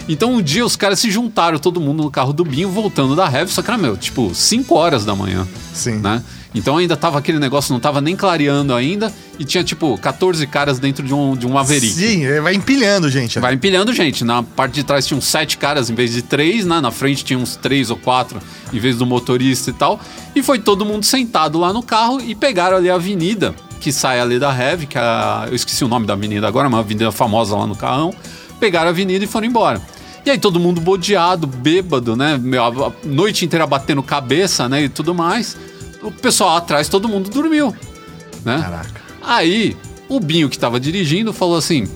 [0.08, 3.28] Então um dia os caras se juntaram, todo mundo no carro do Binho, voltando da
[3.28, 5.44] Heavy, só que era, meu, tipo, 5 horas da manhã.
[5.72, 5.98] Sim.
[5.98, 6.22] Né?
[6.54, 10.78] Então ainda tava aquele negócio, não tava nem clareando ainda, e tinha, tipo, 14 caras
[10.78, 11.92] dentro de um, de um Maverick.
[11.92, 13.38] Sim, é, vai empilhando, gente.
[13.38, 14.24] Vai empilhando gente.
[14.24, 16.80] Na parte de trás tinha uns sete caras em vez de três, né?
[16.80, 18.40] Na frente tinha uns três ou quatro
[18.72, 20.00] em vez do motorista e tal.
[20.34, 24.20] E foi todo mundo sentado lá no carro e pegaram ali a avenida que sai
[24.20, 27.10] ali da Heavy, que é a, eu esqueci o nome da avenida agora, uma avenida
[27.10, 28.14] famosa lá no Carrão.
[28.60, 29.80] Pegaram a avenida e foram embora.
[30.24, 32.34] E aí todo mundo bodeado, bêbado, né?
[32.34, 34.82] A noite inteira batendo cabeça, né?
[34.82, 35.56] E tudo mais.
[36.02, 37.74] O pessoal atrás, todo mundo dormiu,
[38.44, 38.58] né?
[38.60, 39.00] Caraca.
[39.22, 39.76] Aí,
[40.08, 41.86] o Binho que tava dirigindo falou assim: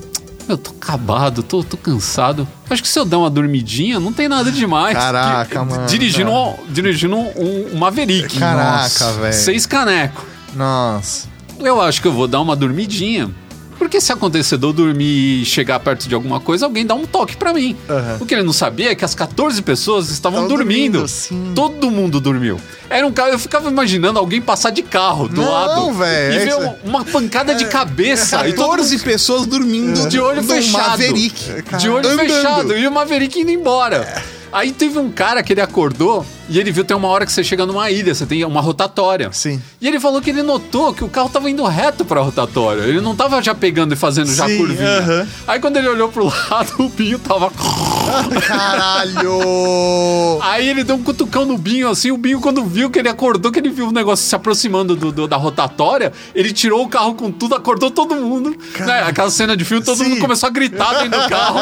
[0.49, 2.47] Eu tô acabado, tô, tô cansado.
[2.69, 4.97] Acho que se eu der uma dormidinha, não tem nada demais.
[4.97, 5.87] Caraca, Que- mano.
[5.87, 8.39] Dirigindo, um, dirigindo um, um Maverick.
[8.39, 9.33] Caraca, velho.
[9.33, 10.25] Seis caneco.
[10.55, 11.29] Nossa.
[11.59, 13.31] Eu acho que eu vou dar uma dormidinha.
[13.79, 17.05] Porque se acontecer de eu dormir e chegar perto de alguma coisa, alguém dá um
[17.07, 17.77] toque pra mim.
[17.89, 18.19] Aham.
[18.21, 21.05] O que ele não sabia é que as 14 pessoas estavam Estavam dormindo.
[21.07, 21.55] dormindo.
[21.55, 22.61] Todo mundo dormiu.
[22.89, 26.37] Era um cara, eu ficava imaginando alguém passar de carro do Não, lado velho, e
[26.37, 28.47] é ver uma, uma pancada de cabeça.
[28.49, 30.91] e todo 14 pessoas dormindo de olho fechado.
[30.91, 31.63] Maverick.
[31.79, 32.19] De olho Andando.
[32.29, 32.77] fechado.
[32.77, 34.23] E o Maverick indo embora.
[34.53, 37.43] Aí teve um cara que ele acordou e ele viu tem uma hora que você
[37.45, 39.31] chega numa ilha, você tem uma rotatória.
[39.33, 39.61] Sim.
[39.81, 42.83] E ele falou que ele notou que o carro tava indo reto pra rotatória.
[42.83, 44.99] Ele não tava já pegando e fazendo já Sim, curvinha.
[44.99, 45.29] aham.
[45.47, 47.51] Aí quando ele olhou pro lado, o Binho tava.
[48.47, 50.39] Caralho!
[50.43, 52.11] Aí ele deu um cutucão no Binho, assim.
[52.11, 55.11] O Binho, quando viu que ele acordou, que ele viu o negócio se aproximando do,
[55.13, 58.55] do- da rotatória, ele tirou o carro com tudo, acordou todo mundo.
[58.79, 59.03] Né?
[59.07, 60.11] Aquela cena de filme, todo Sim.
[60.11, 61.61] mundo começou a gritar dentro do carro.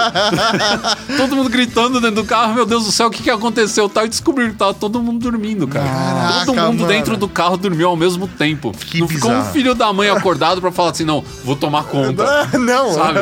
[1.17, 2.55] todo mundo gritando dentro do carro.
[2.55, 3.89] Meu Deus do céu, o que, que aconteceu?
[3.89, 5.87] Tal, e descobriram que tava todo mundo dormindo, cara.
[5.89, 6.87] Caraca, todo mundo mano.
[6.89, 8.73] dentro do carro dormiu ao mesmo tempo.
[8.73, 9.53] Que não ficou um bizarro.
[9.53, 12.23] filho da mãe acordado pra falar assim, não, vou tomar conta.
[12.59, 13.19] Não, Sabe?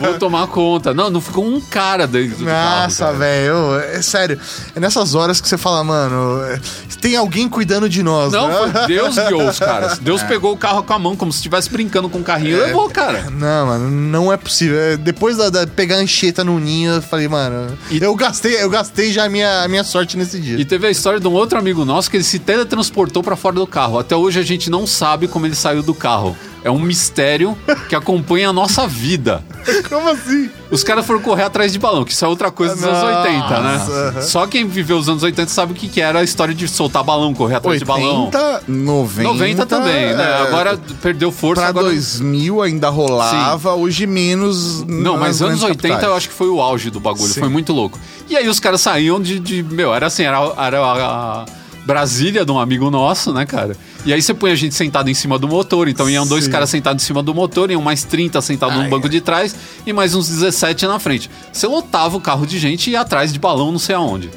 [0.00, 0.94] Vou tomar conta.
[0.94, 2.82] Não, não ficou um cara dentro do carro.
[2.84, 4.38] Nossa, velho, é sério.
[4.74, 6.60] É nessas horas que você fala, mano, é,
[7.00, 8.72] tem alguém cuidando de nós, Não, né?
[8.72, 9.98] foi Deus guiou os caras.
[9.98, 12.60] Deus pegou o carro com a mão, como se estivesse brincando com o carrinho e
[12.60, 13.28] levou, cara.
[13.30, 14.78] Não, mano, não é possível.
[14.78, 18.70] É, Depois da, da- pegar a ancheta no ninho, eu falei, mano, eu gastei, eu
[18.70, 20.58] gastei já a minha, a minha sorte nesse dia.
[20.58, 23.56] E teve a história de um outro amigo nosso que ele se teletransportou pra fora
[23.56, 23.98] do carro.
[23.98, 26.36] Até hoje a gente não sabe como ele saiu do carro.
[26.68, 27.56] É um mistério
[27.88, 29.42] que acompanha a nossa vida.
[29.88, 30.50] Como assim?
[30.70, 33.28] Os caras foram correr atrás de balão, que isso é outra coisa dos anos Nossa,
[33.28, 33.74] 80, né?
[34.10, 34.22] aham.
[34.22, 37.02] Só quem viveu os anos 80 sabe o que, que era a história de soltar
[37.02, 38.26] balão, correr atrás de balão.
[38.26, 39.22] 80, 90.
[39.32, 40.22] 90 também, né?
[40.22, 41.62] é, Agora perdeu força.
[41.62, 41.86] Pra agora...
[41.86, 44.84] 2000 ainda rolava, hoje menos.
[44.86, 46.04] Não, mas anos grandes 80 capitais.
[46.04, 47.40] eu acho que foi o auge do bagulho, Sim.
[47.40, 47.98] foi muito louco.
[48.28, 51.44] E aí os caras saíam de, de- meu, era assim, era, era a, a
[51.86, 53.74] Brasília de um amigo nosso, né, cara?
[54.04, 56.50] E aí você põe a gente sentado em cima do motor, então iam dois Sim.
[56.50, 59.92] caras sentados em cima do motor, iam mais 30 sentados no banco de trás e
[59.92, 61.28] mais uns 17 na frente.
[61.52, 64.30] Você lotava o carro de gente e ia atrás de balão não sei aonde.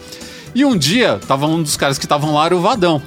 [0.54, 3.02] E um dia, tava um dos caras que estavam lá, era o Vadão.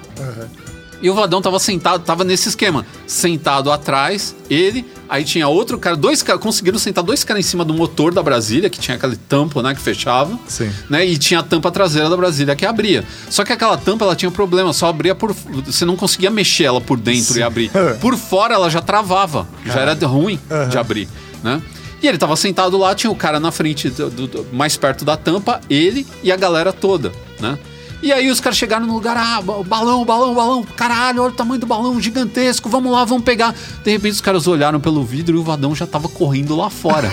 [1.02, 2.86] E o Vadão tava sentado, tava nesse esquema.
[3.06, 7.64] Sentado atrás, ele, aí tinha outro cara, dois caras, conseguiram sentar dois caras em cima
[7.64, 10.38] do motor da Brasília, que tinha aquele tampo, né, que fechava.
[10.48, 10.70] Sim.
[10.88, 13.04] Né, e tinha a tampa traseira da Brasília que abria.
[13.28, 15.32] Só que aquela tampa, ela tinha um problema, só abria por...
[15.66, 17.70] Você não conseguia mexer ela por dentro e abrir.
[18.00, 19.46] Por fora, ela já travava.
[19.66, 20.38] Já era ruim
[20.70, 21.08] de abrir,
[21.42, 21.60] né?
[22.02, 25.04] E ele tava sentado lá, tinha o cara na frente, do- do- do- mais perto
[25.04, 27.58] da tampa, ele e a galera toda, né?
[28.04, 31.34] E aí os caras chegaram no lugar, ah, ba- balão, balão, balão, caralho, olha o
[31.34, 33.54] tamanho do balão, gigantesco, vamos lá, vamos pegar.
[33.82, 37.10] De repente os caras olharam pelo vidro e o Vadão já tava correndo lá fora.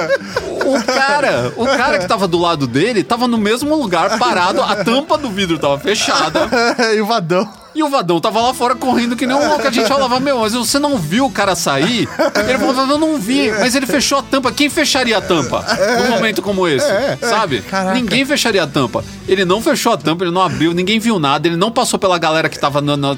[0.64, 4.82] o cara, o cara que tava do lado dele tava no mesmo lugar, parado, a
[4.82, 6.48] tampa do vidro tava fechada.
[6.96, 7.59] e o Vadão.
[7.74, 9.66] E o Vadão tava lá fora correndo que nem um louco.
[9.66, 12.08] A gente falava, meu, mas você não viu o cara sair?
[12.48, 13.50] Ele falou, eu não vi.
[13.52, 14.50] Mas ele fechou a tampa.
[14.50, 15.64] Quem fecharia a tampa
[16.02, 16.86] num momento como esse?
[17.20, 17.62] Sabe?
[17.62, 17.94] Caraca.
[17.94, 19.04] Ninguém fecharia a tampa.
[19.28, 21.46] Ele não fechou a tampa, ele não abriu, ninguém viu nada.
[21.46, 22.96] Ele não passou pela galera que tava na...
[22.96, 23.16] na-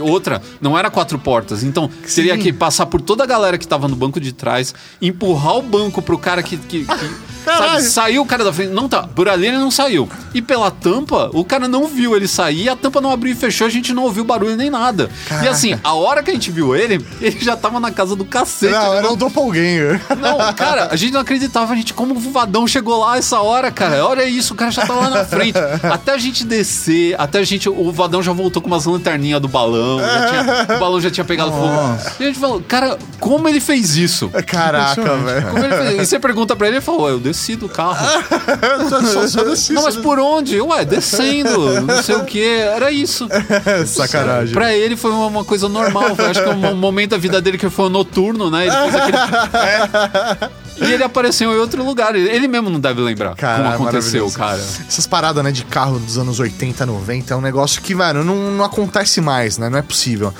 [0.00, 1.62] outra, não era quatro portas.
[1.62, 5.56] Então, teria que passar por toda a galera que tava no banco de trás, empurrar
[5.56, 6.56] o banco pro cara que...
[6.56, 7.72] que- que- Caralho.
[7.80, 8.70] Sabe, saiu o cara da frente.
[8.72, 10.08] Não tá, por ali ele não saiu.
[10.34, 13.66] E pela tampa, o cara não viu ele sair, a tampa não abriu e fechou,
[13.66, 15.10] a gente não ouviu barulho nem nada.
[15.42, 18.24] E assim, a hora que a gente viu ele, ele já tava na casa do
[18.24, 18.72] cacete.
[18.72, 20.00] Não, Ele era um doppelganger.
[20.20, 23.70] não, cara, a gente não acreditava, a gente, como o Vadão chegou lá essa hora,
[23.70, 24.06] cara.
[24.06, 25.58] Olha isso, o cara já tá lá na frente.
[25.90, 27.68] Até a gente descer, até a gente.
[27.68, 29.98] O Vadão já voltou com umas lanterninhas do balão.
[29.98, 32.12] tinha- o balão já tinha pegado fogo.
[32.20, 34.30] E a gente falou, cara, como ele fez isso?
[34.46, 36.00] Caraca, velho.
[36.02, 38.06] E você pergunta pra ele, ele falou, eu desci do carro.
[38.88, 40.60] Só- só desci, Não, mas por onde?
[40.60, 42.44] Ué, descendo, não sei o que.
[42.44, 43.26] Era isso.
[43.86, 44.54] Sacanagem.
[44.54, 46.14] Pra ele foi uma, coisa normal.
[46.14, 48.66] Foi, acho que um momento da vida dele que foi noturno, né?
[48.66, 50.52] Ele fez aquele.
[50.80, 52.14] E ele apareceu em outro lugar.
[52.16, 54.58] Ele mesmo não deve lembrar Cara, como aconteceu, cara.
[54.58, 58.50] Essas paradas, né, de carro dos anos 80, 90 é um negócio que, mano, não,
[58.50, 59.68] não acontece mais, né?
[59.68, 60.32] Não é possível.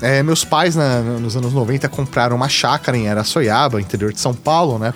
[0.00, 4.32] É, meus pais, né, nos anos 90, compraram uma chácara em Araçoiaba, interior de São
[4.32, 4.94] Paulo, né?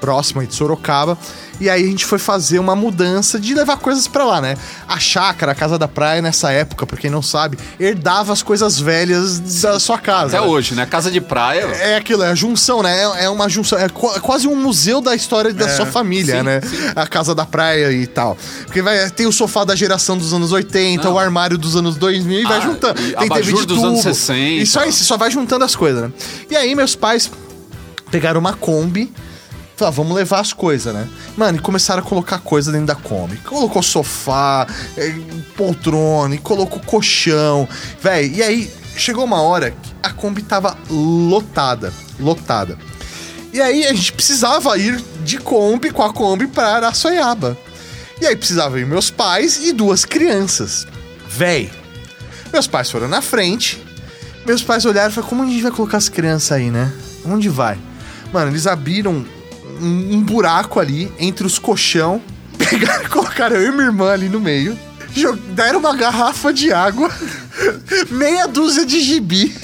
[0.00, 1.16] Próximo aí de Sorocaba.
[1.58, 4.56] E aí a gente foi fazer uma mudança de levar coisas pra lá, né?
[4.86, 8.78] A chácara, a casa da praia, nessa época, pra quem não sabe, herdava as coisas
[8.78, 10.36] velhas da sua casa.
[10.36, 10.52] Até né?
[10.52, 10.84] hoje, né?
[10.84, 11.62] Casa de praia.
[11.62, 12.94] É aquilo, é a junção, né?
[12.94, 16.42] É, é uma junção, é qu- quase um museu da história da sua família, sim,
[16.42, 16.60] né?
[16.94, 18.36] A casa da praia e tal.
[18.66, 21.14] Porque vai, tem o sofá da geração dos anos 80, Não.
[21.14, 23.00] o armário dos anos 2000 e vai Ah, juntando.
[23.00, 24.38] e Tem abajur dos anos 60.
[24.62, 26.12] E só isso, só vai juntando as coisas, né?
[26.50, 27.30] E aí meus pais
[28.10, 29.10] pegaram uma Kombi.
[29.76, 31.06] Falaram, vamos levar as coisas, né?
[31.36, 33.36] Mano, e começaram a colocar coisa dentro da Kombi.
[33.38, 34.66] Colocou sofá,
[34.96, 35.14] eh,
[35.54, 37.68] poltrona, e colocou colchão.
[38.02, 41.92] Véi, e aí chegou uma hora que a Kombi tava lotada.
[42.18, 42.78] Lotada.
[43.52, 47.56] E aí a gente precisava ir de Kombi com a Kombi pra Araçoiaba.
[48.18, 50.86] E aí precisava ir meus pais e duas crianças.
[51.28, 51.70] Véi,
[52.50, 53.84] meus pais foram na frente.
[54.46, 56.90] Meus pais olharam e falaram: como a gente vai colocar as crianças aí, né?
[57.26, 57.78] Onde vai?
[58.32, 59.35] Mano, eles abriram
[59.80, 62.20] um, buraco ali entre os colchão,
[62.58, 64.78] pegaram colocaram eu e minha irmã ali no meio,
[65.54, 67.10] deram uma garrafa de água,
[68.10, 69.54] meia dúzia de gibi,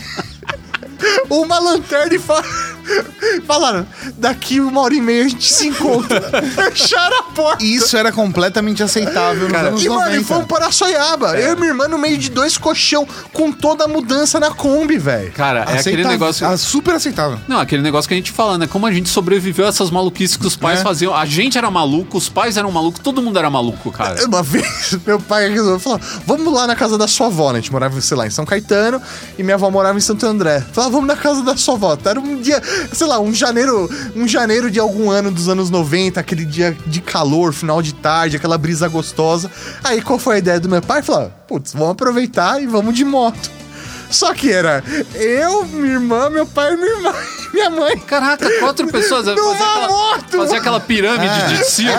[1.28, 2.44] uma lanterna e fa-
[3.46, 3.86] falaram:
[4.18, 6.20] daqui uma hora e meia a gente se encontra.
[6.70, 7.64] Fecharam a porta.
[7.64, 10.16] Isso era completamente aceitável nos anos E, mano, 90.
[10.20, 11.38] e fomos para Soiaba.
[11.38, 14.98] Eu e minha irmã no meio de dois colchão com toda a mudança na Kombi,
[14.98, 15.32] velho.
[15.32, 16.46] Cara, é aquele negócio.
[16.46, 17.38] Ah, super aceitável.
[17.48, 18.66] Não, aquele negócio que a gente fala, né?
[18.66, 20.82] Como a gente sobreviveu a essas maluquices que os pais É.
[20.82, 21.14] faziam.
[21.14, 24.22] A gente era maluco, os pais eram malucos, todo mundo era maluco, cara.
[24.26, 27.58] Uma vez, meu pai resolveu falar: vamos lá na casa da sua avó, né?
[27.58, 29.00] A gente morava, sei lá, em São Caetano
[29.38, 30.64] e minha avó morava em Santo André.
[30.72, 31.96] Falar, vamos na casa da sua avó.
[32.04, 32.60] Era um dia,
[32.92, 37.00] sei lá, um janeiro, um janeiro de algum ano dos anos 90, aquele dia de
[37.00, 39.50] calor, final de tarde, aquela brisa gostosa.
[39.84, 41.02] Aí qual foi a ideia do meu pai?
[41.02, 43.50] Falar, putz, vamos aproveitar e vamos de moto.
[44.12, 44.82] Só que era
[45.14, 47.12] eu, minha irmã, meu pai e minha irmã.
[47.38, 47.98] e Minha mãe.
[47.98, 49.26] Caraca, quatro pessoas.
[49.26, 50.36] Numa Fazer aquela, moto!
[50.38, 51.92] fazer aquela pirâmide de circo.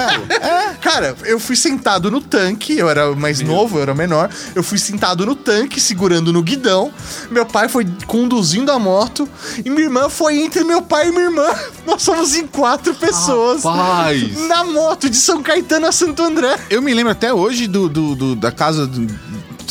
[0.82, 4.32] Cara, eu fui sentado no tanque, eu era mais novo, eu era menor.
[4.56, 6.92] Eu fui sentado no tanque, segurando no guidão.
[7.30, 9.30] Meu pai foi conduzindo a moto.
[9.64, 11.46] E minha irmã foi entre meu pai e minha irmã.
[11.86, 13.64] Nós somos em quatro pessoas.
[13.64, 14.48] Rapaz.
[14.48, 16.58] Na moto de São Caetano a Santo André.
[16.70, 19.06] Eu me lembro até hoje do, do- do- da casa, do-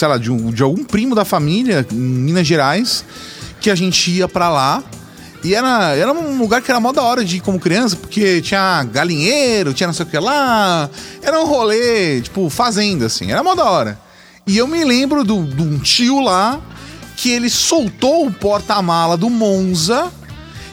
[0.03, 3.05] sei lá, de, um- de algum primo da família em Minas Gerais,
[3.61, 4.83] que a gente ia pra lá.
[5.45, 8.41] E era, era um lugar que era mó da hora de ir como criança, porque
[8.41, 10.91] tinha galinheiro, tinha não sei o que lá.
[11.23, 13.31] Era um rolê, tipo, fazenda, assim.
[13.31, 13.97] Era mó da hora.
[14.45, 16.61] E eu me lembro de um tio lá
[17.17, 20.11] que ele soltou o porta-mala do Monza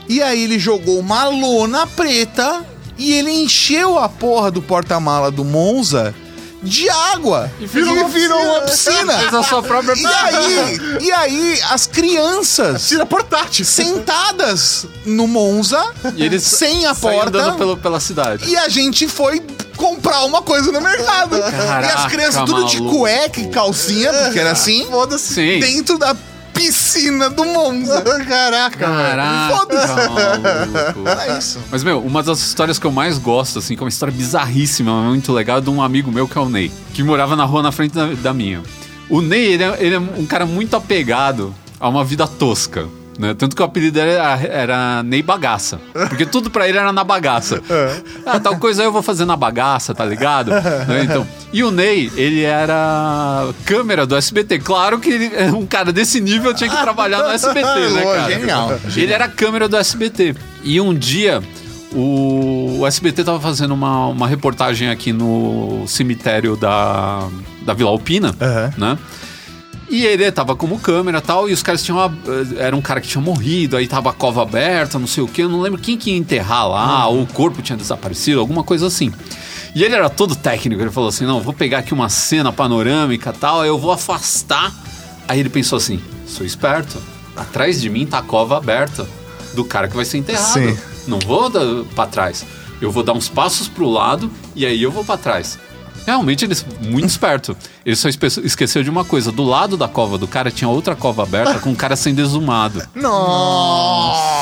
[0.08, 2.66] e aí ele jogou uma lona preta
[2.98, 6.16] e ele encheu a porra do porta-mala do Monza
[6.62, 7.50] de água.
[7.60, 9.18] E virou virou, uma uma piscina.
[9.20, 13.64] Fez a sua própria E aí, e aí as crianças Tira portátil.
[13.66, 15.84] sentadas no Monza,
[16.16, 18.50] E eles sem a porta, andando pelo, pela cidade.
[18.50, 19.42] e a gente foi
[19.78, 21.38] comprar uma coisa no mercado.
[21.38, 22.98] e as Caraca, crianças tudo de maluco.
[23.00, 25.60] cueca e calcinha, porque era assim, Foda-se.
[25.60, 26.16] Dentro da
[26.60, 28.02] piscina do Monza.
[28.28, 28.78] Caraca.
[28.78, 29.66] Caraca,
[30.10, 31.08] maluco.
[31.08, 31.60] Era isso.
[31.72, 35.04] Mas, meu, uma das histórias que eu mais gosto, assim, que é uma história bizarríssima,
[35.04, 37.64] muito legal, é de um amigo meu que é o Ney, que morava na rua
[37.64, 38.62] na frente da, da minha.
[39.10, 42.88] O Ney, ele é, ele é um cara muito apegado a uma vida tosca.
[43.20, 43.34] Né?
[43.38, 45.78] Tanto que o apelido dele era, era Ney Bagaça.
[46.08, 47.62] Porque tudo pra ele era na bagaça.
[48.26, 50.52] Ah, tal coisa eu vou fazer na bagaça, tá ligado?
[50.52, 51.02] Né?
[51.04, 54.60] Então, e o Ney, ele era câmera do SBT.
[54.60, 58.32] Claro que ele- um cara desse nível tinha que trabalhar no SBT, né, cara?
[58.32, 58.80] genial.
[58.96, 60.36] Ele era câmera do SBT.
[60.64, 61.42] E um dia,
[61.94, 67.28] o, SBT tava fazendo uma, uma reportagem aqui no cemitério da,
[67.64, 68.74] da Vila Alpina, Aham.
[68.78, 68.98] né?
[69.90, 71.98] E ele tava como câmera e tal, e os caras tinham.
[71.98, 72.14] uma-
[72.58, 75.42] Era um cara que tinha morrido, aí tava a cova aberta, não sei o que,
[75.42, 78.86] eu não lembro quem que ia enterrar lá, ou o corpo tinha desaparecido, alguma coisa
[78.88, 79.12] assim.
[79.74, 83.32] E ele era todo técnico, ele falou assim: não, vou pegar aqui uma cena panorâmica
[83.36, 84.72] e tal, aí eu vou afastar.
[85.28, 86.98] Aí ele pensou assim: sou esperto,
[87.36, 89.08] atrás de mim tá a cova aberta
[89.56, 90.54] do cara que vai ser enterrado.
[90.54, 90.78] Sim.
[91.08, 92.46] Não vou dar pra trás.
[92.82, 95.58] Eu vou dar uns passos pro lado e aí eu vou pra trás.
[96.10, 96.58] Realmente ele é
[96.88, 97.56] muito esperto.
[97.86, 101.22] Ele só esqueceu de uma coisa: do lado da cova do cara tinha outra cova
[101.22, 102.82] aberta com um cara sendo exumado.
[102.96, 104.36] Nossa,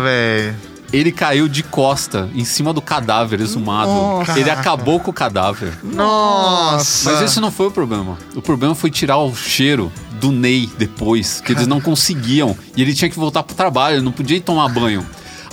[0.00, 0.54] velho.
[0.92, 3.90] Ele caiu de costa em cima do cadáver exumado.
[3.90, 4.38] Nossa.
[4.38, 5.76] Ele acabou com o cadáver.
[5.82, 7.10] Nossa.
[7.10, 8.16] Mas esse não foi o problema.
[8.36, 9.90] O problema foi tirar o cheiro
[10.20, 12.56] do Ney depois, que eles não conseguiam.
[12.76, 15.04] E ele tinha que voltar pro trabalho, não podia ir tomar banho.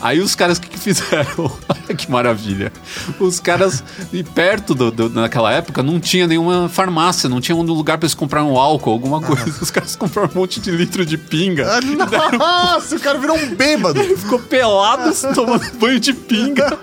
[0.02, 1.52] Aí os caras, o que, que fizeram?
[1.70, 2.72] Olha que maravilha.
[3.20, 7.62] Os caras, e perto do, do- naquela época, não tinha nenhuma farmácia, não tinha um
[7.62, 9.46] lugar pra eles comprar um álcool, alguma coisa.
[9.62, 11.68] Os caras compraram um monte de litro de pinga.
[12.38, 14.00] Nossa, o cara virou um bêbado.
[14.00, 16.78] Ele ficou pelado tomando banho de pinga.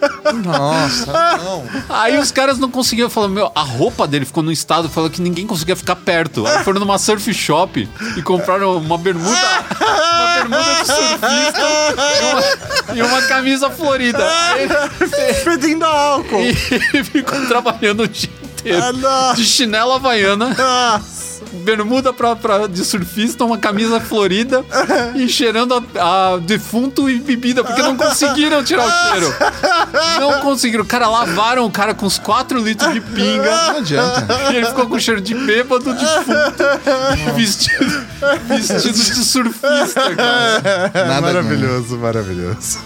[0.45, 1.65] Nossa, não.
[1.89, 5.21] Aí os caras não conseguiam falar, meu, a roupa dele ficou num estado falou que
[5.21, 6.47] ninguém conseguia ficar perto.
[6.47, 11.61] Aí foram numa surf shop e compraram uma bermuda, uma bermuda de surfista
[12.19, 12.25] e
[12.93, 14.19] uma, e uma camisa florida.
[15.45, 16.41] Fedendo álcool.
[16.41, 19.07] Ele ficou trabalhando o dia inteiro.
[19.07, 19.33] Ah.
[19.35, 21.38] De chinela havaiana, Nossa.
[21.53, 24.65] Bermuda pra, pra- de surfista, uma camisa florida
[25.15, 29.35] e cheirando a, a defunto e bebida, porque não conseguiram tirar o cheiro.
[30.21, 30.85] Não conseguiram.
[30.85, 33.51] Cara, lavaram o cara com uns 4 litros de pinga.
[33.73, 34.27] Não adianta.
[34.53, 36.63] E ele ficou com cheiro de bêbado, defunto,
[37.17, 38.07] e vestido,
[38.49, 40.93] vestido de surfista, cara.
[41.07, 42.79] Nada maravilhoso, maravilhoso.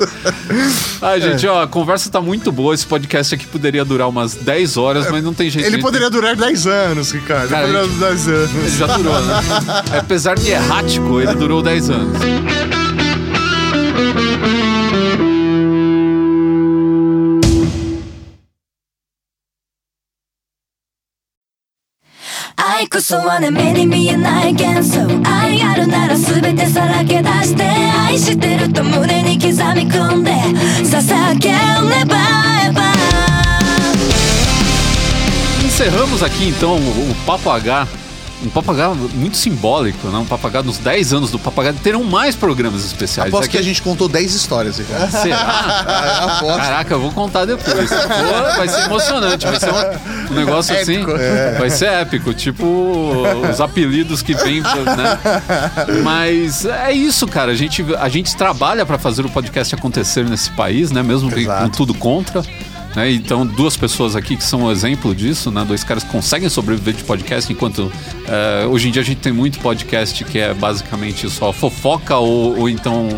[1.00, 2.74] Ai, gente, ó, a conversa tá muito boa.
[2.74, 5.66] Esse podcast aqui poderia durar umas 10 horas, mas não tem jeito.
[5.66, 7.48] Ele poderia durar 10 anos, Ricardo.
[7.48, 8.51] Cara, poderia gente- durar 10 anos.
[8.51, 9.35] Ele já durou, né?
[9.97, 12.19] Apesar de errático, ele durou 10 anos.「
[22.57, 27.63] 愛こそはね目に見えない幻想」「愛あるなら全てさらけ出して」「
[28.07, 30.31] 愛してると胸に刻み込んで」「
[30.83, 31.55] 捧げれ
[32.05, 32.17] ば
[32.67, 32.81] えば」
[35.63, 37.87] Encerramos aqui então o, o Papo H.
[38.44, 40.18] Um H muito simbólico, né?
[40.18, 41.74] Um H nos 10 anos do H.
[41.82, 43.28] Terão mais programas especiais.
[43.28, 45.10] Aposto Aqui- que a gente contou 10 histórias, Ricardo.
[45.10, 45.38] Será?
[46.38, 46.56] Aposto.
[46.56, 47.88] Caraca, eu vou contar depois.
[47.90, 50.96] Pô, vai ser emocionante, vai ser um, um negócio assim.
[51.02, 51.12] Épico.
[51.58, 52.64] Vai ser épico, tipo
[53.50, 55.18] os apelidos que vêm, né?
[56.02, 57.52] Mas é isso, cara.
[57.52, 61.02] A gente, a gente trabalha pra fazer o podcast acontecer nesse país, né?
[61.02, 61.62] Mesmo Exato.
[61.64, 62.42] com tudo contra.
[62.94, 63.12] Né?
[63.12, 65.64] Então, duas pessoas aqui que são um exemplo disso, né?
[65.66, 67.90] Dois caras que conseguem sobreviver de podcast, enquanto
[68.26, 72.58] eh, hoje em dia a gente tem muito podcast que é basicamente só fofoca ou,
[72.58, 73.08] ou então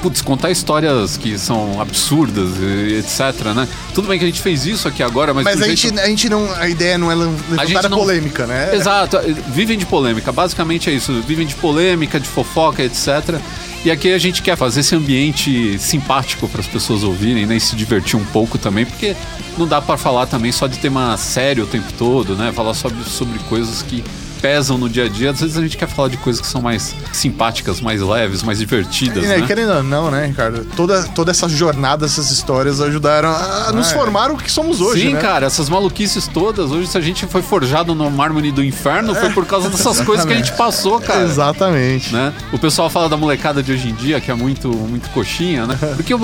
[0.00, 3.66] putz, contar histórias que são absurdas, e etc, né?
[3.94, 5.44] Tudo bem que a gente fez isso aqui agora, mas...
[5.44, 6.52] Mas a jeito- gente, a gente não.
[6.54, 8.74] A ideia não é levantar a não- polêmica, né?
[8.74, 9.18] Exato,
[9.48, 13.40] vivem de polêmica, basicamente é isso, vivem de polêmica, de fofoca, etc.
[13.84, 17.60] E aqui a gente quer fazer esse ambiente simpático para as pessoas ouvirem, né, e
[17.60, 19.14] se divertir um pouco também, porque
[19.58, 22.50] não dá para falar também só de tema sério o tempo todo, né?
[22.50, 24.02] Falar sobre, sobre coisas que
[24.44, 25.30] pesam no dia a dia.
[25.30, 28.58] Às vezes a gente quer falar de coisas que são mais simpáticas, mais leves, mais
[28.58, 29.46] divertidas, E, né, né?
[29.46, 30.66] Querendo ou não, né, Ricardo?
[30.76, 35.14] Toda, toda essa jornada, essas histórias ajudaram a nos formar o que somos hoje, Sim,
[35.14, 35.20] né?
[35.22, 36.70] cara, essas maluquices todas.
[36.70, 40.26] Hoje, se a gente foi forjado no mármore do inferno, foi por causa dessas coisas
[40.26, 41.22] que a gente passou, cara.
[41.22, 42.12] Exatamente.
[42.12, 42.30] né?
[42.52, 45.78] O pessoal fala da molecada de hoje em dia, que é muito, muito coxinha, né?
[45.96, 46.18] Porque a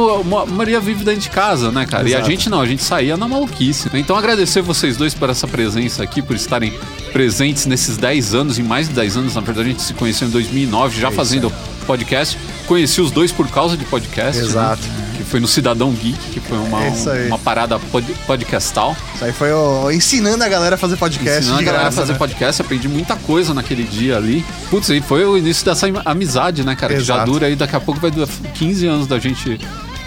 [0.46, 2.06] Maria vive dentro de casa, né, cara?
[2.06, 2.30] E a Exato.
[2.30, 3.88] gente não, a gente saía na maluquice.
[3.90, 3.98] né?
[3.98, 6.78] Então agradecer vocês dois por essa presença aqui, por estarem
[7.12, 10.28] presentes nesses 10 anos, e mais de 10 anos, na verdade a gente se conheceu
[10.28, 11.52] em 2009, É já fazendo
[11.86, 12.38] podcast.
[12.66, 14.40] Conheci os dois por causa de podcast.
[14.40, 14.46] né?
[14.48, 14.82] Exato.
[15.16, 17.26] Que foi no Cidadão Geek, que foi uma, É aí.
[17.28, 18.96] uma parada pod, podcastal.
[19.14, 22.00] Isso aí foi ó, ensinando a galera a fazer podcast Ensinando a galera a graça.
[22.00, 22.18] fazer né?
[22.18, 24.44] podcast, aprendi muita coisa naquele dia ali.
[24.70, 26.94] Putz, e foi o início dessa amizade, né, cara?
[26.94, 27.30] Que já Exato.
[27.32, 29.58] dura aí, daqui a pouco vai durar 15 anos da gente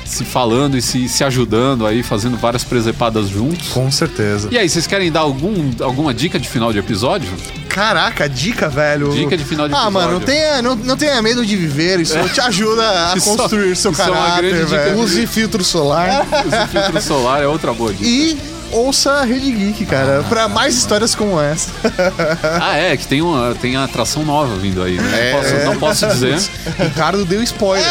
[0.05, 3.69] se falando e se, se ajudando aí, fazendo várias presepadas juntos.
[3.69, 4.49] Com certeza.
[4.51, 7.29] E aí, vocês querem dar algum, alguma dica de final de episódio?
[7.69, 9.09] Caraca, dica, velho.
[9.09, 9.93] Dica de final de Ah, episódio.
[9.93, 11.99] mano, não tenha, não, não tenha medo de viver.
[11.99, 14.65] Isso te ajuda a Isso- construir seu isso é uma caráter, dica.
[14.67, 14.99] velho.
[14.99, 16.21] Use filtro solar.
[16.45, 18.05] Use filtro solar é outra boa dica.
[18.05, 18.37] E
[18.73, 21.71] ouça a Rede Geek, cara, pra mais histórias como essa.
[22.61, 24.97] Ah, é, que tem uma tem a atração nova vindo aí.
[24.97, 25.29] Né?
[25.29, 25.31] É.
[25.31, 26.37] não, posso, não posso dizer.
[26.79, 27.85] Ricardo deu spoiler.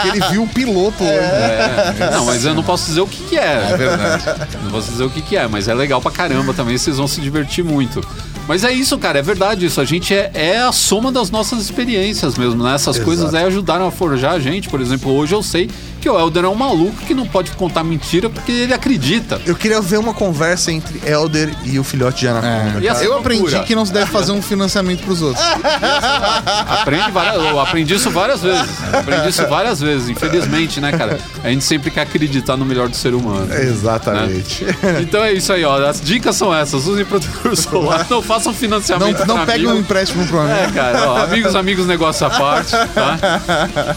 [0.00, 1.14] que Ele viu o piloto hoje.
[1.14, 3.70] É, não, mas eu não posso dizer o que, que é.
[3.70, 4.24] É verdade.
[4.62, 7.06] Não posso dizer o que, que é, mas é legal pra caramba também, vocês vão
[7.06, 8.00] se divertir muito.
[8.50, 9.80] Mas é isso, cara, é verdade isso.
[9.80, 12.74] A gente é, é a soma das nossas experiências mesmo, né?
[12.74, 14.68] Essas coisas aí ajudaram a forjar a gente.
[14.68, 15.70] Por exemplo, hoje eu sei
[16.00, 19.40] que o Helder é um maluco que não pode contar mentira porque ele acredita.
[19.46, 22.80] Eu queria ver uma conversa entre Elder e o filhote de Anaconda.
[22.82, 25.44] E essa Eu aprendi que não se deve fazer um financiamento pros outros.
[26.80, 28.70] Aprendi várias, eu aprendi isso várias vezes.
[28.92, 31.18] Aprendi isso várias vezes, infelizmente, né, cara?
[31.44, 33.52] A gente sempre quer acreditar no melhor do ser humano.
[33.52, 34.64] Exatamente.
[35.00, 35.84] Então é isso aí, ó.
[35.84, 36.86] As dicas são essas.
[36.86, 39.26] Usem protetor solar, não façam financiamento.
[39.26, 40.54] Não, não pegue um empréstimo pro amigo.
[40.58, 43.18] É, cara, ó, amigos, amigos, negócio à parte, tá?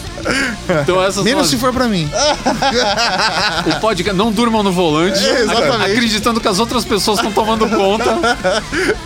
[0.82, 2.08] Então essas Menos as- se for pra mim.
[3.76, 4.16] o podcast.
[4.16, 5.82] Não durmam no volante, exatamente.
[5.82, 8.18] ac- acreditando que as outras pessoas estão tomando conta.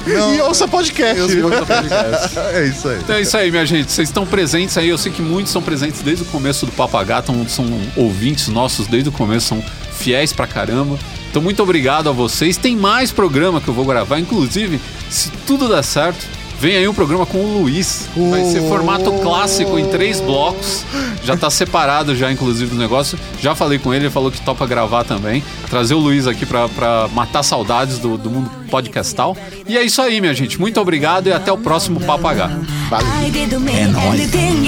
[0.07, 1.21] E ouça podcast.
[1.43, 2.39] Ouça podcast.
[2.55, 2.99] É isso aí.
[2.99, 3.91] Então é isso aí, minha gente.
[3.91, 4.89] Vocês estão presentes aí.
[4.89, 7.67] Eu sei que muitos são presentes desde o começo do Papagato, são
[7.97, 10.97] ouvintes nossos desde o começo, são fiéis pra caramba.
[11.31, 12.57] Então, muito obrigado a vocês.
[12.57, 14.81] Tem mais programa que eu vou gravar, inclusive,
[15.11, 16.39] se tudo der certo.
[16.61, 18.09] Vem aí um programa com o Luiz.
[18.17, 20.85] Vai ser formato clássico em três blocos.
[21.23, 23.17] Já tá separado já, inclusive, do negócio.
[23.41, 25.45] Já falei com ele, ele falou que topa gravar também.
[25.71, 29.37] Trazer o Luiz aqui pra, pra matar saudades do, do mundo podcastal.
[29.69, 30.59] E é isso aí, minha gente.
[30.59, 32.67] Muito obrigado e até o próximo Papagato.
[32.91, 34.67] I did me everything